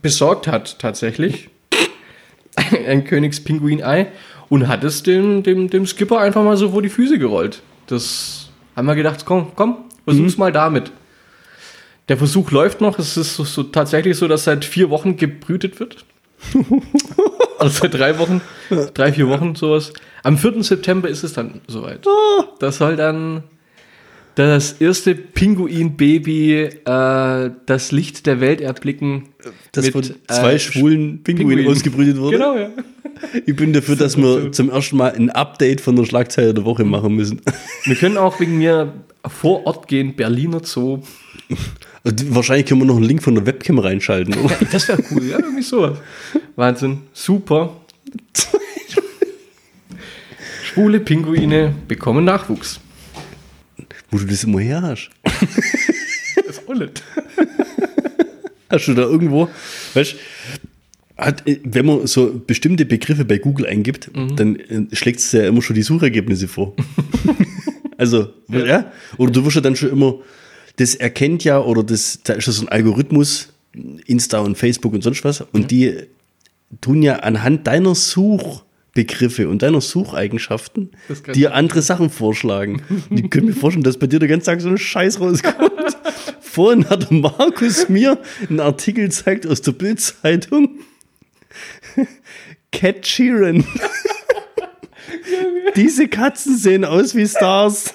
besorgt 0.00 0.48
hat 0.48 0.78
tatsächlich, 0.78 1.48
ein 2.86 3.04
Königspinguin-Ei 3.04 4.08
und 4.48 4.68
hat 4.68 4.84
es 4.84 5.02
dem, 5.02 5.42
dem, 5.42 5.70
dem 5.70 5.86
Skipper 5.86 6.20
einfach 6.20 6.42
mal 6.42 6.56
so 6.56 6.70
vor 6.70 6.82
die 6.82 6.88
Füße 6.88 7.18
gerollt. 7.18 7.62
Das 7.86 8.41
haben 8.76 8.86
wir 8.86 8.94
gedacht, 8.94 9.24
komm, 9.24 9.52
komm, 9.54 9.84
versuch's 10.04 10.38
mal 10.38 10.52
damit. 10.52 10.92
Der 12.08 12.16
Versuch 12.16 12.50
läuft 12.50 12.80
noch. 12.80 12.98
Es 12.98 13.16
ist 13.16 13.36
so, 13.36 13.44
so 13.44 13.62
tatsächlich 13.62 14.16
so, 14.16 14.28
dass 14.28 14.44
seit 14.44 14.64
vier 14.64 14.90
Wochen 14.90 15.16
gebrütet 15.16 15.78
wird. 15.80 16.04
also 17.58 17.80
seit 17.82 17.94
drei 17.94 18.18
Wochen, 18.18 18.40
drei, 18.94 19.12
vier 19.12 19.28
Wochen 19.28 19.54
sowas. 19.54 19.92
Am 20.22 20.38
4. 20.38 20.62
September 20.62 21.08
ist 21.08 21.22
es 21.22 21.32
dann 21.32 21.60
soweit. 21.66 22.04
Das 22.58 22.78
soll 22.78 22.96
dann 22.96 23.44
das 24.34 24.72
erste 24.72 25.14
Pinguin-Baby 25.14 26.62
äh, 26.84 27.50
das 27.66 27.92
Licht 27.92 28.26
der 28.26 28.40
Welt 28.40 28.60
erblicken. 28.60 29.28
dass 29.72 29.86
mit, 29.86 29.92
von 29.92 30.04
zwei 30.28 30.54
äh, 30.54 30.58
schwulen 30.58 31.22
Pinguinen 31.22 31.48
Pinguinen. 31.48 31.70
ausgebrütet 31.70 32.16
wurde. 32.18 32.38
Genau, 32.38 32.56
ja. 32.56 32.70
Ich 33.46 33.54
bin 33.54 33.72
dafür, 33.72 33.96
dass 33.96 34.16
wir 34.16 34.52
zum 34.52 34.70
ersten 34.70 34.96
Mal 34.96 35.12
ein 35.12 35.30
Update 35.30 35.80
von 35.80 35.96
der 35.96 36.04
Schlagzeile 36.04 36.54
der 36.54 36.64
Woche 36.64 36.84
machen 36.84 37.14
müssen. 37.14 37.40
Wir 37.84 37.96
können 37.96 38.16
auch 38.16 38.38
wegen 38.40 38.58
mir 38.58 38.92
vor 39.26 39.66
Ort 39.66 39.88
gehen, 39.88 40.14
Berliner 40.14 40.60
Zoo. 40.64 41.00
Und 42.04 42.34
wahrscheinlich 42.34 42.66
können 42.66 42.80
wir 42.80 42.86
noch 42.86 42.96
einen 42.96 43.04
Link 43.04 43.22
von 43.22 43.36
der 43.36 43.46
Webcam 43.46 43.78
reinschalten. 43.78 44.34
Oder? 44.34 44.56
Das 44.72 44.88
wäre 44.88 45.04
cool, 45.12 45.24
ja, 45.24 45.38
irgendwie 45.38 45.62
sowas. 45.62 45.98
Wahnsinn, 46.56 47.02
super. 47.12 47.76
Schwule 50.64 50.98
Pinguine 50.98 51.72
bekommen 51.86 52.24
Nachwuchs. 52.24 52.80
Wo 54.10 54.18
du 54.18 54.24
das 54.24 54.44
immer 54.44 54.60
her 54.60 54.82
hast. 54.82 55.10
Das 56.34 56.58
ist 56.58 56.68
auch 56.68 56.74
nicht. 56.74 57.02
Hast 58.70 58.88
du 58.88 58.94
da 58.94 59.02
irgendwo, 59.02 59.48
weißt 59.94 60.16
hat, 61.16 61.46
äh, 61.46 61.60
wenn 61.64 61.86
man 61.86 62.06
so 62.06 62.40
bestimmte 62.46 62.84
Begriffe 62.84 63.24
bei 63.24 63.38
Google 63.38 63.66
eingibt, 63.66 64.10
dann 64.36 64.56
äh, 64.56 64.94
schlägt 64.94 65.20
es 65.20 65.32
ja 65.32 65.46
immer 65.46 65.62
schon 65.62 65.74
die 65.74 65.82
Suchergebnisse 65.82 66.48
vor. 66.48 66.74
also, 67.96 68.30
ja. 68.48 68.90
Oder 69.18 69.32
du 69.32 69.44
wirst 69.44 69.56
ja 69.56 69.62
dann 69.62 69.76
schon 69.76 69.90
immer, 69.90 70.16
das 70.76 70.94
erkennt 70.94 71.44
ja, 71.44 71.60
oder 71.60 71.82
das, 71.82 72.20
da 72.24 72.34
ist 72.34 72.46
ja 72.46 72.52
so 72.52 72.62
ein 72.62 72.68
Algorithmus, 72.68 73.52
Insta 74.06 74.40
und 74.40 74.56
Facebook 74.56 74.92
und 74.92 75.02
sonst 75.02 75.24
was, 75.24 75.40
und 75.52 75.70
die 75.70 75.96
tun 76.80 77.02
ja 77.02 77.16
anhand 77.16 77.66
deiner 77.66 77.94
Suchbegriffe 78.92 79.48
und 79.48 79.62
deiner 79.62 79.80
Sucheigenschaften 79.80 80.90
dir 81.34 81.54
andere 81.54 81.80
Sachen 81.82 82.10
vorschlagen. 82.10 82.82
Und 83.10 83.18
ich 83.18 83.30
könnte 83.30 83.48
mir 83.48 83.54
vorstellen, 83.54 83.84
dass 83.84 83.98
bei 83.98 84.06
dir 84.06 84.18
den 84.18 84.28
ganzen 84.28 84.46
Tag 84.46 84.60
so 84.60 84.68
ein 84.68 84.78
Scheiß 84.78 85.20
rauskommt. 85.20 85.72
Vorhin 86.40 86.88
hat 86.90 87.10
der 87.10 87.18
Markus 87.18 87.88
mir 87.88 88.18
einen 88.48 88.60
Artikel 88.60 89.04
gezeigt 89.04 89.46
aus 89.46 89.62
der 89.62 89.72
Bild-Zeitung. 89.72 90.80
Cat 92.72 93.06
Sheeran. 93.06 93.64
Diese 95.76 96.08
Katzen 96.08 96.56
sehen 96.58 96.84
aus 96.84 97.14
wie 97.14 97.26
Stars. 97.26 97.94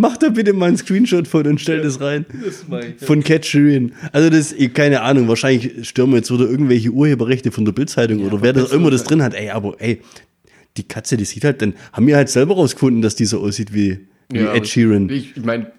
Mach 0.00 0.16
da 0.16 0.28
bitte 0.28 0.52
mal 0.52 0.66
einen 0.66 0.76
Screenshot 0.76 1.26
von 1.26 1.44
und 1.48 1.60
stell 1.60 1.82
das 1.82 2.00
rein. 2.00 2.24
Das 2.44 2.64
ich. 2.84 3.04
Von 3.04 3.24
Cat 3.24 3.44
Sheeran. 3.44 3.90
Also 4.12 4.30
das, 4.30 4.52
ich- 4.52 4.72
keine 4.72 5.00
Ahnung, 5.02 5.26
wahrscheinlich 5.26 5.88
stürmen 5.88 6.14
jetzt 6.14 6.30
wieder 6.32 6.48
irgendwelche 6.48 6.90
Urheberrechte 6.90 7.50
von 7.50 7.64
der 7.64 7.72
Bildzeitung 7.72 8.24
oder 8.24 8.40
wer 8.40 8.52
das 8.52 8.70
du 8.70 8.76
immer 8.76 8.92
das 8.92 9.02
drin 9.02 9.22
hat. 9.24 9.34
Ey, 9.34 9.50
aber 9.50 9.74
ey, 9.80 10.00
die 10.76 10.86
Katze, 10.86 11.16
die 11.16 11.24
sieht 11.24 11.42
halt, 11.42 11.60
dann 11.62 11.74
haben 11.92 12.06
wir 12.06 12.14
halt 12.16 12.28
selber 12.28 12.54
rausgefunden, 12.54 13.02
dass 13.02 13.16
die 13.16 13.24
so 13.24 13.40
aussieht 13.40 13.74
wie, 13.74 14.06
wie 14.30 14.38
Ja, 14.38 14.54
Ed 14.54 14.68
Sheeran. 14.68 15.08
Ich 15.10 15.34
meine, 15.36 15.72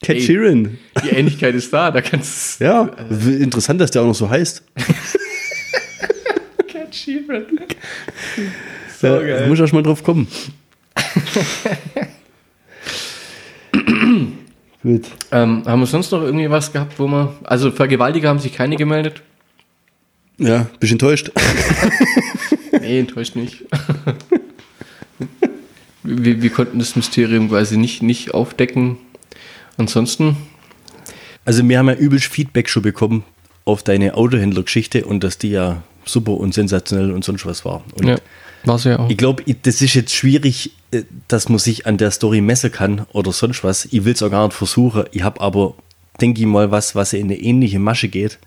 Cat 0.00 0.16
ey. 0.16 0.22
Sheeran. 0.22 0.78
die 1.04 1.10
Ähnlichkeit 1.10 1.54
ist 1.54 1.70
da, 1.70 1.90
da 1.90 2.00
kannst 2.00 2.60
Ja, 2.62 2.90
w- 3.10 3.36
interessant, 3.36 3.82
dass 3.82 3.90
der 3.90 4.00
auch 4.00 4.06
noch 4.06 4.14
so 4.14 4.30
heißt. 4.30 4.62
Cat 6.68 6.94
Sheeran. 6.94 7.44
So 8.98 9.06
Da 9.08 9.18
geil. 9.20 9.46
muss 9.46 9.58
ich 9.58 9.60
erst 9.60 9.74
mal 9.74 9.82
drauf 9.82 10.02
kommen. 10.02 10.26
Gut. 14.82 15.06
Ähm, 15.32 15.64
haben 15.66 15.80
wir 15.80 15.86
sonst 15.86 16.12
noch 16.12 16.22
irgendwie 16.22 16.50
was 16.50 16.72
gehabt, 16.72 16.98
wo 16.98 17.06
wir. 17.08 17.34
Also 17.44 17.70
Vergewaltiger 17.70 18.28
haben 18.28 18.38
sich 18.38 18.52
keine 18.52 18.76
gemeldet. 18.76 19.22
Ja, 20.38 20.66
bist 20.78 20.92
enttäuscht. 20.92 21.30
Nee, 22.80 23.00
enttäuscht 23.00 23.34
nicht. 23.34 23.64
wir, 26.02 26.42
wir 26.42 26.50
konnten 26.50 26.78
das 26.78 26.96
Mysterium 26.96 27.48
quasi 27.48 27.76
nicht, 27.76 28.02
nicht 28.02 28.34
aufdecken. 28.34 28.98
Ansonsten, 29.76 30.36
Also 31.44 31.66
wir 31.68 31.78
haben 31.78 31.88
ja 31.88 31.94
übelst 31.94 32.26
Feedback 32.26 32.68
schon 32.68 32.82
bekommen 32.82 33.24
auf 33.64 33.82
deine 33.82 34.14
Autohändler-Geschichte 34.14 35.04
und 35.04 35.24
dass 35.24 35.38
die 35.38 35.50
ja 35.50 35.82
super 36.04 36.32
und 36.32 36.54
sensationell 36.54 37.12
und 37.12 37.24
sonst 37.24 37.46
was 37.46 37.64
war. 37.64 37.84
Und 37.94 38.22
war 38.64 38.78
sie 38.78 38.90
ja 38.90 38.98
auch. 38.98 39.10
Ich 39.10 39.16
glaube, 39.16 39.44
das 39.62 39.82
ist 39.82 39.94
jetzt 39.94 40.14
schwierig, 40.14 40.72
dass 41.28 41.48
man 41.48 41.58
sich 41.58 41.86
an 41.86 41.98
der 41.98 42.10
Story 42.10 42.40
messen 42.40 42.72
kann 42.72 43.06
oder 43.12 43.32
sonst 43.32 43.62
was. 43.64 43.86
Ich 43.86 44.04
will 44.04 44.14
es 44.14 44.22
auch 44.22 44.30
gar 44.30 44.46
nicht 44.46 44.56
versuchen. 44.56 45.04
Ich 45.12 45.22
habe 45.22 45.40
aber, 45.40 45.74
denke 46.20 46.40
ich 46.40 46.46
mal, 46.46 46.70
was, 46.70 46.94
was 46.94 47.12
in 47.12 47.24
eine 47.24 47.38
ähnliche 47.38 47.78
Masche 47.78 48.08
geht 48.08 48.38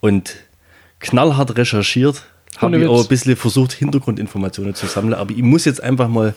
und 0.00 0.36
knallhart 1.00 1.56
recherchiert 1.56 2.24
habe 2.58 2.78
ich 2.78 2.86
auch 2.86 3.02
ein 3.02 3.08
bisschen 3.08 3.36
versucht, 3.36 3.72
Hintergrundinformationen 3.72 4.74
zu 4.74 4.86
sammeln, 4.86 5.14
aber 5.14 5.32
ich 5.32 5.42
muss 5.42 5.64
jetzt 5.64 5.82
einfach 5.82 6.08
mal 6.08 6.34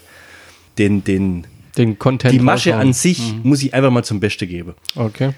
den, 0.78 1.04
den, 1.04 1.46
Den 1.78 2.00
Content. 2.00 2.34
die 2.34 2.40
Masche 2.40 2.72
raushauen. 2.72 2.88
an 2.88 2.94
sich, 2.94 3.34
muss 3.44 3.62
ich 3.62 3.74
einfach 3.74 3.92
mal 3.92 4.04
zum 4.04 4.20
Beste 4.20 4.48
geben. 4.48 4.74
Okay. 4.96 5.34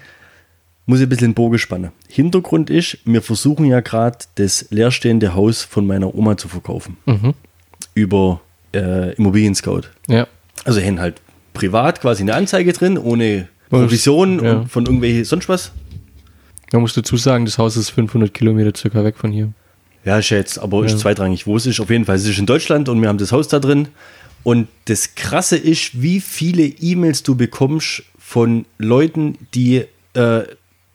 Muss 0.84 1.00
ich 1.00 1.06
ein 1.06 1.08
bisschen 1.08 1.30
den 1.30 1.34
Bogen 1.34 1.58
spannen. 1.58 1.90
Hintergrund 2.08 2.70
ist, 2.70 2.98
wir 3.04 3.20
versuchen 3.20 3.66
ja 3.66 3.80
gerade 3.80 4.18
das 4.36 4.66
leerstehende 4.70 5.34
Haus 5.34 5.64
von 5.64 5.86
meiner 5.86 6.14
Oma 6.14 6.36
zu 6.36 6.46
verkaufen. 6.46 6.96
Mhm. 7.06 7.34
Über 7.94 8.40
äh, 8.76 9.12
Immobilien 9.14 9.54
Scout. 9.54 9.82
Ja. 10.08 10.26
Also 10.64 10.80
haben 10.80 11.00
halt 11.00 11.20
privat 11.54 12.00
quasi 12.00 12.22
eine 12.22 12.34
Anzeige 12.34 12.72
drin, 12.72 12.98
ohne 12.98 13.48
Provision 13.70 14.42
Ja. 14.44 14.52
und 14.58 14.68
von 14.70 14.86
irgendwelche 14.86 15.24
sonst 15.24 15.48
was. 15.48 15.72
Man 16.72 16.82
muss 16.82 16.94
dazu 16.94 17.16
sagen, 17.16 17.44
das 17.44 17.58
Haus 17.58 17.76
ist 17.76 17.90
500 17.90 18.32
Kilometer 18.34 18.72
circa 18.76 19.04
weg 19.04 19.16
von 19.16 19.32
hier. 19.32 19.52
Ja, 20.04 20.18
ist 20.18 20.30
jetzt, 20.30 20.58
aber 20.58 20.80
Ja. 20.80 20.86
ist 20.86 20.98
zweitrangig, 21.00 21.46
wo 21.46 21.56
es 21.56 21.66
ist. 21.66 21.80
Auf 21.80 21.90
jeden 21.90 22.04
Fall, 22.04 22.16
es 22.16 22.26
ist 22.26 22.38
in 22.38 22.46
Deutschland 22.46 22.88
und 22.88 23.00
wir 23.00 23.08
haben 23.08 23.18
das 23.18 23.32
Haus 23.32 23.48
da 23.48 23.58
drin. 23.58 23.88
Und 24.42 24.68
das 24.84 25.14
Krasse 25.16 25.56
ist, 25.56 26.00
wie 26.02 26.20
viele 26.20 26.62
E-Mails 26.64 27.22
du 27.24 27.34
bekommst 27.34 28.04
von 28.18 28.64
Leuten, 28.78 29.36
die 29.54 29.84
äh, 30.14 30.42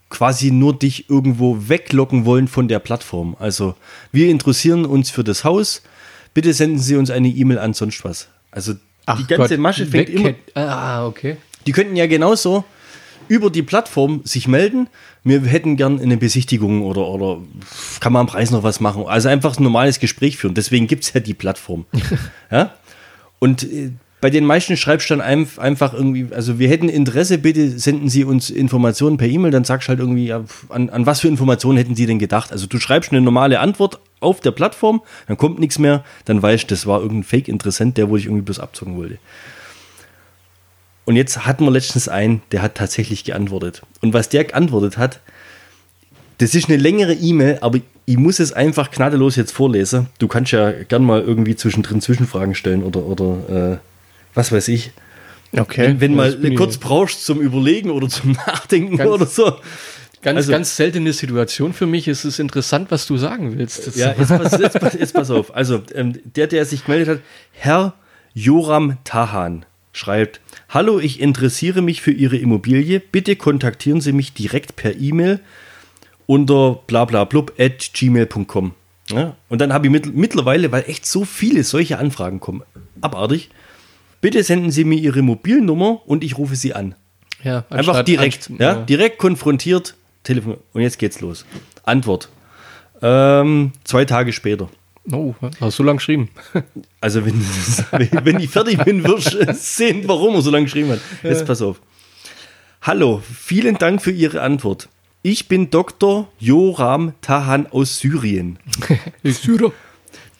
quasi 0.09 0.51
nur 0.51 0.77
dich 0.77 1.09
irgendwo 1.09 1.57
weglocken 1.67 2.25
wollen 2.25 2.47
von 2.47 2.67
der 2.67 2.79
Plattform. 2.79 3.35
Also, 3.39 3.75
wir 4.11 4.29
interessieren 4.29 4.85
uns 4.85 5.09
für 5.09 5.23
das 5.23 5.43
Haus. 5.43 5.81
Bitte 6.33 6.53
senden 6.53 6.79
Sie 6.79 6.95
uns 6.95 7.09
eine 7.09 7.27
E-Mail 7.27 7.59
an 7.59 7.73
sonst 7.73 8.03
was. 8.03 8.27
Also, 8.51 8.73
die 9.17 9.27
ganze 9.27 9.57
Masche 9.57 9.85
fängt 9.85 10.09
immer. 10.09 10.33
Ah, 10.53 11.05
okay. 11.05 11.37
Die 11.65 11.71
könnten 11.71 11.95
ja 11.95 12.07
genauso 12.07 12.63
über 13.27 13.49
die 13.49 13.61
Plattform 13.61 14.21
sich 14.25 14.47
melden. 14.47 14.89
Wir 15.23 15.41
hätten 15.41 15.77
gern 15.77 16.01
eine 16.01 16.17
Besichtigung 16.17 16.81
oder, 16.81 17.07
oder 17.07 17.41
kann 17.99 18.13
man 18.13 18.21
am 18.21 18.27
Preis 18.27 18.51
noch 18.51 18.63
was 18.63 18.79
machen. 18.79 19.05
Also 19.07 19.29
einfach 19.29 19.57
ein 19.57 19.63
normales 19.63 19.99
Gespräch 19.99 20.37
führen. 20.37 20.53
Deswegen 20.53 20.87
gibt 20.87 21.03
es 21.03 21.13
ja 21.13 21.19
die 21.19 21.33
Plattform. 21.33 21.85
ja? 22.51 22.73
Und 23.39 23.63
äh, 23.63 23.91
bei 24.21 24.29
den 24.29 24.45
meisten 24.45 24.77
schreibst 24.77 25.09
du 25.09 25.15
dann 25.15 25.45
einf- 25.45 25.59
einfach 25.59 25.93
irgendwie, 25.93 26.27
also 26.33 26.59
wir 26.59 26.69
hätten 26.69 26.87
Interesse, 26.89 27.39
bitte 27.39 27.77
senden 27.79 28.07
Sie 28.07 28.23
uns 28.23 28.51
Informationen 28.51 29.17
per 29.17 29.27
E-Mail, 29.27 29.51
dann 29.51 29.63
sagst 29.63 29.87
du 29.87 29.89
halt 29.89 29.99
irgendwie, 29.99 30.31
an, 30.31 30.89
an 30.89 31.05
was 31.07 31.21
für 31.21 31.27
Informationen 31.27 31.77
hätten 31.77 31.95
Sie 31.95 32.05
denn 32.05 32.19
gedacht? 32.19 32.51
Also 32.51 32.67
du 32.67 32.79
schreibst 32.79 33.11
eine 33.11 33.21
normale 33.21 33.59
Antwort 33.59 33.99
auf 34.19 34.39
der 34.39 34.51
Plattform, 34.51 35.01
dann 35.27 35.37
kommt 35.37 35.59
nichts 35.59 35.79
mehr, 35.79 36.03
dann 36.25 36.41
weißt 36.41 36.63
du, 36.63 36.67
das 36.67 36.85
war 36.85 37.01
irgendein 37.01 37.23
Fake-Interessent, 37.23 37.97
der, 37.97 38.09
wo 38.09 38.15
ich 38.15 38.25
irgendwie 38.25 38.43
bloß 38.43 38.59
abzocken 38.59 38.95
wollte. 38.95 39.17
Und 41.05 41.15
jetzt 41.15 41.47
hatten 41.47 41.65
wir 41.65 41.71
letztens 41.71 42.07
einen, 42.07 42.43
der 42.51 42.61
hat 42.61 42.75
tatsächlich 42.75 43.23
geantwortet. 43.23 43.81
Und 44.01 44.13
was 44.13 44.29
der 44.29 44.43
geantwortet 44.43 44.99
hat, 44.99 45.19
das 46.37 46.53
ist 46.53 46.69
eine 46.69 46.77
längere 46.77 47.13
E-Mail, 47.13 47.57
aber 47.61 47.79
ich 48.05 48.17
muss 48.17 48.39
es 48.39 48.53
einfach 48.53 48.91
gnadenlos 48.91 49.35
jetzt 49.35 49.51
vorlesen. 49.51 50.07
Du 50.19 50.27
kannst 50.27 50.51
ja 50.51 50.71
gern 50.71 51.03
mal 51.03 51.21
irgendwie 51.21 51.55
zwischendrin 51.55 52.01
Zwischenfragen 52.01 52.53
stellen 52.53 52.83
oder, 52.83 53.03
oder 53.03 53.71
äh, 53.73 53.77
was 54.33 54.51
weiß 54.51 54.67
ich. 54.69 54.91
Okay. 55.57 55.87
Wenn, 55.87 55.99
wenn 56.01 56.15
mal 56.15 56.33
kurz 56.55 56.77
brauchst 56.77 57.25
zum 57.25 57.41
Überlegen 57.41 57.89
oder 57.89 58.07
zum 58.07 58.31
Nachdenken 58.47 58.97
Ganz- 58.97 59.09
oder 59.09 59.25
so. 59.25 59.55
Ganz, 60.21 60.37
also- 60.37 60.51
ganz 60.51 60.75
seltene 60.75 61.13
Situation 61.13 61.73
für 61.73 61.87
mich. 61.87 62.07
Es 62.07 62.25
ist 62.25 62.39
interessant, 62.39 62.91
was 62.91 63.05
du 63.07 63.17
sagen 63.17 63.57
willst. 63.57 63.95
Ja, 63.95 64.13
jetzt 64.17 64.29
pass, 64.29 64.59
jetzt, 64.59 64.79
pass, 64.79 64.93
jetzt 64.93 65.13
pass 65.13 65.31
auf. 65.31 65.55
Also, 65.55 65.81
ähm, 65.93 66.19
der, 66.23 66.47
der 66.47 66.65
sich 66.65 66.85
gemeldet 66.85 67.09
hat, 67.17 67.19
Herr 67.53 67.93
Joram 68.33 68.97
Tahan 69.03 69.65
schreibt: 69.93 70.39
Hallo, 70.69 70.99
ich 70.99 71.19
interessiere 71.19 71.81
mich 71.81 72.01
für 72.01 72.11
Ihre 72.11 72.37
Immobilie. 72.37 72.99
Bitte 72.99 73.35
kontaktieren 73.35 73.99
Sie 73.99 74.13
mich 74.13 74.33
direkt 74.33 74.75
per 74.75 74.95
E-Mail 74.95 75.39
unter 76.27 76.79
blablablub 76.87 77.53
at 77.59 77.91
gmail.com. 77.93 78.73
Ja, 79.09 79.35
und 79.49 79.59
dann 79.59 79.73
habe 79.73 79.87
ich 79.87 79.91
mittl 79.91 80.11
mittlerweile, 80.13 80.71
weil 80.71 80.83
echt 80.87 81.05
so 81.05 81.25
viele 81.25 81.63
solche 81.65 81.97
Anfragen 81.97 82.39
kommen, 82.39 82.61
abartig. 83.01 83.49
Bitte 84.21 84.43
senden 84.43 84.71
Sie 84.71 84.83
mir 84.83 84.99
Ihre 84.99 85.21
Mobilnummer 85.21 86.01
und 86.05 86.23
ich 86.23 86.37
rufe 86.37 86.55
Sie 86.55 86.73
an. 86.73 86.95
ja, 87.43 87.65
Einfach 87.69 88.03
direkt, 88.03 88.49
anst- 88.51 88.59
ja, 88.61 88.75
direkt 88.75 89.17
konfrontiert, 89.17 89.95
Telefon. 90.23 90.57
Und 90.73 90.81
jetzt 90.81 90.99
geht's 90.99 91.21
los. 91.21 91.45
Antwort. 91.83 92.29
Ähm, 93.01 93.71
zwei 93.83 94.05
Tage 94.05 94.31
später. 94.31 94.69
Oh, 95.11 95.33
hast 95.59 95.79
du 95.79 95.83
lang 95.83 95.97
geschrieben? 95.97 96.29
Also 97.01 97.25
wenn, 97.25 97.33
wenn- 98.25 98.39
ich 98.39 98.51
fertig 98.51 98.77
bin, 98.83 99.03
wirst 99.03 99.33
du 99.33 99.53
sehen, 99.55 100.03
warum 100.05 100.35
er 100.35 100.41
so 100.43 100.51
lange 100.51 100.65
geschrieben 100.65 100.91
hat. 100.91 100.99
Jetzt 101.23 101.47
pass 101.47 101.63
auf. 101.63 101.81
Hallo, 102.83 103.23
vielen 103.35 103.79
Dank 103.79 104.03
für 104.03 104.11
Ihre 104.11 104.41
Antwort. 104.41 104.87
Ich 105.23 105.47
bin 105.47 105.71
Dr. 105.71 106.27
Joram 106.39 107.13
Tahan 107.21 107.65
aus 107.67 107.97
Syrien. 107.99 108.59
Ich 109.23 109.37
Syrer. 109.39 109.71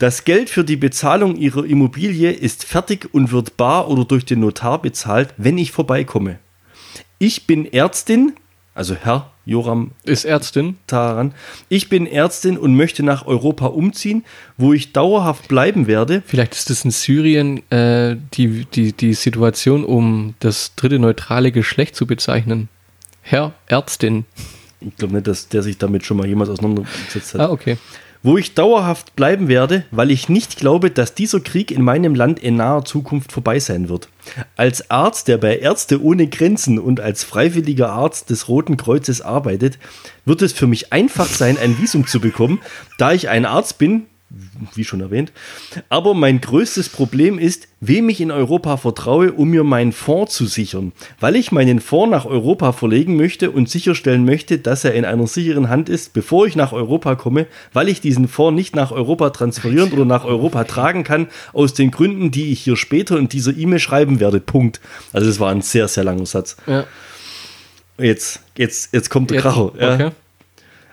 Das 0.02 0.24
Geld 0.24 0.50
für 0.50 0.64
die 0.64 0.74
Bezahlung 0.74 1.36
Ihrer 1.36 1.64
Immobilie 1.64 2.32
ist 2.32 2.64
fertig 2.64 3.14
und 3.14 3.30
wird 3.30 3.56
bar 3.56 3.88
oder 3.88 4.04
durch 4.04 4.24
den 4.24 4.40
Notar 4.40 4.82
bezahlt, 4.82 5.32
wenn 5.36 5.56
ich 5.58 5.70
vorbeikomme. 5.70 6.40
Ich 7.20 7.46
bin 7.46 7.72
Ärztin, 7.72 8.32
also 8.74 8.96
Herr 8.96 9.30
Joram 9.46 9.92
Ist 10.02 10.24
Ärztin. 10.24 10.76
daran. 10.88 11.34
Ich 11.68 11.88
bin 11.88 12.08
Ärztin 12.08 12.58
und 12.58 12.74
möchte 12.74 13.04
nach 13.04 13.26
Europa 13.26 13.66
umziehen, 13.66 14.24
wo 14.56 14.72
ich 14.72 14.92
dauerhaft 14.92 15.46
bleiben 15.46 15.86
werde. 15.86 16.20
Vielleicht 16.26 16.54
ist 16.54 16.70
es 16.70 16.84
in 16.84 16.90
Syrien 16.90 17.62
äh, 17.70 18.16
die, 18.34 18.64
die, 18.64 18.92
die 18.94 19.14
Situation, 19.14 19.84
um 19.84 20.34
das 20.40 20.74
dritte 20.74 20.98
neutrale 20.98 21.52
Geschlecht 21.52 21.94
zu 21.94 22.08
bezeichnen. 22.08 22.68
Herr 23.20 23.52
Ärztin. 23.66 24.24
Ich 24.80 24.96
glaube 24.96 25.14
nicht, 25.14 25.28
dass 25.28 25.46
der 25.46 25.62
sich 25.62 25.78
damit 25.78 26.04
schon 26.04 26.16
mal 26.16 26.26
jemals 26.26 26.50
auseinandergesetzt 26.50 27.34
hat. 27.34 27.40
Ah, 27.40 27.50
okay. 27.52 27.78
Wo 28.24 28.38
ich 28.38 28.54
dauerhaft 28.54 29.16
bleiben 29.16 29.48
werde, 29.48 29.84
weil 29.90 30.12
ich 30.12 30.28
nicht 30.28 30.56
glaube, 30.56 30.90
dass 30.92 31.14
dieser 31.14 31.40
Krieg 31.40 31.72
in 31.72 31.82
meinem 31.82 32.14
Land 32.14 32.38
in 32.38 32.54
naher 32.54 32.84
Zukunft 32.84 33.32
vorbei 33.32 33.58
sein 33.58 33.88
wird. 33.88 34.08
Als 34.56 34.90
Arzt, 34.90 35.26
der 35.26 35.38
bei 35.38 35.58
Ärzte 35.58 36.00
ohne 36.00 36.28
Grenzen 36.28 36.78
und 36.78 37.00
als 37.00 37.24
freiwilliger 37.24 37.90
Arzt 37.90 38.30
des 38.30 38.46
Roten 38.48 38.76
Kreuzes 38.76 39.22
arbeitet, 39.22 39.78
wird 40.24 40.40
es 40.42 40.52
für 40.52 40.68
mich 40.68 40.92
einfach 40.92 41.26
sein, 41.26 41.58
ein 41.58 41.78
Visum 41.80 42.06
zu 42.06 42.20
bekommen, 42.20 42.60
da 42.96 43.12
ich 43.12 43.28
ein 43.28 43.44
Arzt 43.44 43.78
bin, 43.78 44.06
wie 44.74 44.84
schon 44.84 45.00
erwähnt. 45.00 45.32
Aber 45.88 46.14
mein 46.14 46.40
größtes 46.40 46.88
Problem 46.88 47.38
ist, 47.38 47.68
wem 47.80 48.08
ich 48.08 48.20
in 48.20 48.30
Europa 48.30 48.76
vertraue, 48.76 49.32
um 49.32 49.50
mir 49.50 49.64
meinen 49.64 49.92
Fonds 49.92 50.34
zu 50.34 50.46
sichern. 50.46 50.92
Weil 51.20 51.36
ich 51.36 51.52
meinen 51.52 51.80
Fonds 51.80 52.10
nach 52.10 52.24
Europa 52.24 52.72
verlegen 52.72 53.16
möchte 53.16 53.50
und 53.50 53.68
sicherstellen 53.68 54.24
möchte, 54.24 54.58
dass 54.58 54.84
er 54.84 54.94
in 54.94 55.04
einer 55.04 55.26
sicheren 55.26 55.68
Hand 55.68 55.88
ist, 55.88 56.12
bevor 56.12 56.46
ich 56.46 56.56
nach 56.56 56.72
Europa 56.72 57.14
komme, 57.14 57.46
weil 57.72 57.88
ich 57.88 58.00
diesen 58.00 58.28
Fonds 58.28 58.56
nicht 58.56 58.74
nach 58.74 58.92
Europa 58.92 59.30
transferieren 59.30 59.92
oder 59.92 60.04
nach 60.04 60.24
Europa 60.24 60.64
tragen 60.64 61.04
kann, 61.04 61.28
aus 61.52 61.74
den 61.74 61.90
Gründen, 61.90 62.30
die 62.30 62.52
ich 62.52 62.60
hier 62.60 62.76
später 62.76 63.18
in 63.18 63.28
dieser 63.28 63.56
E-Mail 63.56 63.80
schreiben 63.80 64.20
werde. 64.20 64.40
Punkt. 64.40 64.80
Also 65.12 65.26
das 65.26 65.40
war 65.40 65.50
ein 65.50 65.62
sehr, 65.62 65.88
sehr 65.88 66.04
langer 66.04 66.26
Satz. 66.26 66.56
Ja. 66.66 66.86
Jetzt, 67.98 68.40
jetzt, 68.56 68.92
jetzt 68.94 69.10
kommt 69.10 69.30
der 69.30 69.36
Jetzt, 69.36 69.44
Kracher. 69.44 69.72
Ja. 69.78 69.94
okay. 69.94 70.10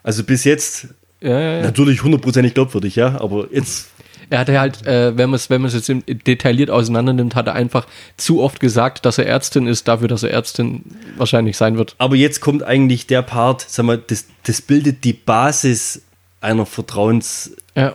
Also 0.04 0.24
bis 0.24 0.44
jetzt 0.44 0.88
Ja, 1.22 1.30
ja, 1.40 1.54
ja. 1.58 1.62
natürlich 1.64 2.02
hundertprozentig 2.04 2.54
glaubwürdig, 2.54 2.96
ja, 2.96 3.20
aber 3.20 3.48
jetzt 3.52 3.90
Er 4.30 4.40
hatte 4.40 4.58
halt, 4.60 4.86
äh, 4.88 5.18
wenn 5.18 5.30
man 5.30 5.36
es 5.36 5.50
wenn 5.50 5.62
man 5.62 5.70
es 5.72 5.88
jetzt 5.88 5.92
detailliert 6.28 6.70
auseinander 6.70 7.12
nimmt, 7.14 7.36
hat 7.36 7.48
er 7.48 7.54
einfach 7.56 7.88
zu 8.16 8.42
oft 8.42 8.60
gesagt, 8.60 9.06
dass 9.06 9.18
er 9.18 9.26
Ärztin 9.26 9.68
ist, 9.68 9.88
dafür, 9.88 10.08
dass 10.08 10.24
er 10.24 10.32
Ärztin 10.32 10.84
wahrscheinlich 11.18 11.58
sein 11.58 11.78
wird. 11.78 11.96
Aber 11.98 12.16
jetzt 12.16 12.40
kommt 12.40 12.64
eigentlich 12.64 13.06
der 13.08 13.22
Part, 13.22 13.66
sag 13.68 13.86
mal, 13.86 13.98
das, 13.98 14.26
das 14.44 14.62
bildet 14.62 15.04
die 15.04 15.14
Basis 15.14 16.02
einer 16.42 16.66
Vertrauens, 16.66 17.52
Ja. 17.76 17.94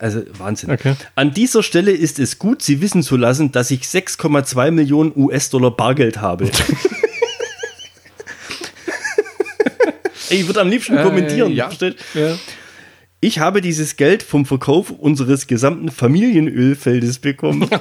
also 0.00 0.22
Wahnsinn. 0.38 0.72
Okay. 0.72 0.96
An 1.14 1.32
dieser 1.32 1.62
Stelle 1.62 1.92
ist 1.92 2.18
es 2.18 2.40
gut, 2.40 2.60
Sie 2.62 2.80
wissen 2.80 3.04
zu 3.04 3.16
lassen, 3.16 3.52
dass 3.52 3.70
ich 3.70 3.82
6,2 3.82 4.72
Millionen 4.72 5.12
US-Dollar 5.14 5.70
Bargeld 5.70 6.20
habe. 6.20 6.50
Ey, 10.20 10.21
ich 10.32 10.46
würde 10.46 10.60
am 10.60 10.68
liebsten 10.68 10.96
kommentieren. 10.96 11.50
Äh, 11.50 11.54
ja. 11.54 11.66
versteht? 11.66 11.96
ja. 12.14 12.36
Ich 13.24 13.38
habe 13.38 13.60
dieses 13.60 13.96
Geld 13.96 14.24
vom 14.24 14.46
Verkauf 14.46 14.90
unseres 14.90 15.46
gesamten 15.46 15.90
Familienölfeldes 15.90 17.18
bekommen. 17.20 17.68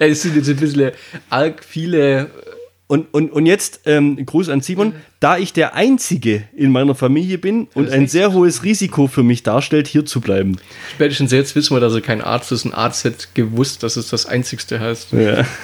Es 0.00 0.22
sind 0.22 0.34
jetzt 0.34 0.48
ein 0.48 0.56
bisschen 0.56 0.92
arg 1.28 1.62
viele. 1.62 2.30
Und, 2.88 3.12
und, 3.12 3.30
und 3.30 3.46
jetzt 3.46 3.82
ähm, 3.84 4.24
Gruß 4.24 4.48
an 4.48 4.62
Simon. 4.62 4.94
Da 5.20 5.36
ich 5.36 5.52
der 5.52 5.74
Einzige 5.74 6.44
in 6.56 6.72
meiner 6.72 6.94
Familie 6.94 7.36
bin 7.36 7.68
und 7.74 7.90
ein 7.90 8.08
sehr 8.08 8.32
hohes 8.32 8.64
Risiko 8.64 9.06
für 9.06 9.22
mich 9.22 9.42
darstellt, 9.42 9.86
hier 9.86 10.06
zu 10.06 10.20
bleiben. 10.20 10.56
Spätestens 10.94 11.30
jetzt 11.30 11.54
wissen 11.54 11.76
wir, 11.76 11.80
dass 11.80 11.94
er 11.94 12.00
kein 12.00 12.22
Arzt 12.22 12.50
ist. 12.50 12.64
Ein 12.64 12.72
Arzt 12.72 13.04
hätte 13.04 13.26
gewusst, 13.34 13.82
dass 13.82 13.96
es 13.96 14.08
das 14.08 14.26
Einzigste 14.26 14.80
heißt. 14.80 15.12
Ja. 15.12 15.44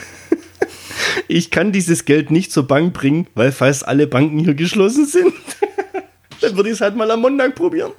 Ich 1.29 1.51
kann 1.51 1.73
dieses 1.73 2.05
Geld 2.05 2.31
nicht 2.31 2.53
zur 2.53 2.67
Bank 2.67 2.93
bringen, 2.93 3.27
weil 3.35 3.53
fast 3.53 3.87
alle 3.87 4.07
Banken 4.07 4.39
hier 4.39 4.55
geschlossen 4.55 5.07
sind. 5.07 5.33
Dann 6.43 6.57
würde 6.57 6.69
ich 6.69 6.75
es 6.75 6.81
halt 6.81 6.97
mal 6.97 7.11
am 7.11 7.21
Montag 7.21 7.55
probieren. 7.55 7.93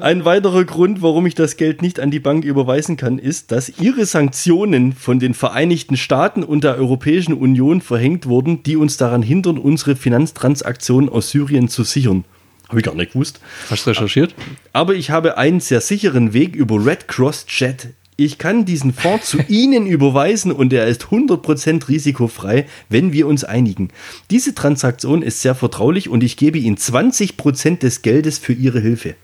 Ein 0.00 0.24
weiterer 0.24 0.64
Grund, 0.64 1.02
warum 1.02 1.26
ich 1.26 1.34
das 1.34 1.56
Geld 1.56 1.80
nicht 1.80 2.00
an 2.00 2.10
die 2.10 2.18
Bank 2.18 2.44
überweisen 2.44 2.96
kann, 2.96 3.18
ist, 3.18 3.52
dass 3.52 3.68
ihre 3.80 4.04
Sanktionen 4.04 4.92
von 4.92 5.18
den 5.20 5.34
Vereinigten 5.34 5.96
Staaten 5.96 6.42
und 6.42 6.64
der 6.64 6.76
Europäischen 6.76 7.34
Union 7.34 7.80
verhängt 7.80 8.26
wurden, 8.26 8.62
die 8.62 8.76
uns 8.76 8.96
daran 8.96 9.22
hindern, 9.22 9.58
unsere 9.58 9.94
Finanztransaktionen 9.94 11.08
aus 11.08 11.30
Syrien 11.30 11.68
zu 11.68 11.84
sichern. 11.84 12.24
Habe 12.68 12.80
ich 12.80 12.84
gar 12.84 12.94
nicht 12.94 13.12
gewusst. 13.12 13.40
Hast 13.70 13.86
du 13.86 13.90
recherchiert? 13.90 14.34
Aber 14.72 14.94
ich 14.94 15.10
habe 15.10 15.38
einen 15.38 15.60
sehr 15.60 15.80
sicheren 15.80 16.32
Weg 16.32 16.56
über 16.56 16.84
Red 16.84 17.06
Cross 17.06 17.46
Chat. 17.46 17.88
Ich 18.18 18.38
kann 18.38 18.64
diesen 18.64 18.94
Fonds 18.94 19.28
zu 19.28 19.38
Ihnen 19.48 19.86
überweisen 19.86 20.50
und 20.50 20.72
er 20.72 20.86
ist 20.86 21.04
100% 21.04 21.88
risikofrei, 21.88 22.66
wenn 22.88 23.12
wir 23.12 23.26
uns 23.26 23.44
einigen. 23.44 23.90
Diese 24.30 24.54
Transaktion 24.54 25.22
ist 25.22 25.42
sehr 25.42 25.54
vertraulich 25.54 26.08
und 26.08 26.24
ich 26.24 26.36
gebe 26.36 26.58
Ihnen 26.58 26.76
20% 26.76 27.78
des 27.78 28.02
Geldes 28.02 28.38
für 28.38 28.54
Ihre 28.54 28.80
Hilfe. 28.80 29.14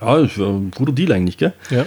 Ja, 0.00 0.20
das 0.20 0.32
ist 0.32 0.38
ein 0.38 0.70
guter 0.74 0.92
Deal 0.92 1.12
eigentlich, 1.12 1.36
gell? 1.36 1.52
Ja. 1.70 1.86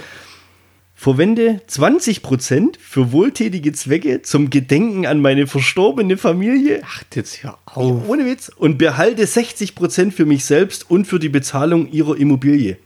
Verwende 0.98 1.60
20% 1.68 2.76
für 2.80 3.12
wohltätige 3.12 3.72
Zwecke 3.72 4.22
zum 4.22 4.48
Gedenken 4.48 5.04
an 5.04 5.20
meine 5.20 5.46
verstorbene 5.46 6.16
Familie. 6.16 6.80
Ach, 6.86 7.02
jetzt 7.14 7.42
hör 7.42 7.58
auf. 7.66 8.08
Ohne 8.08 8.24
Witz. 8.24 8.50
Und 8.56 8.78
behalte 8.78 9.24
60% 9.24 10.10
für 10.12 10.24
mich 10.24 10.46
selbst 10.46 10.90
und 10.90 11.04
für 11.04 11.18
die 11.18 11.28
Bezahlung 11.28 11.92
ihrer 11.92 12.16
Immobilie. 12.16 12.78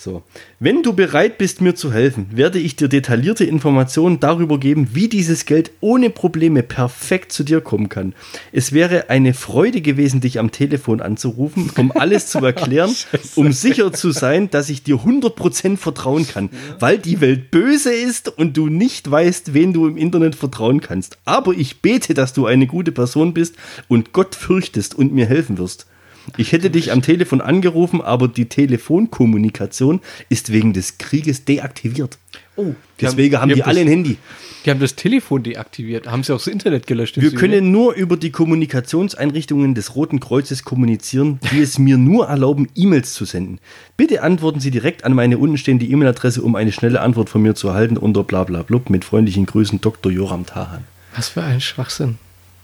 So. 0.00 0.22
Wenn 0.60 0.84
du 0.84 0.92
bereit 0.92 1.38
bist, 1.38 1.60
mir 1.60 1.74
zu 1.74 1.92
helfen, 1.92 2.28
werde 2.30 2.60
ich 2.60 2.76
dir 2.76 2.86
detaillierte 2.86 3.44
Informationen 3.44 4.20
darüber 4.20 4.58
geben, 4.58 4.90
wie 4.92 5.08
dieses 5.08 5.44
Geld 5.44 5.72
ohne 5.80 6.08
Probleme 6.08 6.62
perfekt 6.62 7.32
zu 7.32 7.42
dir 7.42 7.60
kommen 7.60 7.88
kann. 7.88 8.14
Es 8.52 8.72
wäre 8.72 9.10
eine 9.10 9.34
Freude 9.34 9.80
gewesen, 9.80 10.20
dich 10.20 10.38
am 10.38 10.52
Telefon 10.52 11.00
anzurufen, 11.00 11.72
um 11.76 11.90
alles 11.90 12.28
zu 12.28 12.38
erklären, 12.44 12.94
um 13.34 13.52
sicher 13.52 13.92
zu 13.92 14.12
sein, 14.12 14.50
dass 14.50 14.70
ich 14.70 14.84
dir 14.84 14.98
100% 14.98 15.76
vertrauen 15.76 16.28
kann, 16.28 16.50
weil 16.78 16.98
die 16.98 17.20
Welt 17.20 17.50
böse 17.50 17.92
ist 17.92 18.28
und 18.38 18.56
du 18.56 18.68
nicht 18.68 19.10
weißt, 19.10 19.52
wen 19.52 19.72
du 19.72 19.88
im 19.88 19.96
Internet 19.96 20.36
vertrauen 20.36 20.80
kannst. 20.80 21.18
Aber 21.24 21.54
ich 21.54 21.82
bete, 21.82 22.14
dass 22.14 22.32
du 22.32 22.46
eine 22.46 22.68
gute 22.68 22.92
Person 22.92 23.34
bist 23.34 23.56
und 23.88 24.12
Gott 24.12 24.36
fürchtest 24.36 24.94
und 24.94 25.12
mir 25.12 25.26
helfen 25.26 25.58
wirst. 25.58 25.88
Ich 26.36 26.52
hätte 26.52 26.70
dich 26.70 26.92
am 26.92 27.02
Telefon 27.02 27.40
angerufen, 27.40 28.00
aber 28.02 28.28
die 28.28 28.46
Telefonkommunikation 28.46 30.00
ist 30.28 30.52
wegen 30.52 30.72
des 30.72 30.98
Krieges 30.98 31.44
deaktiviert. 31.44 32.18
Oh, 32.56 32.74
Deswegen 33.00 33.40
haben 33.40 33.54
die 33.54 33.62
alle 33.62 33.80
ein 33.80 33.88
Handy. 33.88 34.16
Die 34.64 34.70
haben 34.70 34.80
das 34.80 34.96
Telefon 34.96 35.44
deaktiviert. 35.44 36.08
Haben 36.08 36.24
sie 36.24 36.34
auch 36.34 36.38
das 36.38 36.48
Internet 36.48 36.88
gelöscht? 36.88 37.16
Wir 37.20 37.32
können 37.32 37.70
nur 37.70 37.94
über 37.94 38.16
die 38.16 38.30
Kommunikationseinrichtungen 38.30 39.76
des 39.76 39.94
Roten 39.94 40.18
Kreuzes 40.18 40.64
kommunizieren, 40.64 41.38
die 41.52 41.60
es 41.60 41.78
mir 41.78 41.96
nur 41.96 42.26
erlauben, 42.26 42.68
E-Mails 42.74 43.14
zu 43.14 43.24
senden. 43.24 43.60
Bitte 43.96 44.22
antworten 44.22 44.58
Sie 44.58 44.72
direkt 44.72 45.04
an 45.04 45.14
meine 45.14 45.38
untenstehende 45.38 45.86
E-Mail-Adresse, 45.86 46.42
um 46.42 46.56
eine 46.56 46.72
schnelle 46.72 47.00
Antwort 47.00 47.30
von 47.30 47.42
mir 47.42 47.54
zu 47.54 47.68
erhalten 47.68 47.96
unter 47.96 48.24
blablablub 48.24 48.90
mit 48.90 49.04
freundlichen 49.04 49.46
Grüßen 49.46 49.80
Dr. 49.80 50.10
Joram 50.10 50.44
Tahan. 50.44 50.84
Was 51.14 51.28
für 51.28 51.42
ein 51.42 51.60
Schwachsinn. 51.60 52.18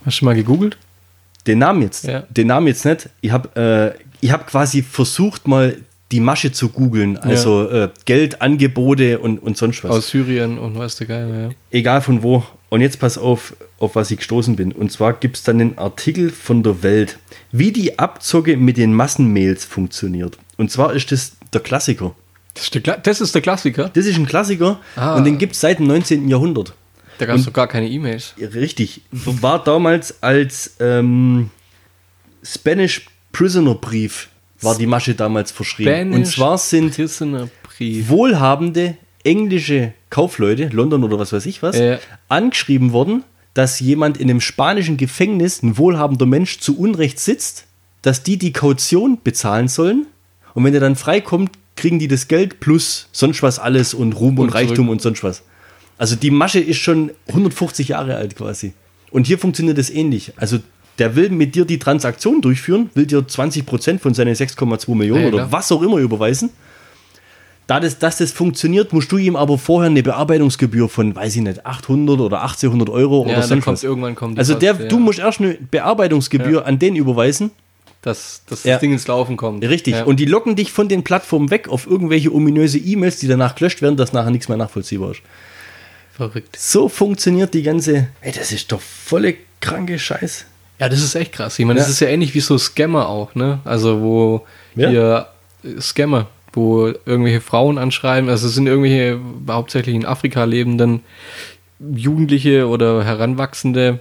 Hast 0.05 0.21
du 0.21 0.25
mal 0.25 0.35
gegoogelt? 0.35 0.77
Den 1.47 1.59
Namen 1.59 1.83
jetzt, 1.83 2.05
Ja. 2.05 2.25
den 2.31 2.47
Namen 2.47 2.67
jetzt 2.69 2.85
nicht. 2.85 3.09
Ich 3.21 3.31
habe 3.31 3.95
äh, 4.01 4.05
ich 4.21 4.33
hab 4.33 4.47
quasi 4.47 4.83
versucht, 4.83 5.47
mal 5.47 5.77
die 6.13 6.21
Masche 6.21 6.53
zu 6.53 6.69
googeln. 6.69 7.17
Also 7.19 7.69
äh, 7.69 7.89
Geldangebote 8.05 9.19
und, 9.19 9.39
und 9.39 9.57
sonst 9.57 9.83
was. 9.85 9.91
Aus 9.91 10.09
Syrien 10.09 10.59
und 10.59 10.77
weißt 10.79 11.01
du 11.01 11.07
geil, 11.07 11.49
ja. 11.51 11.55
Egal 11.79 12.01
von 12.01 12.23
wo. 12.23 12.45
Und 12.69 12.81
jetzt 12.81 12.99
pass 12.99 13.19
auf, 13.19 13.55
auf 13.79 13.95
was 13.95 14.11
ich 14.11 14.19
gestoßen 14.19 14.57
bin. 14.57 14.73
Und 14.73 14.91
zwar 14.91 15.13
gibt 15.13 15.37
es 15.37 15.43
dann 15.45 15.61
einen 15.61 15.79
Artikel 15.79 16.31
von 16.31 16.63
der 16.63 16.83
Welt, 16.83 17.19
wie 17.53 17.71
die 17.73 17.99
Abzocke 17.99 18.57
mit 18.57 18.77
den 18.77 18.93
Massenmails 18.95 19.65
funktioniert. 19.65 20.39
Und 20.57 20.71
zwar 20.71 20.93
ist 20.93 21.13
das 21.13 21.33
der 21.53 21.61
Klassiker. 21.61 22.15
Das 22.55 22.65
ist 22.65 22.75
der, 22.75 22.83
Kla 22.83 22.97
das 22.97 23.21
ist 23.21 23.35
der 23.35 23.43
Klassiker. 23.43 23.91
Das 23.93 24.07
ist 24.07 24.17
ein 24.17 24.27
Klassiker 24.27 24.81
Ah. 24.97 25.17
und 25.17 25.25
den 25.25 25.39
gibt 25.39 25.55
es 25.55 25.61
seit 25.61 25.79
dem 25.79 25.87
19. 25.89 26.29
Jahrhundert. 26.29 26.75
Da 27.19 27.27
gab 27.27 27.37
es 27.37 27.45
doch 27.45 27.53
gar 27.53 27.69
keine 27.69 27.89
E-Mails. 27.89 28.35
Richtig. 28.39 29.03
War 29.13 29.63
damals 29.63 30.23
als 30.23 30.77
ähm, 30.81 31.51
Spanish 32.43 33.07
Prisoner 33.33 33.75
Brief 33.75 34.29
war 34.61 34.77
die 34.77 34.87
Masche 34.87 35.15
damals 35.15 35.53
verschrieben. 35.53 36.15
und 36.15 36.27
zwar 36.27 36.57
sind 36.59 36.97
wohlhabende 38.09 38.97
englische 39.25 39.93
Kaufleute, 40.11 40.69
London 40.69 41.03
oder 41.05 41.19
was 41.19 41.33
weiß 41.33 41.47
ich 41.47 41.63
was, 41.63 41.77
Ja. 41.79 41.99
angeschrieben 42.29 42.93
worden, 42.93 43.25
dass 43.55 43.81
jemand 43.81 44.19
in 44.19 44.31
einem 44.31 44.41
spanischen 44.41 44.97
Gefängnis, 44.97 45.63
ein 45.63 45.77
wohlhabender 45.79 46.27
Mensch, 46.27 46.61
zu 46.61 46.79
Unrecht 46.79 47.19
sitzt, 47.19 47.67
dass 48.03 48.23
die 48.23 48.37
die 48.37 48.53
Kaution 48.53 49.19
bezahlen 49.23 49.69
sollen. 49.69 50.07
Und 50.55 50.65
wenn 50.65 50.75
er 50.75 50.81
dann 50.81 50.97
freikommt, 50.97 51.53
kriegen 51.77 51.99
die 51.99 52.09
das 52.09 52.29
Geld 52.29 52.61
plus 52.61 53.09
sonst 53.13 53.43
was 53.43 53.59
alles 53.59 53.95
und 53.95 54.13
Ruhm 54.13 54.39
und, 54.39 54.45
Und 54.45 54.51
zurück. 54.53 54.69
Reichtum 54.69 54.89
und 54.89 55.03
sonst 55.03 55.25
was. 55.25 55.43
Also 55.99 56.17
die 56.17 56.31
Masche 56.31 56.61
ist 56.61 56.79
schon 56.79 57.11
150 57.29 57.89
Jahre 57.89 58.17
alt 58.17 58.37
quasi. 58.37 58.73
Und 59.11 59.27
hier 59.27 59.39
funktioniert 59.39 59.79
es 59.79 59.91
ähnlich. 59.91 60.33
Also 60.37 60.59
der 60.99 61.17
will 61.17 61.31
mit 61.31 61.55
dir 61.55 61.65
die 61.65 61.79
Transaktion 61.79 62.41
durchführen, 62.41 62.91
will 62.95 63.07
dir 63.07 63.21
20% 63.21 63.99
von 64.01 64.15
seinen 64.15 64.35
6,2 64.35 64.95
Millionen 64.95 65.23
Ja, 65.23 65.29
oder 65.29 65.37
klar. 65.39 65.53
was 65.53 65.71
auch 65.73 65.83
immer 65.83 65.99
überweisen. 65.99 66.51
Da 67.67 67.81
das, 67.81 67.99
dass 67.99 68.19
das 68.19 68.31
funktioniert, 68.31 68.93
musst 68.93 69.11
du 69.11 69.17
ihm 69.17 69.37
aber 69.37 69.57
vorher 69.57 69.91
eine 69.91 70.03
Bearbeitungsgebühr 70.03 70.89
von, 70.89 71.17
weiß 71.17 71.37
ich 71.37 71.43
nicht, 71.43 71.65
800 71.65 72.21
oder 72.21 72.43
1800 72.43 72.91
Euro 72.91 73.25
Ja, 73.27 73.33
oder 73.39 73.43
sonst 73.43 73.65
kommt 73.65 73.77
was. 73.79 73.85
irgendwann 73.85 74.15
kommt 74.15 74.39
Also 74.39 74.55
der, 74.55 74.75
Kost, 74.75 74.93
du 74.93 74.97
ja. 74.97 75.01
musst 75.03 75.19
erst 75.19 75.41
eine 75.41 75.55
Bearbeitungsgebühr 75.71 76.67
an 76.67 76.79
den 76.79 76.95
überweisen. 76.95 77.53
dass, 78.03 78.43
dass 78.47 78.65
das 78.65 78.81
Ding 78.81 78.93
ins 78.93 79.07
Laufen 79.07 79.39
kommt. 79.39 79.65
Richtig. 79.65 80.05
Und 80.05 80.21
die 80.21 80.27
locken 80.27 80.57
dich 80.57 80.73
von 80.73 80.89
den 80.89 81.05
Plattformen 81.05 81.51
weg 81.51 81.69
auf 81.71 81.87
irgendwelche 81.87 82.35
ominöse 82.35 82.77
E-Mails, 82.79 83.17
die 83.19 83.29
danach 83.29 83.55
gelöscht 83.55 83.81
werden, 83.81 83.97
dass 83.97 84.13
nachher 84.13 84.31
nichts 84.31 84.49
mehr 84.49 84.59
nachvollziehbar 84.59 85.13
ist. 85.13 85.23
Verrückt. 86.17 86.57
So 86.59 86.89
funktioniert 86.89 87.55
die 87.55 87.63
ganze. 87.63 88.09
Ey, 88.21 88.33
das 88.33 88.53
ist 88.53 88.71
doch 88.73 88.81
volle 88.81 89.35
kranke 89.61 89.99
Scheiß. 89.99 90.47
Ja, 90.81 90.89
das 90.89 91.01
ist 91.03 91.15
echt 91.15 91.33
krass. 91.33 91.59
Ich 91.59 91.65
meine, 91.65 91.79
das 91.79 91.89
Ja. 91.89 91.93
ist 91.93 92.01
ja 92.01 92.09
ähnlich 92.09 92.35
wie 92.35 92.41
so 92.41 92.59
Scammer 92.59 93.09
auch, 93.09 93.35
ne? 93.35 93.61
Also 93.65 94.01
wo 94.01 94.47
Ja. 94.75 94.89
hier 94.91 95.27
äh, 95.65 95.81
Scammer, 95.81 96.29
wo 96.53 96.87
irgendwelche 97.07 97.41
Frauen 97.41 97.79
anschreiben, 97.79 98.29
also 98.31 98.47
es 98.49 98.55
sind 98.55 98.67
irgendwelche 98.67 99.19
hauptsächlich 99.49 99.95
in 99.95 100.05
Afrika 100.05 100.45
lebenden 100.45 101.01
Jugendliche 101.95 102.69
oder 102.69 103.05
Heranwachsende, 103.05 104.01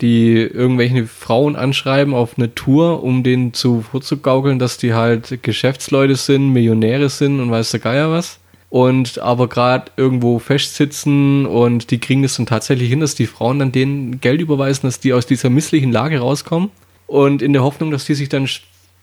die 0.00 0.36
irgendwelche 0.38 1.06
Frauen 1.06 1.56
anschreiben 1.56 2.14
auf 2.14 2.36
eine 2.38 2.54
Tour, 2.54 3.02
um 3.02 3.22
denen 3.22 3.52
zu 3.52 3.82
vorzugaukeln, 3.82 4.58
dass 4.58 4.78
die 4.78 4.94
halt 4.94 5.42
Geschäftsleute 5.42 6.16
sind, 6.16 6.50
Millionäre 6.52 7.08
sind 7.10 7.40
und 7.40 7.50
weiß 7.50 7.70
der 7.72 7.80
Geier 7.80 8.10
was. 8.10 8.38
Und 8.70 9.18
aber 9.18 9.48
gerade 9.48 9.90
irgendwo 9.96 10.38
festsitzen 10.38 11.44
und 11.44 11.90
die 11.90 11.98
kriegen 11.98 12.22
es 12.22 12.36
dann 12.36 12.46
tatsächlich 12.46 12.88
hin, 12.88 13.00
dass 13.00 13.16
die 13.16 13.26
Frauen 13.26 13.58
dann 13.58 13.72
denen 13.72 14.20
Geld 14.20 14.40
überweisen, 14.40 14.86
dass 14.86 15.00
die 15.00 15.12
aus 15.12 15.26
dieser 15.26 15.50
misslichen 15.50 15.90
Lage 15.90 16.20
rauskommen. 16.20 16.70
Und 17.08 17.42
in 17.42 17.52
der 17.52 17.62
Hoffnung, 17.62 17.90
dass 17.90 18.04
die 18.04 18.14
sich 18.14 18.28
dann 18.28 18.48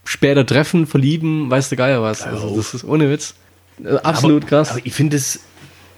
später 0.06 0.46
treffen, 0.46 0.88
verlieben, 0.88 1.50
weiß 1.50 1.68
der 1.68 1.78
Geier 1.78 2.02
was. 2.02 2.24
Also 2.24 2.56
das 2.56 2.74
ist 2.74 2.86
ohne 2.86 3.10
Witz. 3.10 3.36
Äh, 3.84 3.98
Absolut 3.98 4.44
aber, 4.44 4.50
krass. 4.50 4.72
Aber 4.72 4.86
ich 4.86 4.94
finde 4.94 5.18
es 5.18 5.42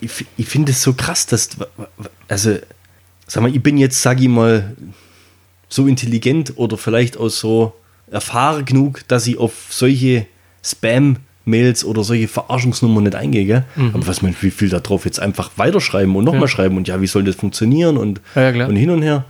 ich, 0.01 0.25
ich 0.37 0.47
finde 0.47 0.71
es 0.71 0.81
so 0.81 0.93
krass, 0.93 1.25
dass 1.25 1.49
also 2.27 2.57
sag 3.27 3.43
mal, 3.43 3.55
ich 3.55 3.61
bin 3.61 3.77
jetzt 3.77 4.01
sag 4.01 4.19
ich 4.21 4.27
mal 4.27 4.75
so 5.67 5.87
intelligent 5.87 6.53
oder 6.57 6.77
vielleicht 6.77 7.17
auch 7.17 7.29
so 7.29 7.73
erfahren 8.09 8.65
genug, 8.65 9.07
dass 9.07 9.27
ich 9.27 9.37
auf 9.37 9.67
solche 9.69 10.25
Spam 10.63 11.17
Mails 11.49 11.83
oder 11.83 12.03
solche 12.03 12.27
Verarschungsnummern 12.27 13.03
nicht 13.03 13.15
eingehe, 13.15 13.45
gell? 13.45 13.63
aber 13.93 14.07
was 14.07 14.21
man 14.21 14.35
wie 14.41 14.51
viel 14.51 14.69
da 14.69 14.79
drauf 14.79 15.05
jetzt 15.05 15.19
einfach 15.19 15.51
weiterschreiben 15.57 16.15
und 16.15 16.23
nochmal 16.25 16.39
Mhm. 16.41 16.43
Ja. 16.43 16.47
schreiben 16.47 16.77
und 16.77 16.87
ja, 16.87 17.01
wie 17.01 17.07
soll 17.07 17.23
das 17.23 17.35
funktionieren 17.35 17.97
und, 17.97 18.21
Ja, 18.35 18.49
ja, 18.51 18.65
und 18.67 18.75
hin 18.75 18.89
und 18.89 19.01
her. 19.01 19.25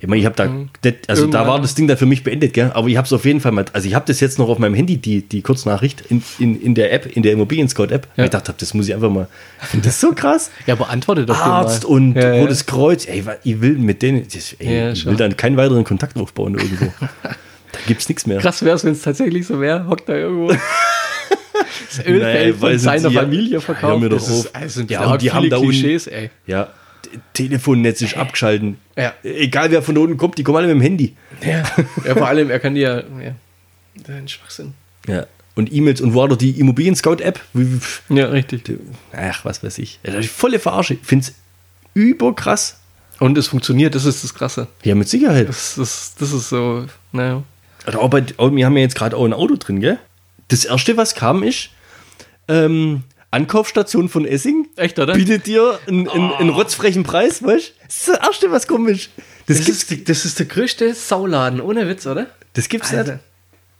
Ich 0.00 0.08
meine, 0.08 0.18
ich 0.18 0.26
habe 0.26 0.34
da, 0.34 0.46
Mhm. 0.46 0.68
das, 0.80 0.94
also 1.06 1.22
da 1.22 1.38
Irgendwann- 1.38 1.46
war 1.46 1.60
das 1.60 1.76
Ding 1.76 1.86
dann 1.86 1.96
für 1.96 2.06
mich 2.06 2.24
beendet, 2.24 2.54
gell? 2.54 2.72
aber 2.74 2.88
ich 2.88 2.96
habe 2.96 3.06
es 3.06 3.12
auf 3.12 3.24
jeden 3.24 3.38
Fall 3.40 3.52
mal, 3.52 3.64
also 3.72 3.86
ich 3.86 3.94
habe 3.94 4.04
das 4.08 4.18
jetzt 4.18 4.36
noch 4.36 4.48
auf 4.48 4.58
meinem 4.58 4.74
Handy, 4.74 4.96
die, 4.96 5.22
die 5.22 5.42
Kurznachricht 5.42 6.00
in, 6.08 6.24
in, 6.40 6.60
in 6.60 6.74
der 6.74 6.92
App, 6.92 7.06
in 7.14 7.22
der 7.22 7.30
Immobilien 7.34 7.68
Scout 7.68 7.84
App. 7.92 8.08
Ja. 8.16 8.24
Ich 8.24 8.30
dachte, 8.30 8.52
das 8.58 8.74
muss 8.74 8.88
ich 8.88 8.94
einfach 8.96 9.10
mal, 9.10 9.28
ich 9.62 9.68
finde 9.68 9.86
das 9.86 10.00
so 10.00 10.10
krass. 10.10 10.50
Ja, 10.66 10.74
aber 10.74 10.90
antworte 10.90 11.24
doch 11.24 11.38
Arzt 11.40 11.84
und 11.84 12.14
ja, 12.16 12.34
ja. 12.34 12.40
Rotes 12.42 12.66
Kreuz, 12.66 13.06
ey, 13.06 13.22
ich 13.44 13.60
will 13.60 13.78
mit 13.78 14.02
denen, 14.02 14.26
ey, 14.58 14.76
Ja, 14.76 14.90
ich 14.90 15.06
will 15.06 15.14
dann 15.14 15.36
keinen 15.36 15.56
weiteren 15.56 15.84
Kontakt 15.84 16.16
aufbauen 16.18 16.54
irgendwo. 16.54 16.86
da 17.22 17.78
gibt's 17.86 18.08
nichts 18.08 18.26
mehr. 18.26 18.38
Krass 18.40 18.64
wäre 18.64 18.74
es, 18.74 18.84
wenn 18.84 18.92
es 18.92 19.02
tatsächlich 19.02 19.46
so 19.46 19.60
wäre, 19.60 19.86
hockt 19.86 20.08
da 20.08 20.14
irgendwo. 20.16 20.52
Das 21.88 22.06
Ölfeld 22.06 22.56
von 22.56 22.70
weiß 22.70 22.82
seiner 22.82 23.10
ja. 23.10 23.20
Familie 23.22 23.52
Ja, 23.54 23.60
verkauft. 23.60 24.02
doch 24.04 24.08
Das 24.10 24.28
ist- 24.28 24.54
also 24.54 24.68
sind 24.80 24.90
Ja, 24.90 25.02
ja, 25.02 25.12
und 25.12 25.22
die 25.22 25.30
haben 25.32 25.48
da 25.50 25.58
Klischees, 25.58 26.06
ey. 26.06 26.30
Ja, 26.46 26.68
Telefonnetz 27.34 28.00
ist 28.02 28.16
abgeschalten. 28.16 28.78
Ja. 28.96 29.12
Egal 29.22 29.70
wer 29.70 29.82
von 29.82 29.96
unten 29.98 30.16
kommt, 30.16 30.38
die 30.38 30.42
kommen 30.42 30.58
alle 30.58 30.66
mit 30.68 30.76
dem 30.76 30.80
Handy. 30.82 31.16
Ja. 31.44 31.62
ja, 32.06 32.14
vor 32.14 32.26
allem, 32.28 32.50
er 32.50 32.58
kann 32.60 32.74
dir 32.74 33.04
ja. 33.18 33.22
ja. 33.24 33.34
Das 33.96 34.08
ist 34.08 34.14
ein 34.14 34.28
Schwachsinn. 34.28 34.74
Ja. 35.06 35.26
Und 35.54 35.70
E-Mails 35.72 36.00
und 36.00 36.14
wo 36.14 36.22
hat 36.22 36.30
er 36.30 36.36
die 36.36 36.58
Immobilien 36.58 36.96
Scout 36.96 37.16
App? 37.16 37.38
Wie- 37.52 37.78
wie- 38.08 38.16
Ja, 38.18 38.26
richtig. 38.26 38.62
Ach, 39.12 39.44
was 39.44 39.62
weiß 39.62 39.78
ich. 39.78 40.00
Ja, 40.06 40.12
das 40.14 40.24
ist 40.24 40.32
volle 40.34 40.58
Verarsche. 40.58 40.94
Ich 40.94 41.00
find's 41.02 41.34
überkrass. 41.94 42.78
Und 43.20 43.36
es 43.38 43.46
funktioniert, 43.48 43.94
das 43.94 44.04
ist 44.04 44.24
das 44.24 44.34
Krasse. 44.34 44.66
Ja, 44.82 44.94
mit 44.94 45.08
Sicherheit. 45.08 45.48
Das, 45.48 45.74
das, 45.76 46.14
das 46.18 46.32
ist 46.32 46.48
so, 46.48 46.86
naja. 47.12 47.42
Auch, 47.94 48.10
wir 48.12 48.66
haben 48.66 48.76
ja 48.76 48.82
jetzt 48.82 48.94
gerade 48.96 49.16
auch 49.16 49.24
ein 49.24 49.32
Auto 49.32 49.56
drin, 49.56 49.80
gell? 49.80 49.98
Das 50.48 50.64
erste, 50.64 50.96
was 50.96 51.14
kam, 51.14 51.42
ist 51.42 51.70
ähm, 52.48 53.02
Ankaufsstation 53.30 54.08
von 54.08 54.26
Essing. 54.26 54.68
Echt, 54.76 54.98
oder? 54.98 55.14
Bietet 55.14 55.46
dir 55.46 55.78
einen, 55.86 56.08
einen, 56.08 56.32
einen 56.32 56.50
rotzfrechen 56.50 57.02
Preis, 57.02 57.42
weißt 57.42 57.68
du? 57.68 57.72
Das 57.86 57.96
ist 57.96 58.08
das 58.08 58.18
erste, 58.18 58.50
was 58.50 58.66
komisch. 58.66 59.10
Das, 59.46 59.58
Das 59.58 59.66
gibt's, 59.66 59.82
ist, 59.84 60.08
das 60.08 60.24
ist 60.24 60.38
der 60.38 60.46
größte 60.46 60.94
Sauladen, 60.94 61.60
ohne 61.60 61.88
Witz, 61.88 62.06
oder? 62.06 62.26
das 62.54 62.68
gibt's 62.68 62.92
Alter. 62.92 63.14
nicht. 63.14 63.24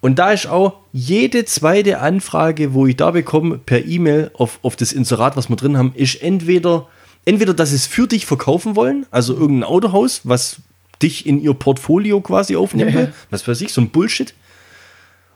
Und 0.00 0.18
da 0.18 0.32
ist 0.32 0.46
auch 0.48 0.78
jede 0.92 1.44
zweite 1.44 2.00
Anfrage, 2.00 2.74
wo 2.74 2.86
ich 2.86 2.96
da 2.96 3.12
bekomme, 3.12 3.58
per 3.58 3.84
E-Mail 3.84 4.30
auf, 4.34 4.58
auf 4.62 4.74
das 4.74 4.92
Inserat, 4.92 5.36
was 5.36 5.48
wir 5.48 5.54
drin 5.56 5.76
haben, 5.78 5.92
ist 5.94 6.20
entweder, 6.22 6.88
entweder, 7.24 7.54
dass 7.54 7.70
sie 7.70 7.76
es 7.76 7.86
für 7.86 8.08
dich 8.08 8.26
verkaufen 8.26 8.74
wollen, 8.74 9.06
also 9.12 9.34
irgendein 9.34 9.68
Autohaus, 9.68 10.22
was 10.24 10.56
dich 11.02 11.24
in 11.26 11.40
ihr 11.40 11.54
Portfolio 11.54 12.20
quasi 12.20 12.56
aufnehmen 12.56 12.92
Ja, 12.92 13.00
ja. 13.00 13.06
will, 13.06 13.14
was 13.30 13.46
weiß 13.46 13.60
ich, 13.60 13.72
so 13.72 13.80
ein 13.80 13.90
Bullshit. 13.90 14.34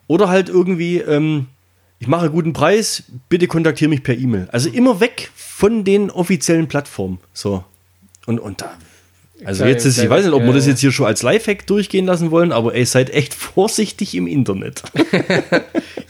Oder 0.07 0.29
halt 0.29 0.49
irgendwie, 0.49 0.99
ähm, 0.99 1.47
ich 1.99 2.07
mache 2.09 2.31
guten 2.31 2.53
Preis, 2.53 3.05
bitte 3.29 3.47
kontaktiere 3.47 3.89
mich 3.89 4.03
per 4.03 4.17
E-Mail. 4.17 4.49
Also 4.53 4.69
immer 4.69 5.01
weg 5.01 5.31
von 5.35 5.85
den 5.85 6.11
offiziellen 6.11 6.69
Plattformen. 6.69 7.19
So. 7.33 7.65
Und, 8.27 8.39
und 8.39 8.61
da. 8.61 8.77
Also 9.45 9.59
Klar, 9.65 9.71
jetzt 9.71 9.85
ist, 9.85 9.99
ich 9.99 10.09
weiß 10.09 10.25
nicht, 10.25 10.35
ob 10.35 10.43
wir 10.45 10.53
das 10.53 10.67
jetzt 10.67 10.81
hier 10.81 10.93
schon 10.93 11.07
als 11.07 11.23
Lifehack 11.23 11.67
durchgehen 11.67 12.07
lassen 12.07 12.31
wollen, 12.31 12.53
aber 12.53 12.75
ey, 12.75 12.85
seid 12.87 13.11
echt 13.11 13.35
vorsichtig 13.55 14.15
im 14.15 14.27
Internet. 14.27 14.83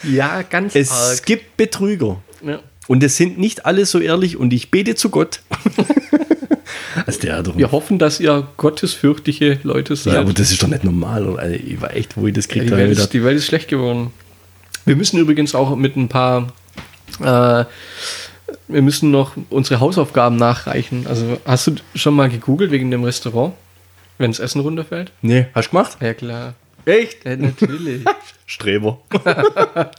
Ja, 0.03 0.43
ganz 0.43 0.75
Es 0.75 1.23
gibt 1.23 1.57
Betrüger. 1.57 2.23
Ja. 2.43 2.61
Und 2.89 3.03
es 3.03 3.17
sind 3.17 3.39
nicht 3.39 3.67
alle 3.67 3.85
so 3.87 3.99
ehrlich 3.99 4.37
und 4.37 4.53
ich 4.53 4.71
bete 4.71 4.95
zu 4.95 5.11
Gott. 5.11 5.41
also 7.07 7.21
der 7.21 7.43
doch 7.43 7.57
Wir 7.57 7.73
hoffen, 7.73 7.99
dass 7.99 8.21
ihr 8.21 8.47
gottesfürchtige 8.57 9.59
Leute 9.63 9.97
seid. 9.97 10.15
ja, 10.15 10.21
aber 10.21 10.33
das 10.33 10.53
ist 10.53 10.63
doch 10.63 10.69
nicht 10.69 10.85
normal. 10.85 11.27
Oder? 11.27 11.43
Also 11.43 11.55
ich 11.57 11.81
war 11.81 11.95
echt, 11.95 12.17
wo 12.17 12.27
ich 12.27 12.35
das 12.35 12.47
Ja, 12.47 12.53
kriegt 12.53 12.67
die. 12.67 12.77
Welt 12.77 12.99
ist, 12.99 13.13
die 13.13 13.25
Welt 13.25 13.37
ist 13.39 13.47
schlecht 13.47 13.69
geworden. 13.69 14.13
Wir 14.85 14.97
müssen 14.97 15.19
übrigens 15.19 15.55
auch 15.55 15.75
mit 15.75 15.97
ein 15.97 16.09
paar. 16.09 16.53
Äh, 17.21 17.65
wir 18.69 18.83
müssen 18.83 19.11
noch 19.11 19.33
unsere 19.51 19.81
Hausaufgaben 19.81 20.37
nachreichen. 20.37 21.07
Also, 21.09 21.41
hast 21.45 21.67
du 21.67 21.75
schon 21.97 22.15
mal 22.15 22.29
gegoogelt 22.29 22.71
wegen 22.71 22.91
dem 22.93 23.03
Restaurant? 23.03 23.55
Wenn 24.19 24.31
das 24.31 24.39
Essen 24.41 24.61
runterfällt? 24.61 25.11
Nee, 25.23 25.47
hast 25.55 25.67
du 25.67 25.71
gemacht? 25.73 25.97
Ja, 26.01 26.15
klar. 26.15 26.55
Echt? 26.85 27.25
Ja, 27.25 27.37
natürlich. 27.37 28.03
Streber. 28.47 28.99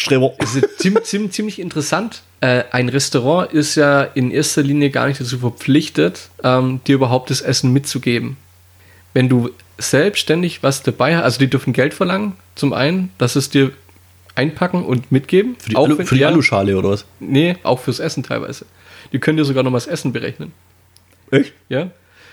Streber. 0.00 0.32
Es 0.38 0.54
ist 0.54 0.78
ziemlich, 0.78 1.04
ziemlich, 1.04 1.32
ziemlich 1.32 1.58
interessant. 1.58 2.22
Äh, 2.40 2.64
ein 2.70 2.88
Restaurant 2.88 3.52
ist 3.52 3.74
ja 3.74 4.02
in 4.02 4.30
erster 4.30 4.62
Linie 4.62 4.90
gar 4.90 5.06
nicht 5.06 5.20
dazu 5.20 5.38
verpflichtet, 5.38 6.30
ähm, 6.42 6.80
dir 6.86 6.94
überhaupt 6.94 7.30
das 7.30 7.40
Essen 7.40 7.72
mitzugeben. 7.72 8.36
Wenn 9.12 9.28
du 9.28 9.50
selbstständig 9.78 10.62
was 10.62 10.82
dabei 10.82 11.16
hast, 11.16 11.24
also 11.24 11.38
die 11.38 11.48
dürfen 11.48 11.72
Geld 11.72 11.94
verlangen, 11.94 12.34
zum 12.54 12.72
einen, 12.72 13.10
dass 13.18 13.36
es 13.36 13.50
dir 13.50 13.72
einpacken 14.34 14.84
und 14.84 15.12
mitgeben. 15.12 15.56
Für 15.58 15.70
die, 15.70 15.76
Auch 15.76 15.84
Alu, 15.86 16.04
für 16.04 16.14
die 16.14 16.20
ja, 16.20 16.28
Aluschale 16.28 16.76
oder 16.76 16.90
was? 16.90 17.04
Nee, 17.18 17.56
auch 17.62 17.80
fürs 17.80 17.98
Essen 17.98 18.22
teilweise. 18.22 18.66
Die 19.12 19.18
können 19.18 19.36
dir 19.36 19.44
sogar 19.44 19.62
noch 19.62 19.70
mal 19.70 19.78
das 19.78 19.86
Essen 19.86 20.12
berechnen. 20.12 20.52
Echt? 21.30 21.52
Ja? 21.68 21.90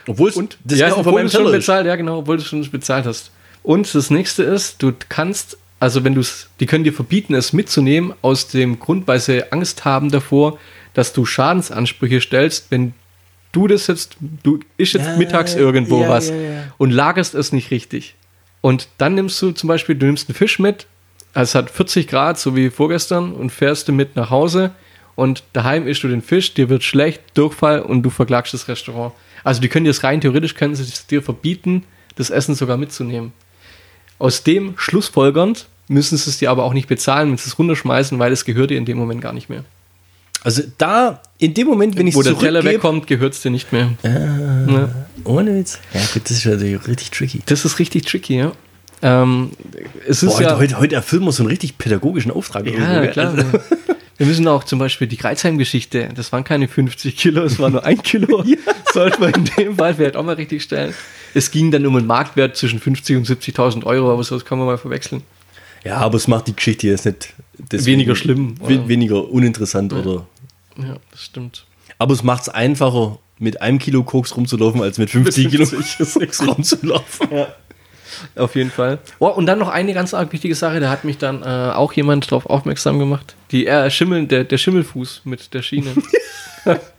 Obwohl 0.07 0.29
es 0.29 0.39
das 0.63 0.79
ja, 0.79 0.89
von 0.89 1.05
obwohl 1.05 1.29
schon 1.29 1.51
bezahlt, 1.51 1.85
ja 1.85 1.95
genau, 1.95 2.19
obwohl 2.19 2.37
du 2.37 2.43
schon 2.43 2.69
bezahlt 2.69 3.05
hast. 3.05 3.31
Und 3.63 3.93
das 3.93 4.09
nächste 4.09 4.43
ist, 4.43 4.81
du 4.81 4.93
kannst, 5.09 5.57
also 5.79 6.03
wenn 6.03 6.15
du 6.15 6.21
es, 6.21 6.49
die 6.59 6.65
können 6.65 6.83
dir 6.83 6.93
verbieten, 6.93 7.33
es 7.33 7.53
mitzunehmen, 7.53 8.13
aus 8.21 8.47
dem 8.47 8.79
Grund, 8.79 9.07
weil 9.07 9.19
sie 9.19 9.51
Angst 9.51 9.85
haben 9.85 10.09
davor, 10.09 10.57
dass 10.93 11.13
du 11.13 11.25
Schadensansprüche 11.25 12.21
stellst, 12.21 12.71
wenn 12.71 12.93
du 13.51 13.67
das 13.67 13.87
jetzt, 13.87 14.17
du 14.43 14.59
isch 14.77 14.93
jetzt 14.93 15.05
Ja, 15.05 15.17
mittags 15.17 15.55
irgendwo 15.55 16.01
ja, 16.01 16.09
was 16.09 16.29
ja, 16.29 16.35
und 16.77 16.91
lagerst 16.91 17.35
es 17.35 17.51
nicht 17.51 17.71
richtig. 17.71 18.15
Und 18.61 18.87
dann 18.97 19.15
nimmst 19.15 19.41
du 19.41 19.51
zum 19.51 19.67
Beispiel, 19.67 19.95
du 19.95 20.07
nimmst 20.07 20.29
einen 20.29 20.35
Fisch 20.35 20.59
mit, 20.59 20.87
also 21.33 21.51
es 21.51 21.55
hat 21.55 21.69
40 21.69 22.07
Grad, 22.07 22.39
so 22.39 22.55
wie 22.55 22.69
vorgestern, 22.69 23.33
und 23.33 23.51
fährst 23.51 23.87
du 23.87 23.91
mit 23.91 24.15
nach 24.15 24.31
Hause 24.31 24.71
und 25.15 25.43
daheim 25.53 25.87
ischst 25.87 26.03
du 26.03 26.07
den 26.07 26.21
Fisch, 26.21 26.53
dir 26.53 26.69
wird 26.69 26.83
schlecht, 26.83 27.21
Durchfall 27.35 27.81
und 27.81 28.01
du 28.01 28.09
verklagst 28.09 28.53
das 28.53 28.67
Restaurant. 28.67 29.13
Also 29.43 29.61
die 29.61 29.69
können 29.69 29.85
dir 29.85 29.91
es 29.91 30.03
rein 30.03 30.21
theoretisch, 30.21 30.55
können 30.55 30.75
sie 30.75 30.83
es 30.83 31.05
dir 31.05 31.21
verbieten, 31.21 31.83
das 32.15 32.31
Essen 32.31 32.55
sogar 32.55 32.77
mitzunehmen. 32.77 33.33
Aus 34.19 34.43
dem 34.43 34.73
schlussfolgernd 34.77 35.67
müssen 35.87 36.17
sie 36.17 36.29
es 36.29 36.37
dir 36.37 36.51
aber 36.51 36.63
auch 36.63 36.73
nicht 36.73 36.87
bezahlen, 36.87 37.29
wenn 37.29 37.37
sie 37.37 37.49
es 37.49 37.57
runterschmeißen, 37.57 38.17
weil 38.19 38.31
es 38.31 38.45
gehört 38.45 38.71
dir 38.71 38.77
in 38.77 38.85
dem 38.85 38.97
Moment 38.97 39.21
gar 39.21 39.33
nicht 39.33 39.49
mehr. 39.49 39.63
Also 40.43 40.63
da, 40.77 41.21
in 41.39 41.53
dem 41.53 41.67
Moment, 41.67 41.97
wenn 41.97 42.07
ich 42.07 42.15
Wo 42.15 42.21
der 42.21 42.37
Teller 42.37 42.63
wegkommt, 42.63 43.07
gehört 43.07 43.33
es 43.33 43.41
dir 43.41 43.49
nicht 43.49 43.71
mehr. 43.71 43.91
Ja. 44.03 44.89
ohne 45.23 45.55
Witz. 45.55 45.79
Ja 45.93 46.01
gut, 46.13 46.23
das 46.25 46.31
ist 46.31 46.45
natürlich 46.45 46.87
richtig 46.87 47.11
tricky. 47.11 47.41
Das 47.45 47.65
ist 47.65 47.79
richtig 47.79 48.05
tricky, 48.05 48.37
ja. 48.37 48.51
Ähm, 49.01 49.51
es 50.07 50.23
ist 50.23 50.37
Boah, 50.37 50.41
ja 50.41 50.49
heute, 50.51 50.59
heute, 50.59 50.79
heute 50.79 50.95
erfüllen 50.95 51.23
wir 51.23 51.31
so 51.31 51.43
einen 51.43 51.49
richtig 51.49 51.77
pädagogischen 51.77 52.31
Auftrag. 52.31 52.65
Ja, 52.65 52.71
irgendwo, 52.73 53.01
gell? 53.01 53.11
klar. 53.11 53.33
Also, 53.35 53.59
Wir 54.17 54.25
müssen 54.25 54.47
auch 54.47 54.63
zum 54.63 54.79
Beispiel 54.79 55.07
die 55.07 55.17
Kreuzheim-Geschichte, 55.17 56.09
das 56.15 56.31
waren 56.31 56.43
keine 56.43 56.67
50 56.67 57.15
Kilo, 57.15 57.43
es 57.43 57.59
war 57.59 57.69
nur 57.69 57.85
ein 57.85 58.01
Kilo. 58.01 58.43
Sollte 58.93 59.19
man 59.19 59.31
in 59.33 59.45
dem 59.57 59.75
Fall 59.75 59.93
vielleicht 59.93 60.15
auch 60.15 60.23
mal 60.23 60.35
richtig 60.35 60.63
stellen. 60.63 60.93
Es 61.33 61.51
ging 61.51 61.71
dann 61.71 61.85
um 61.85 61.95
einen 61.95 62.07
Marktwert 62.07 62.55
zwischen 62.57 62.79
50 62.79 63.17
und 63.17 63.27
70.000 63.27 63.85
Euro, 63.85 64.11
aber 64.11 64.23
so 64.23 64.35
das 64.35 64.45
kann 64.45 64.57
man 64.57 64.67
mal 64.67 64.77
verwechseln. 64.77 65.23
ja, 65.83 65.97
aber 65.97 66.15
es 66.15 66.27
macht 66.27 66.47
die 66.47 66.55
Geschichte 66.55 66.87
jetzt 66.87 67.05
nicht 67.05 67.33
Weniger 67.71 68.15
schlimm, 68.15 68.55
oder? 68.59 68.87
weniger 68.87 69.29
uninteressant 69.29 69.93
oder. 69.93 70.27
Ja, 70.77 70.95
das 71.11 71.23
stimmt. 71.23 71.65
Aber 71.97 72.13
es 72.13 72.23
macht 72.23 72.43
es 72.43 72.49
einfacher, 72.49 73.17
mit 73.39 73.61
einem 73.61 73.79
Kilo 73.79 74.03
Koks 74.03 74.35
rumzulaufen, 74.35 74.81
als 74.81 74.97
mit 74.97 75.09
50 75.09 75.49
Kilo 75.51 75.65
Koks 75.65 76.47
rumzulaufen. 76.47 77.29
Auf 78.35 78.55
jeden 78.55 78.71
Fall. 78.71 78.99
Oh, 79.19 79.27
und 79.27 79.45
dann 79.45 79.59
noch 79.59 79.69
eine 79.69 79.93
ganz 79.93 80.13
arg 80.13 80.31
wichtige 80.33 80.55
Sache, 80.55 80.79
da 80.79 80.89
hat 80.89 81.03
mich 81.03 81.17
dann 81.17 81.43
äh, 81.43 81.45
auch 81.73 81.93
jemand 81.93 82.31
darauf 82.31 82.45
aufmerksam 82.45 82.99
gemacht. 82.99 83.35
Die 83.51 83.67
äh, 83.67 83.89
Schimmel, 83.89 84.27
der, 84.27 84.43
der 84.43 84.57
Schimmelfuß 84.57 85.21
mit 85.25 85.53
der 85.53 85.61
Schiene. 85.61 85.91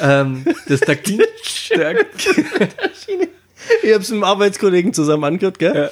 ähm, 0.00 0.44
das 0.68 0.80
da 0.80 0.94
der, 0.94 1.26
Ich 3.82 3.92
habe 3.92 4.02
es 4.02 4.10
mit 4.10 4.16
einem 4.16 4.24
Arbeitskollegen 4.24 4.92
zusammen 4.92 5.24
angehört, 5.24 5.58
gell? 5.58 5.74
Ja. 5.74 5.90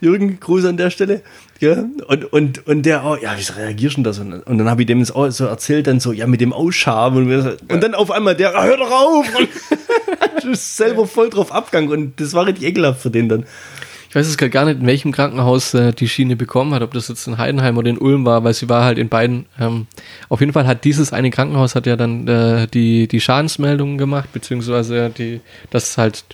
Jürgen, 0.00 0.40
Gruß 0.40 0.64
an 0.64 0.76
der 0.78 0.90
Stelle. 0.90 1.22
Gell? 1.58 1.86
Und, 2.06 2.32
und, 2.32 2.66
und 2.66 2.82
der 2.84 3.04
auch, 3.04 3.20
ja, 3.20 3.36
wie 3.36 3.52
reagierst 3.60 3.96
du 3.96 3.98
denn 3.98 4.04
das? 4.04 4.18
Und, 4.18 4.32
und 4.32 4.58
dann 4.58 4.70
habe 4.70 4.82
ich 4.82 4.86
dem 4.86 5.00
das 5.00 5.10
auch 5.10 5.28
so 5.30 5.44
erzählt, 5.44 5.86
dann 5.86 6.00
so, 6.00 6.12
ja, 6.12 6.26
mit 6.26 6.40
dem 6.40 6.54
Ausschaben. 6.54 7.30
Und, 7.30 7.42
so- 7.42 7.56
und 7.68 7.82
dann 7.82 7.94
auf 7.94 8.10
einmal 8.10 8.34
der, 8.34 8.56
ah, 8.56 8.64
hör 8.64 8.78
doch 8.78 8.90
auf! 8.90 9.26
Und 9.38 9.48
du 10.42 10.50
bist 10.50 10.76
selber 10.76 11.06
voll 11.06 11.28
drauf 11.28 11.52
Abgang. 11.52 11.88
Und 11.88 12.18
das 12.18 12.32
war 12.32 12.46
richtig 12.46 12.64
ekelhaft 12.64 13.02
für 13.02 13.10
den 13.10 13.28
dann. 13.28 13.44
Ich 14.10 14.16
weiß 14.16 14.26
jetzt 14.26 14.38
grad 14.38 14.50
gar 14.50 14.64
nicht, 14.64 14.80
in 14.80 14.88
welchem 14.88 15.12
Krankenhaus 15.12 15.72
äh, 15.72 15.92
die 15.92 16.08
Schiene 16.08 16.34
bekommen 16.34 16.74
hat, 16.74 16.82
ob 16.82 16.92
das 16.94 17.06
jetzt 17.06 17.28
in 17.28 17.38
Heidenheim 17.38 17.78
oder 17.78 17.90
in 17.90 17.96
Ulm 17.96 18.26
war, 18.26 18.42
weil 18.42 18.52
sie 18.54 18.68
war 18.68 18.82
halt 18.82 18.98
in 18.98 19.08
beiden. 19.08 19.46
Ähm, 19.56 19.86
auf 20.28 20.40
jeden 20.40 20.52
Fall 20.52 20.66
hat 20.66 20.82
dieses 20.82 21.12
eine 21.12 21.30
Krankenhaus 21.30 21.76
hat 21.76 21.86
ja 21.86 21.94
dann 21.94 22.26
äh, 22.26 22.66
die, 22.66 23.06
die 23.06 23.20
Schadensmeldungen 23.20 23.98
gemacht, 23.98 24.32
beziehungsweise 24.32 25.10
die, 25.16 25.40
dass 25.70 25.96
halt 25.96 26.24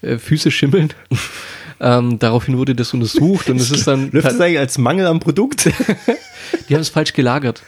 äh, 0.00 0.16
Füße 0.16 0.50
schimmeln. 0.50 0.94
ähm, 1.80 2.18
daraufhin 2.18 2.56
wurde 2.56 2.74
das 2.74 2.94
untersucht 2.94 3.50
und 3.50 3.60
es 3.60 3.70
ist 3.70 3.86
dann, 3.86 4.10
Läuft 4.10 4.26
das 4.26 4.40
eigentlich 4.40 4.58
als 4.58 4.78
Mangel 4.78 5.06
am 5.06 5.20
Produkt? 5.20 5.66
die 6.70 6.74
haben 6.74 6.80
es 6.80 6.88
falsch 6.88 7.12
gelagert. 7.12 7.62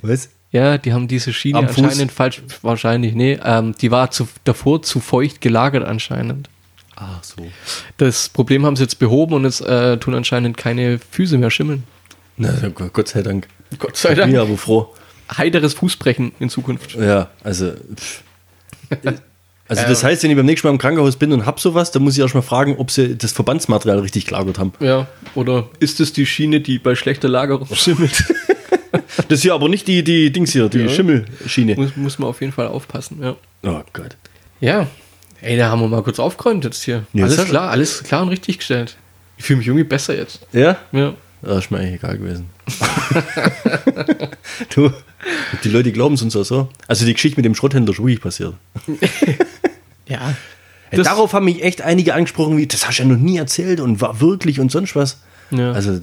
Was? 0.00 0.28
Ja, 0.52 0.78
die 0.78 0.92
haben 0.92 1.08
diese 1.08 1.32
Schiene 1.32 1.58
anscheinend 1.58 2.12
falsch, 2.12 2.40
wahrscheinlich, 2.62 3.14
nee, 3.14 3.36
ähm, 3.44 3.74
die 3.80 3.90
war 3.90 4.12
zu, 4.12 4.28
davor 4.44 4.82
zu 4.82 5.00
feucht 5.00 5.40
gelagert 5.40 5.84
anscheinend. 5.84 6.48
Ach 7.04 7.24
so. 7.24 7.34
Das 7.96 8.28
Problem 8.28 8.64
haben 8.64 8.76
sie 8.76 8.82
jetzt 8.84 8.98
behoben 8.98 9.34
und 9.34 9.44
jetzt 9.44 9.60
äh, 9.62 9.96
tun 9.98 10.14
anscheinend 10.14 10.56
keine 10.56 10.98
Füße 11.10 11.36
mehr 11.38 11.50
schimmeln. 11.50 11.82
Na, 12.36 12.50
Gott 12.92 13.08
sei 13.08 13.22
Dank. 13.22 13.48
Gott 13.78 13.96
sei 13.96 14.14
Bin 14.14 14.30
ja 14.32 14.42
aber 14.42 14.56
froh. 14.56 14.94
heiteres 15.36 15.74
Fußbrechen 15.74 16.32
in 16.38 16.48
Zukunft. 16.48 16.94
Ja, 16.94 17.30
also. 17.42 17.72
Also 19.68 19.84
das 19.88 20.04
heißt, 20.04 20.22
wenn 20.22 20.30
ich 20.30 20.36
beim 20.36 20.44
nächsten 20.44 20.66
Mal 20.66 20.72
im 20.72 20.78
Krankenhaus 20.78 21.16
bin 21.16 21.32
und 21.32 21.46
hab 21.46 21.58
sowas, 21.58 21.90
dann 21.92 22.02
muss 22.02 22.12
ich 22.14 22.20
erst 22.20 22.34
mal 22.34 22.42
fragen, 22.42 22.76
ob 22.76 22.90
sie 22.90 23.16
das 23.16 23.32
Verbandsmaterial 23.32 24.00
richtig 24.00 24.26
gelagert 24.26 24.58
haben. 24.58 24.74
Ja, 24.80 25.06
oder 25.34 25.70
ist 25.78 25.98
es 26.00 26.12
die 26.12 26.26
Schiene, 26.26 26.60
die 26.60 26.78
bei 26.78 26.94
schlechter 26.94 27.28
Lagerung 27.28 27.66
schimmelt? 27.74 28.22
Das 29.28 29.40
hier 29.40 29.54
aber 29.54 29.70
nicht 29.70 29.88
die, 29.88 30.04
die 30.04 30.30
Dings 30.30 30.52
hier, 30.52 30.68
die 30.68 30.80
Ja. 30.80 30.88
Schimmelschiene. 30.90 31.76
muss, 31.76 31.96
muss 31.96 32.18
man 32.18 32.28
auf 32.28 32.40
jeden 32.42 32.52
Fall 32.52 32.66
aufpassen, 32.66 33.20
ja. 33.22 33.34
Oh 33.62 33.80
Gott. 33.94 34.14
Ja, 34.60 34.88
ey, 35.42 35.56
da 35.56 35.70
haben 35.70 35.80
wir 35.80 35.88
mal 35.88 36.02
kurz 36.02 36.18
aufgeräumt 36.18 36.64
jetzt 36.64 36.82
hier. 36.82 37.04
Ja, 37.12 37.24
alles 37.24 37.44
klar, 37.44 37.70
alles 37.70 38.02
klar 38.02 38.22
und 38.22 38.28
richtig 38.30 38.58
gestellt. 38.58 38.96
Ich 39.36 39.44
fühle 39.44 39.58
mich 39.58 39.66
irgendwie 39.66 39.84
besser 39.84 40.16
jetzt. 40.16 40.40
Ja? 40.52 40.76
Ja. 40.92 41.14
Das 41.42 41.64
ist 41.64 41.70
mir 41.70 41.78
eigentlich 41.78 41.94
egal 41.94 42.18
gewesen. 42.18 42.46
du, 44.74 44.90
die 45.64 45.68
Leute 45.68 45.92
glauben 45.92 46.14
es 46.14 46.22
uns 46.22 46.36
auch 46.36 46.44
so. 46.44 46.68
Also 46.86 47.04
die 47.04 47.14
Geschichte 47.14 47.36
mit 47.38 47.44
dem 47.44 47.54
Schrotthändler 47.54 47.92
ist 47.92 47.98
wirklich 47.98 48.20
passiert. 48.20 48.54
Ja. 50.08 50.34
Ey, 50.90 50.98
Das- 50.98 51.06
darauf 51.06 51.32
haben 51.32 51.44
mich 51.46 51.62
echt 51.62 51.80
einige 51.80 52.12
angesprochen, 52.14 52.56
wie, 52.58 52.66
das 52.66 52.86
hast 52.86 52.98
du 52.98 53.04
ja 53.04 53.08
noch 53.08 53.16
nie 53.16 53.38
erzählt 53.38 53.80
und 53.80 54.00
war 54.00 54.20
wirklich 54.20 54.60
und 54.60 54.70
sonst 54.70 54.94
was. 54.96 55.20
Ja. 55.50 55.72
Also, 55.72 56.00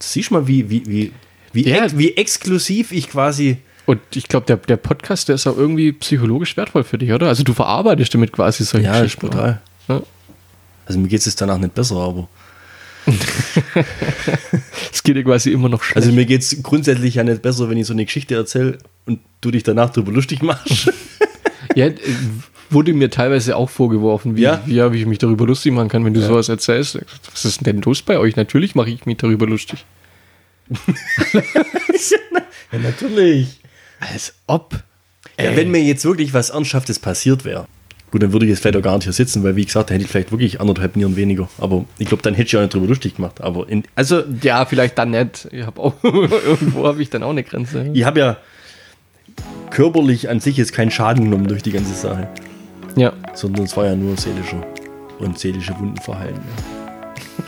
siehst 0.00 0.30
du 0.30 0.34
mal, 0.34 0.48
wie, 0.48 0.70
wie, 0.70 0.82
wie, 0.86 1.12
wie, 1.52 1.68
Ja. 1.68 1.84
ex, 1.84 1.96
wie 1.96 2.16
exklusiv 2.16 2.90
ich 2.90 3.10
quasi. 3.10 3.58
Und 3.86 4.00
ich 4.14 4.28
glaube, 4.28 4.46
der, 4.46 4.56
der 4.56 4.76
Podcast, 4.78 5.28
der 5.28 5.34
ist 5.34 5.46
auch 5.46 5.56
irgendwie 5.58 5.92
psychologisch 5.92 6.56
wertvoll 6.56 6.84
für 6.84 6.96
dich, 6.98 7.12
oder? 7.12 7.28
Also 7.28 7.42
du 7.42 7.52
verarbeitest 7.52 8.14
damit 8.14 8.32
quasi 8.32 8.64
solche 8.64 8.86
Ja, 8.86 8.94
ist 8.96 9.02
Geschichten. 9.02 9.26
brutal. 9.28 9.60
Ja. 9.88 10.02
Also 10.86 10.98
mir 10.98 11.08
geht 11.08 11.26
es 11.26 11.36
danach 11.36 11.58
nicht 11.58 11.74
besser, 11.74 11.96
aber. 11.96 12.28
Es 14.92 15.02
geht 15.02 15.16
dir 15.16 15.24
quasi 15.24 15.50
immer 15.50 15.68
noch 15.68 15.82
schlecht. 15.82 15.96
Also 15.96 16.12
mir 16.12 16.24
geht 16.24 16.40
es 16.42 16.62
grundsätzlich 16.62 17.16
ja 17.16 17.24
nicht 17.24 17.42
besser, 17.42 17.68
wenn 17.68 17.76
ich 17.76 17.86
so 17.86 17.92
eine 17.92 18.04
Geschichte 18.04 18.34
erzähle 18.34 18.78
und 19.06 19.20
du 19.40 19.50
dich 19.50 19.62
danach 19.64 19.90
darüber 19.90 20.12
lustig 20.12 20.40
machst. 20.42 20.90
ja, 21.74 21.88
wurde 22.70 22.92
mir 22.94 23.10
teilweise 23.10 23.56
auch 23.56 23.68
vorgeworfen, 23.68 24.36
wie, 24.36 24.42
Ja? 24.42 24.62
wie, 24.64 24.74
ja, 24.76 24.92
wie 24.92 25.00
ich 25.00 25.06
mich 25.06 25.18
darüber 25.18 25.46
lustig 25.46 25.72
machen 25.72 25.88
kann, 25.88 26.04
wenn 26.04 26.14
du 26.14 26.22
sowas 26.22 26.48
erzählst. 26.48 26.98
Was 27.32 27.44
ist 27.44 27.66
denn 27.66 27.82
los 27.82 28.00
bei 28.02 28.18
euch? 28.18 28.36
Natürlich 28.36 28.74
mache 28.74 28.90
ich 28.90 29.04
mich 29.04 29.16
darüber 29.18 29.46
lustig. 29.46 29.84
Ja, 32.72 32.78
natürlich. 32.80 33.60
Als 34.12 34.34
ob. 34.46 34.82
Ja, 35.40 35.56
wenn 35.56 35.70
mir 35.70 35.82
jetzt 35.82 36.04
wirklich 36.04 36.32
was 36.34 36.50
Ernsthaftes 36.50 36.98
passiert 36.98 37.44
wäre, 37.44 37.66
gut, 38.10 38.22
dann 38.22 38.32
würde 38.32 38.46
ich 38.46 38.50
jetzt 38.50 38.60
vielleicht 38.60 38.76
auch 38.76 38.82
gar 38.82 38.94
nicht 38.94 39.04
hier 39.04 39.12
sitzen, 39.12 39.42
weil 39.42 39.56
wie 39.56 39.64
gesagt, 39.64 39.90
dann 39.90 39.94
hätte 39.94 40.04
ich 40.04 40.10
vielleicht 40.10 40.30
wirklich 40.30 40.60
anderthalb 40.60 40.94
Nieren 40.94 41.16
weniger. 41.16 41.48
Aber 41.58 41.84
ich 41.98 42.06
glaube, 42.06 42.22
dann 42.22 42.34
hätte 42.34 42.46
ich 42.48 42.56
auch 42.56 42.60
nicht 42.60 42.72
drüber 42.74 42.86
lustig 42.86 43.16
gemacht. 43.16 43.40
Aber 43.40 43.68
in, 43.68 43.82
Also, 43.96 44.22
ja, 44.42 44.64
vielleicht 44.66 44.96
dann 44.98 45.10
nicht. 45.10 45.48
Ich 45.50 45.66
habe 45.66 45.80
auch, 45.80 45.94
irgendwo 46.04 46.86
habe 46.86 47.02
ich 47.02 47.10
dann 47.10 47.22
auch 47.24 47.30
eine 47.30 47.42
Grenze. 47.42 47.90
ich 47.92 48.04
habe 48.04 48.20
ja 48.20 48.36
körperlich 49.70 50.28
an 50.28 50.38
sich 50.38 50.56
jetzt 50.56 50.72
keinen 50.72 50.92
Schaden 50.92 51.24
genommen 51.24 51.48
durch 51.48 51.62
die 51.64 51.72
ganze 51.72 51.94
Sache, 51.94 52.28
Ja, 52.94 53.12
sondern 53.34 53.64
es 53.64 53.76
war 53.76 53.86
ja 53.86 53.96
nur 53.96 54.16
seelischer 54.16 54.64
und 55.18 55.36
seelische 55.38 55.76
Wunden 55.78 56.00
verheilen. 56.00 56.38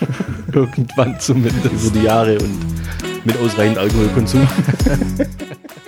Ja. 0.00 0.06
irgendwann 0.52 1.20
zumindest. 1.20 1.66
Über 1.66 1.90
die 2.00 2.04
Jahre 2.04 2.38
und 2.38 2.58
mit 3.24 3.36
ausreichend 3.38 3.78
Alkoholkonsum. 3.78 4.46